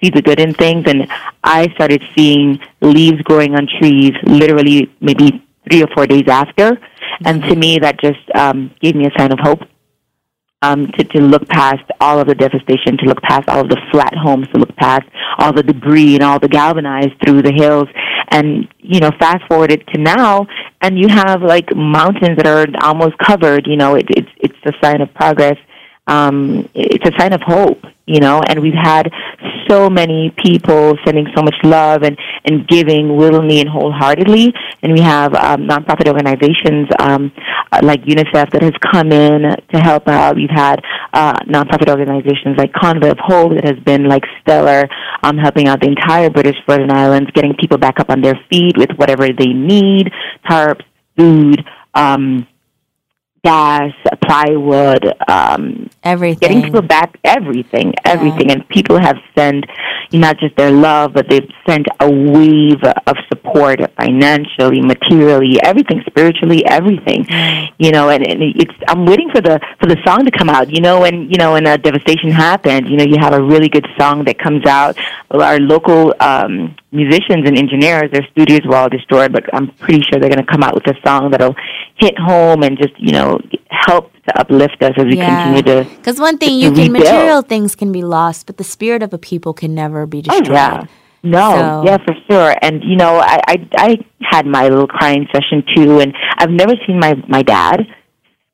see 0.03 0.11
the 0.11 0.23
good 0.23 0.41
in 0.41 0.55
things, 0.55 0.85
and 0.87 1.07
I 1.45 1.69
started 1.75 2.03
seeing 2.17 2.59
leaves 2.81 3.21
growing 3.23 3.55
on 3.55 3.69
trees 3.79 4.13
literally 4.25 4.93
maybe 5.01 5.47
three 5.69 5.83
or 5.83 5.89
four 5.95 6.07
days 6.07 6.29
after, 6.29 6.79
and 7.25 7.43
to 7.45 7.57
me 7.57 7.79
that 7.79 8.01
just 8.01 8.21
um, 8.35 8.75
gave 8.81 8.95
me 8.97 9.07
a 9.07 9.19
sign 9.19 9.33
of 9.33 9.39
hope. 9.39 9.61
Um, 10.63 10.89
to, 10.89 11.05
to 11.05 11.23
look 11.23 11.49
past 11.49 11.83
all 12.03 12.19
of 12.19 12.27
the 12.27 12.35
devastation, 12.35 12.99
to 12.99 13.07
look 13.07 13.23
past 13.23 13.49
all 13.49 13.61
of 13.61 13.71
the 13.71 13.81
flat 13.91 14.13
homes, 14.15 14.47
to 14.53 14.59
look 14.59 14.77
past 14.77 15.05
all 15.39 15.55
the 15.55 15.63
debris 15.63 16.17
and 16.17 16.23
all 16.23 16.39
the 16.39 16.49
galvanized 16.49 17.15
through 17.25 17.41
the 17.41 17.51
hills, 17.51 17.89
and 18.29 18.69
you 18.79 19.01
know, 19.01 19.11
fast 19.19 19.43
forward 19.49 19.73
it 19.73 19.87
to 19.89 19.99
now, 19.99 20.47
and 20.83 20.99
you 20.99 21.09
have 21.09 21.41
like 21.41 21.75
mountains 21.75 22.37
that 22.37 22.47
are 22.47 22.67
almost 22.83 23.17
covered. 23.17 23.67
You 23.67 23.77
know, 23.77 23.95
it, 23.95 24.05
it's 24.11 24.29
it's 24.37 24.59
a 24.67 24.73
sign 24.85 25.01
of 25.01 25.13
progress. 25.15 25.57
Um, 26.07 26.69
it's 26.75 27.09
a 27.09 27.19
sign 27.19 27.33
of 27.33 27.41
hope. 27.41 27.83
You 28.11 28.19
know, 28.19 28.43
and 28.49 28.59
we've 28.61 28.75
had 28.75 29.09
so 29.69 29.89
many 29.89 30.35
people 30.43 30.99
sending 31.05 31.27
so 31.37 31.43
much 31.43 31.55
love 31.63 32.03
and 32.03 32.19
and 32.45 32.67
giving 32.67 33.17
willingly 33.17 33.61
and 33.61 33.69
wholeheartedly, 33.69 34.53
and 34.83 34.93
we 34.93 35.01
have 35.01 35.33
um, 35.35 35.69
nonprofit 35.69 36.09
organizations 36.09 36.89
um, 36.99 37.31
uh, 37.71 37.79
like 37.85 38.03
UNICEF 38.03 38.51
that 38.51 38.63
has 38.63 38.73
come 38.93 39.13
in 39.13 39.43
to 39.73 39.79
help 39.79 40.09
out. 40.09 40.35
We've 40.35 40.51
had 40.51 40.81
uh, 41.13 41.35
nonprofit 41.47 41.89
organizations 41.89 42.57
like 42.59 42.73
Convoy 42.73 43.11
of 43.11 43.19
Hope 43.21 43.53
that 43.55 43.65
has 43.65 43.79
been 43.85 44.09
like 44.09 44.25
stellar, 44.41 44.89
um, 45.23 45.39
helping 45.39 45.69
out 45.69 45.81
the 45.81 45.89
entire 45.89 46.31
British 46.31 46.57
Virgin 46.69 46.91
Islands, 46.91 47.31
getting 47.33 47.55
people 47.61 47.79
back 47.79 48.01
up 48.01 48.11
on 48.11 48.23
their 48.23 48.39
feet 48.51 48.77
with 48.77 48.91
whatever 48.97 49.29
they 49.29 49.53
need, 49.53 50.11
tarps, 50.51 50.83
food, 51.17 51.65
um, 51.95 52.47
gas, 53.43 53.93
plywood, 54.25 55.15
um, 55.29 55.89
Everything. 56.03 56.39
getting 56.41 56.63
people 56.63 56.83
back 56.83 57.19
everything, 57.25 57.95
everything. 58.05 58.51
And 58.51 58.69
people 58.69 58.99
have 58.99 59.17
sent 59.37 59.65
not 60.13 60.39
just 60.39 60.57
their 60.57 60.71
love, 60.71 61.13
but 61.13 61.29
they've 61.29 61.49
sent 61.67 61.87
a 62.01 62.11
wave 62.11 62.83
of 63.07 63.17
support 63.29 63.81
financially, 63.97 64.81
materially, 64.81 65.59
everything, 65.63 66.03
spiritually, 66.07 66.65
everything. 66.67 67.27
You 67.79 67.93
know, 67.93 68.09
and, 68.11 68.27
and 68.27 68.43
it's 68.43 68.75
I'm 68.89 69.07
waiting 69.07 69.31
for 69.31 69.41
the 69.41 69.61
for 69.81 69.87
the 69.87 69.97
song 70.07 70.25
to 70.25 70.31
come 70.31 70.49
out. 70.51 70.71
You 70.71 70.81
know, 70.81 71.01
when 71.01 71.31
you 71.31 71.37
know 71.39 71.53
when 71.53 71.67
a 71.67 71.79
devastation 71.79 72.31
happened, 72.31 72.89
you 72.89 72.97
know, 72.97 73.05
you 73.05 73.17
have 73.21 73.33
a 73.33 73.43
really 73.43 73.69
good 73.69 73.87
song 73.99 74.25
that 74.25 74.39
comes 74.39 74.67
out. 74.67 74.97
Well, 75.31 75.43
our 75.43 75.59
local 75.59 76.15
um 76.21 76.75
musicians 76.93 77.47
and 77.47 77.57
engineers, 77.57 78.11
their 78.11 78.27
studios 78.33 78.63
were 78.65 78.75
all 78.77 78.89
destroyed, 78.89 79.33
but 79.33 79.45
I'm 79.55 79.69
pretty 79.75 80.03
sure 80.03 80.19
they're 80.19 80.31
going 80.31 80.45
to 80.45 80.51
come 80.53 80.65
out 80.65 80.75
with 80.75 80.87
a 80.89 80.95
song 81.07 81.31
that'll 81.31 81.55
hit 82.01 82.19
home 82.19 82.63
and 82.63 82.77
just 82.79 82.95
you 82.99 83.13
know 83.13 83.39
help 83.71 84.13
to 84.27 84.39
uplift 84.41 84.83
us 84.83 84.93
as 84.97 85.05
we 85.05 85.17
continue 85.17 85.63
to. 85.63 85.85
Because 85.97 86.19
one 86.21 86.39
thing 86.39 86.59
you 86.59 86.71
can 86.73 86.93
rebuild. 86.93 87.05
material 87.05 87.43
things 87.43 87.75
can 87.75 87.93
be 87.93 88.03
lost, 88.03 88.47
but 88.47 88.57
the 88.57 88.65
spirit 88.65 89.03
of 89.03 89.13
a 89.13 89.19
people 89.19 89.53
can 89.55 89.75
never 89.75 90.07
be 90.07 90.23
destroyed 90.23 90.49
Oh 90.51 90.53
yeah. 90.53 90.85
No, 91.23 91.51
So- 91.53 91.83
yeah, 91.85 91.99
for 91.99 92.15
sure. 92.31 92.55
And 92.63 92.83
you 92.83 92.97
know, 92.97 93.19
I, 93.19 93.39
I 93.47 93.69
I 93.77 93.97
had 94.23 94.47
my 94.47 94.69
little 94.69 94.87
crying 94.87 95.27
session 95.33 95.63
too, 95.77 96.01
and 96.01 96.15
I've 96.39 96.51
never 96.51 96.73
seen 96.87 96.99
my 96.99 97.15
my 97.29 97.43
dad 97.43 97.81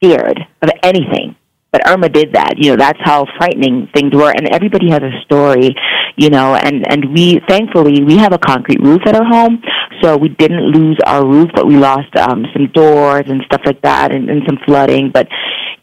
scared 0.02 0.38
of 0.62 0.70
anything. 0.82 1.36
But 1.72 1.88
Irma 1.88 2.08
did 2.08 2.32
that. 2.32 2.54
You 2.56 2.70
know, 2.70 2.76
that's 2.76 2.98
how 3.02 3.26
frightening 3.38 3.88
things 3.94 4.14
were. 4.14 4.30
And 4.30 4.48
everybody 4.48 4.90
has 4.90 5.02
a 5.02 5.12
story, 5.24 5.74
you 6.16 6.30
know. 6.30 6.54
And 6.54 6.86
and 6.90 7.12
we 7.12 7.40
thankfully 7.48 8.02
we 8.02 8.16
have 8.16 8.32
a 8.32 8.38
concrete 8.38 8.80
roof 8.80 9.02
at 9.06 9.14
our 9.14 9.24
home, 9.24 9.62
so 10.02 10.16
we 10.16 10.28
didn't 10.28 10.64
lose 10.72 10.98
our 11.06 11.24
roof, 11.24 11.50
but 11.54 11.66
we 11.66 11.76
lost 11.76 12.14
um, 12.16 12.44
some 12.52 12.66
doors 12.68 13.24
and 13.28 13.42
stuff 13.46 13.62
like 13.64 13.82
that, 13.82 14.12
and, 14.12 14.28
and 14.28 14.42
some 14.46 14.58
flooding. 14.64 15.10
But 15.10 15.28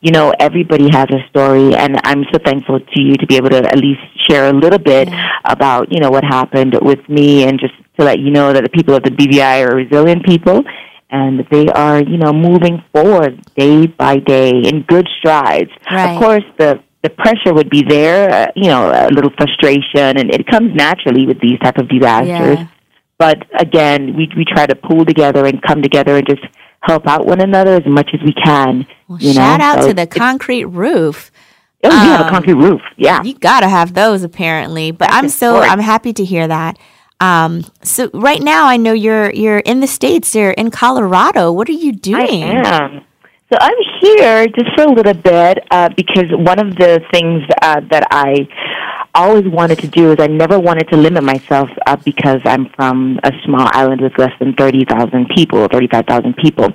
you 0.02 0.12
know, 0.12 0.34
everybody 0.38 0.90
has 0.92 1.08
a 1.12 1.26
story, 1.30 1.74
and 1.76 2.00
I'm 2.04 2.26
so 2.32 2.40
thankful 2.44 2.80
to 2.80 3.02
you 3.02 3.16
to 3.16 3.26
be 3.26 3.38
able 3.38 3.50
to 3.52 3.60
at 3.60 3.78
least 3.78 4.02
share 4.30 4.50
a 4.50 4.54
little 4.54 4.80
bit 4.80 5.10
about 5.46 5.92
you 5.92 6.00
know 6.00 6.12
what 6.12 6.24
happened 6.24 6.78
with 6.82 7.08
me, 7.08 7.46
and 7.46 7.60
just 7.60 7.74
to 7.98 8.06
let 8.06 8.20
you 8.20 8.32
know 8.32 8.52
that 8.54 8.64
the 8.64 8.70
people 8.70 8.96
of 8.96 9.04
the 9.04 9.12
BVI 9.12 9.66
are 9.66 9.76
resilient 9.76 10.26
people, 10.26 10.64
and 11.10 11.48
they 11.52 11.68
are 11.70 12.02
you 12.02 12.18
know 12.18 12.34
moving 12.34 12.84
forward 12.94 13.42
day 13.56 13.88
by 13.88 14.18
day 14.18 14.50
in 14.52 14.82
good 14.84 15.08
strides. 15.20 15.72
Right. 15.90 16.14
Of 16.14 16.22
course, 16.22 16.44
the 16.58 16.84
the 17.04 17.10
pressure 17.10 17.54
would 17.54 17.70
be 17.70 17.84
there, 17.84 18.32
uh, 18.32 18.52
you 18.56 18.68
know, 18.68 18.90
a 18.90 19.10
little 19.10 19.32
frustration, 19.38 20.18
and 20.18 20.34
it 20.34 20.48
comes 20.48 20.74
naturally 20.74 21.28
with 21.28 21.40
these 21.42 21.60
type 21.60 21.78
of 21.78 21.90
disasters. 21.90 22.60
Yeah. 22.60 22.68
But 23.20 23.46
again, 23.60 24.16
we 24.16 24.30
we 24.36 24.46
try 24.46 24.66
to 24.66 24.76
pull 24.76 25.06
together 25.06 25.46
and 25.46 25.62
come 25.62 25.82
together 25.82 26.18
and 26.18 26.28
just 26.28 26.44
help 26.80 27.08
out 27.08 27.26
one 27.26 27.42
another 27.42 27.76
as 27.76 27.86
much 27.86 28.10
as 28.14 28.22
we 28.26 28.34
can. 28.34 28.88
Well, 29.08 29.20
you 29.20 29.34
shout 29.34 29.60
know? 29.60 29.66
out 29.66 29.82
So 29.82 29.88
to 29.90 29.94
the 29.94 30.08
concrete 30.08 30.66
roof. 30.66 31.32
Oh, 31.86 31.90
we 31.90 31.96
have 31.96 32.22
a 32.22 32.26
um, 32.26 32.30
concrete 32.30 32.54
roof. 32.54 32.82
Yeah. 32.96 33.22
You 33.24 33.34
gotta 33.34 33.68
have 33.68 33.94
those 33.94 34.24
apparently. 34.24 34.92
But 34.92 35.12
I'm 35.12 35.28
so. 35.30 35.60
I'm 35.60 35.80
happy 35.80 36.14
to 36.14 36.24
hear 36.24 36.48
that. 36.48 36.80
Um, 37.20 37.66
so 37.84 38.10
right 38.14 38.42
now 38.42 38.66
I 38.68 38.78
know 38.78 38.94
you're 38.94 39.32
you're 39.32 39.60
in 39.60 39.82
the 39.82 39.88
states. 39.88 40.34
You're 40.34 40.52
in 40.52 40.72
Colorado. 40.72 41.52
What 41.52 41.68
are 41.70 41.74
you 41.74 41.92
doing? 41.92 42.44
I 42.44 42.66
am. 42.66 43.06
So 43.52 43.58
I'm 43.60 43.78
here 44.02 44.48
just 44.48 44.74
for 44.76 44.86
a 44.86 44.94
little 44.94 45.14
bit 45.14 45.60
uh, 45.70 45.90
because 45.96 46.32
one 46.32 46.60
of 46.60 46.76
the 46.76 47.02
things 47.12 47.44
uh, 47.62 47.82
that 47.92 48.08
I 48.10 48.48
always 49.14 49.44
wanted 49.46 49.80
to 49.80 49.88
do 49.88 50.12
is 50.12 50.18
I 50.20 50.28
never 50.28 50.60
wanted 50.60 50.88
to 50.90 50.98
limit 50.98 51.24
myself 51.24 51.70
uh, 51.86 51.98
because 51.98 52.40
I'm 52.46 52.70
from 52.76 53.20
a 53.24 53.32
small 53.46 53.68
island 53.74 54.02
with 54.02 54.18
less 54.18 54.32
than 54.40 54.54
30,000 54.54 55.30
people, 55.36 55.68
35,000 55.68 56.36
people. 56.38 56.66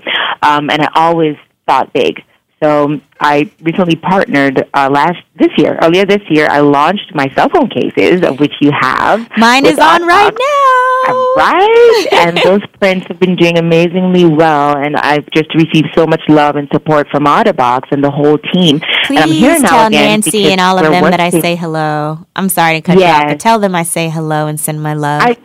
Um, 0.43 0.71
and 0.71 0.83
I 0.83 0.89
always 0.95 1.37
thought 1.67 1.93
big. 1.93 2.23
So 2.63 3.01
I 3.21 3.51
recently 3.63 3.95
partnered 3.95 4.69
uh, 4.75 4.89
last 4.91 5.19
this 5.37 5.51
year, 5.57 5.79
earlier 5.81 6.05
this 6.05 6.23
year. 6.29 6.49
I 6.51 6.59
launched 6.59 7.15
my 7.15 7.33
cell 7.37 7.49
phone 7.49 7.69
cases, 7.69 8.23
of 8.23 8.41
which 8.41 8.53
you 8.61 8.73
have. 8.73 9.29
Mine 9.37 9.65
is 9.65 9.79
on 9.79 10.05
right 10.05 10.33
now. 10.33 11.35
Right? 11.37 12.07
and 12.13 12.37
those 12.39 12.67
prints 12.81 13.07
have 13.07 13.21
been 13.21 13.37
doing 13.37 13.59
amazingly 13.59 14.25
well, 14.25 14.77
and 14.77 14.97
I've 14.97 15.31
just 15.31 15.55
received 15.55 15.89
so 15.95 16.05
much 16.07 16.23
love 16.29 16.57
and 16.57 16.69
support 16.73 17.09
from 17.11 17.27
Otterbox 17.27 17.93
and 17.93 18.03
the 18.03 18.11
whole 18.11 18.39
team. 18.39 18.81
Please 19.05 19.11
and 19.11 19.19
I'm 19.19 19.29
here 19.31 19.59
now 19.61 19.69
tell 19.69 19.87
again 19.87 20.21
Nancy 20.21 20.51
and 20.51 20.61
all 20.61 20.79
of 20.79 20.91
them 20.91 21.05
that 21.05 21.21
I 21.21 21.31
say 21.31 21.55
hello. 21.55 22.27
I'm 22.35 22.49
sorry 22.49 22.75
to 22.75 22.81
cut 22.81 22.99
you 22.99 23.05
off, 23.05 23.29
but 23.29 23.39
tell 23.39 23.61
them 23.61 23.77
I 23.77 23.85
say 23.85 24.09
hello 24.09 24.49
and 24.49 24.59
send 24.59 24.83
my 24.83 24.95
love. 24.95 25.23
I 25.23 25.37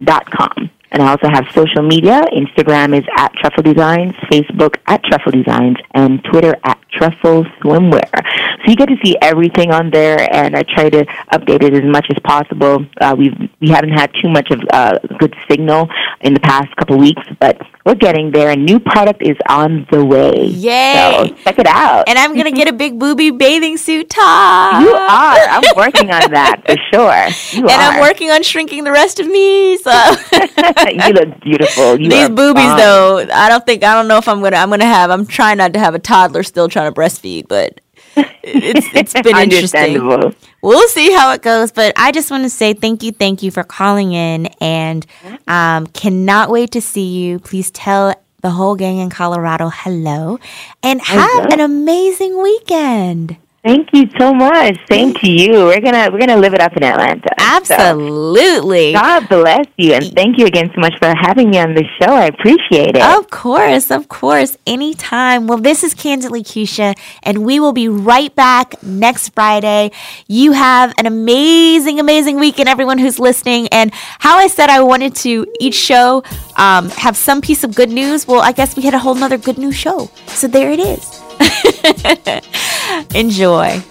dot 0.02 0.30
com. 0.30 0.68
And 0.90 1.02
I 1.02 1.10
also 1.10 1.30
have 1.30 1.46
social 1.54 1.80
media. 1.82 2.20
Instagram 2.36 2.94
is 2.96 3.04
at 3.16 3.32
Truffle 3.32 3.62
Designs, 3.62 4.12
Facebook 4.30 4.76
at 4.86 5.02
Truffle 5.04 5.32
Designs, 5.32 5.78
and 5.94 6.22
Twitter 6.24 6.54
at 6.64 6.78
Truffle 6.92 7.44
Swimwear. 7.62 8.10
So 8.12 8.70
you 8.70 8.76
get 8.76 8.90
to 8.90 8.96
see 9.02 9.16
everything 9.22 9.72
on 9.72 9.88
there, 9.90 10.30
and 10.32 10.54
I 10.54 10.64
try 10.64 10.90
to 10.90 11.06
update 11.32 11.62
it 11.62 11.72
as 11.72 11.84
much 11.84 12.08
as 12.10 12.18
possible. 12.22 12.84
Uh, 13.00 13.16
we've 13.18 13.32
we 13.60 13.70
haven't 13.70 13.92
had 13.92 14.12
too 14.22 14.28
much 14.28 14.50
of 14.50 14.60
uh, 14.70 14.98
good 15.18 15.34
signal 15.50 15.88
in 16.20 16.34
the 16.34 16.40
past 16.40 16.76
couple 16.76 16.98
weeks, 16.98 17.22
but 17.40 17.58
we're 17.84 17.94
getting 17.94 18.30
there. 18.30 18.50
A 18.50 18.56
new 18.56 18.80
product 18.80 19.22
is 19.22 19.36
on 19.48 19.86
the 19.90 20.04
way. 20.04 20.46
Yay! 20.46 21.28
So 21.28 21.34
check 21.44 21.58
it 21.58 21.66
out. 21.66 22.08
And 22.08 22.18
I'm 22.18 22.34
gonna 22.34 22.50
get 22.50 22.66
a 22.68 22.72
big 22.72 22.98
booby 22.98 23.30
bathing 23.30 23.76
suit 23.76 24.08
top. 24.08 24.80
you 24.82 24.90
are. 24.90 25.36
I'm 25.48 25.62
working 25.76 26.10
on 26.10 26.30
that 26.32 26.62
for 26.66 26.76
sure. 26.92 27.60
You 27.60 27.68
and 27.68 27.80
are. 27.80 27.92
I'm 27.92 28.00
working 28.00 28.30
on 28.30 28.42
shrinking 28.42 28.84
the 28.84 28.92
rest 28.92 29.20
of 29.20 29.26
me. 29.26 29.76
So 29.78 29.90
you 30.32 31.12
look 31.12 31.40
beautiful. 31.42 32.00
You 32.00 32.08
these 32.08 32.28
boobies, 32.30 32.76
though, 32.76 33.26
I 33.32 33.48
don't 33.48 33.66
think 33.66 33.84
I 33.84 33.94
don't 33.94 34.08
know 34.08 34.18
if 34.18 34.28
I'm 34.28 34.42
gonna 34.42 34.56
I'm 34.56 34.70
gonna 34.70 34.86
have. 34.86 35.10
I'm 35.10 35.26
trying 35.26 35.58
not 35.58 35.74
to 35.74 35.78
have 35.78 35.94
a 35.94 35.98
toddler 35.98 36.42
still 36.42 36.68
trying 36.68 36.92
to 36.92 36.98
breastfeed, 36.98 37.48
but 37.48 37.80
it's 38.16 38.86
it's 38.94 39.12
been 39.22 39.36
interesting. 39.36 40.34
We'll 40.62 40.88
see 40.88 41.12
how 41.12 41.32
it 41.32 41.42
goes, 41.42 41.72
but 41.72 41.92
I 41.96 42.12
just 42.12 42.30
want 42.30 42.44
to 42.44 42.50
say 42.50 42.72
thank 42.72 43.02
you, 43.02 43.12
thank 43.12 43.42
you 43.42 43.50
for 43.50 43.64
calling 43.64 44.12
in, 44.12 44.46
and 44.60 45.06
um, 45.46 45.86
cannot 45.88 46.50
wait 46.50 46.72
to 46.72 46.80
see 46.80 47.18
you. 47.18 47.38
Please 47.38 47.70
tell 47.70 48.14
the 48.40 48.50
whole 48.50 48.76
gang 48.76 48.98
in 48.98 49.10
Colorado 49.10 49.70
hello, 49.72 50.38
and 50.82 51.00
have 51.00 51.52
an 51.52 51.60
amazing 51.60 52.42
weekend. 52.42 53.36
Thank 53.64 53.94
you 53.94 54.10
so 54.18 54.34
much. 54.34 54.76
Same 54.90 55.14
to 55.14 55.26
you. 55.26 55.52
We're 55.64 55.80
gonna 55.80 56.10
we're 56.12 56.18
gonna 56.18 56.36
live 56.36 56.52
it 56.52 56.60
up 56.60 56.76
in 56.76 56.82
Atlanta. 56.82 57.30
So, 57.64 57.74
Absolutely. 57.74 58.92
God 58.92 59.26
bless 59.26 59.66
you, 59.78 59.94
and 59.94 60.04
thank 60.12 60.38
you 60.38 60.44
again 60.44 60.70
so 60.74 60.82
much 60.82 60.92
for 60.98 61.10
having 61.16 61.48
me 61.48 61.58
on 61.58 61.72
the 61.72 61.82
show. 61.98 62.12
I 62.12 62.26
appreciate 62.26 62.94
it. 62.94 63.02
Of 63.02 63.30
course, 63.30 63.90
of 63.90 64.08
course, 64.08 64.58
anytime. 64.66 65.46
Well, 65.46 65.56
this 65.56 65.82
is 65.82 65.94
Kandidly 65.94 66.42
Keshia, 66.42 66.94
and 67.22 67.42
we 67.42 67.58
will 67.58 67.72
be 67.72 67.88
right 67.88 68.34
back 68.34 68.82
next 68.82 69.30
Friday. 69.30 69.92
You 70.26 70.52
have 70.52 70.92
an 70.98 71.06
amazing, 71.06 71.98
amazing 71.98 72.38
weekend, 72.38 72.68
everyone 72.68 72.98
who's 72.98 73.18
listening. 73.18 73.68
And 73.68 73.94
how 73.94 74.36
I 74.36 74.48
said 74.48 74.68
I 74.68 74.82
wanted 74.82 75.16
to 75.16 75.46
each 75.58 75.76
show 75.76 76.22
um, 76.58 76.90
have 76.90 77.16
some 77.16 77.40
piece 77.40 77.64
of 77.64 77.74
good 77.74 77.88
news. 77.88 78.28
Well, 78.28 78.42
I 78.42 78.52
guess 78.52 78.76
we 78.76 78.82
had 78.82 78.92
a 78.92 78.98
whole 78.98 79.14
nother 79.14 79.38
good 79.38 79.56
news 79.56 79.74
show. 79.74 80.10
So 80.26 80.48
there 80.48 80.70
it 80.70 80.80
is. 80.80 81.22
Enjoy. 83.14 83.82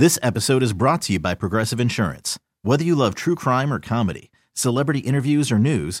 This 0.00 0.18
episode 0.22 0.62
is 0.62 0.72
brought 0.72 1.02
to 1.02 1.12
you 1.12 1.18
by 1.18 1.34
Progressive 1.34 1.78
Insurance. 1.78 2.38
Whether 2.62 2.84
you 2.84 2.94
love 2.94 3.14
true 3.14 3.34
crime 3.34 3.70
or 3.70 3.78
comedy, 3.78 4.30
celebrity 4.54 5.00
interviews 5.00 5.52
or 5.52 5.58
news, 5.58 6.00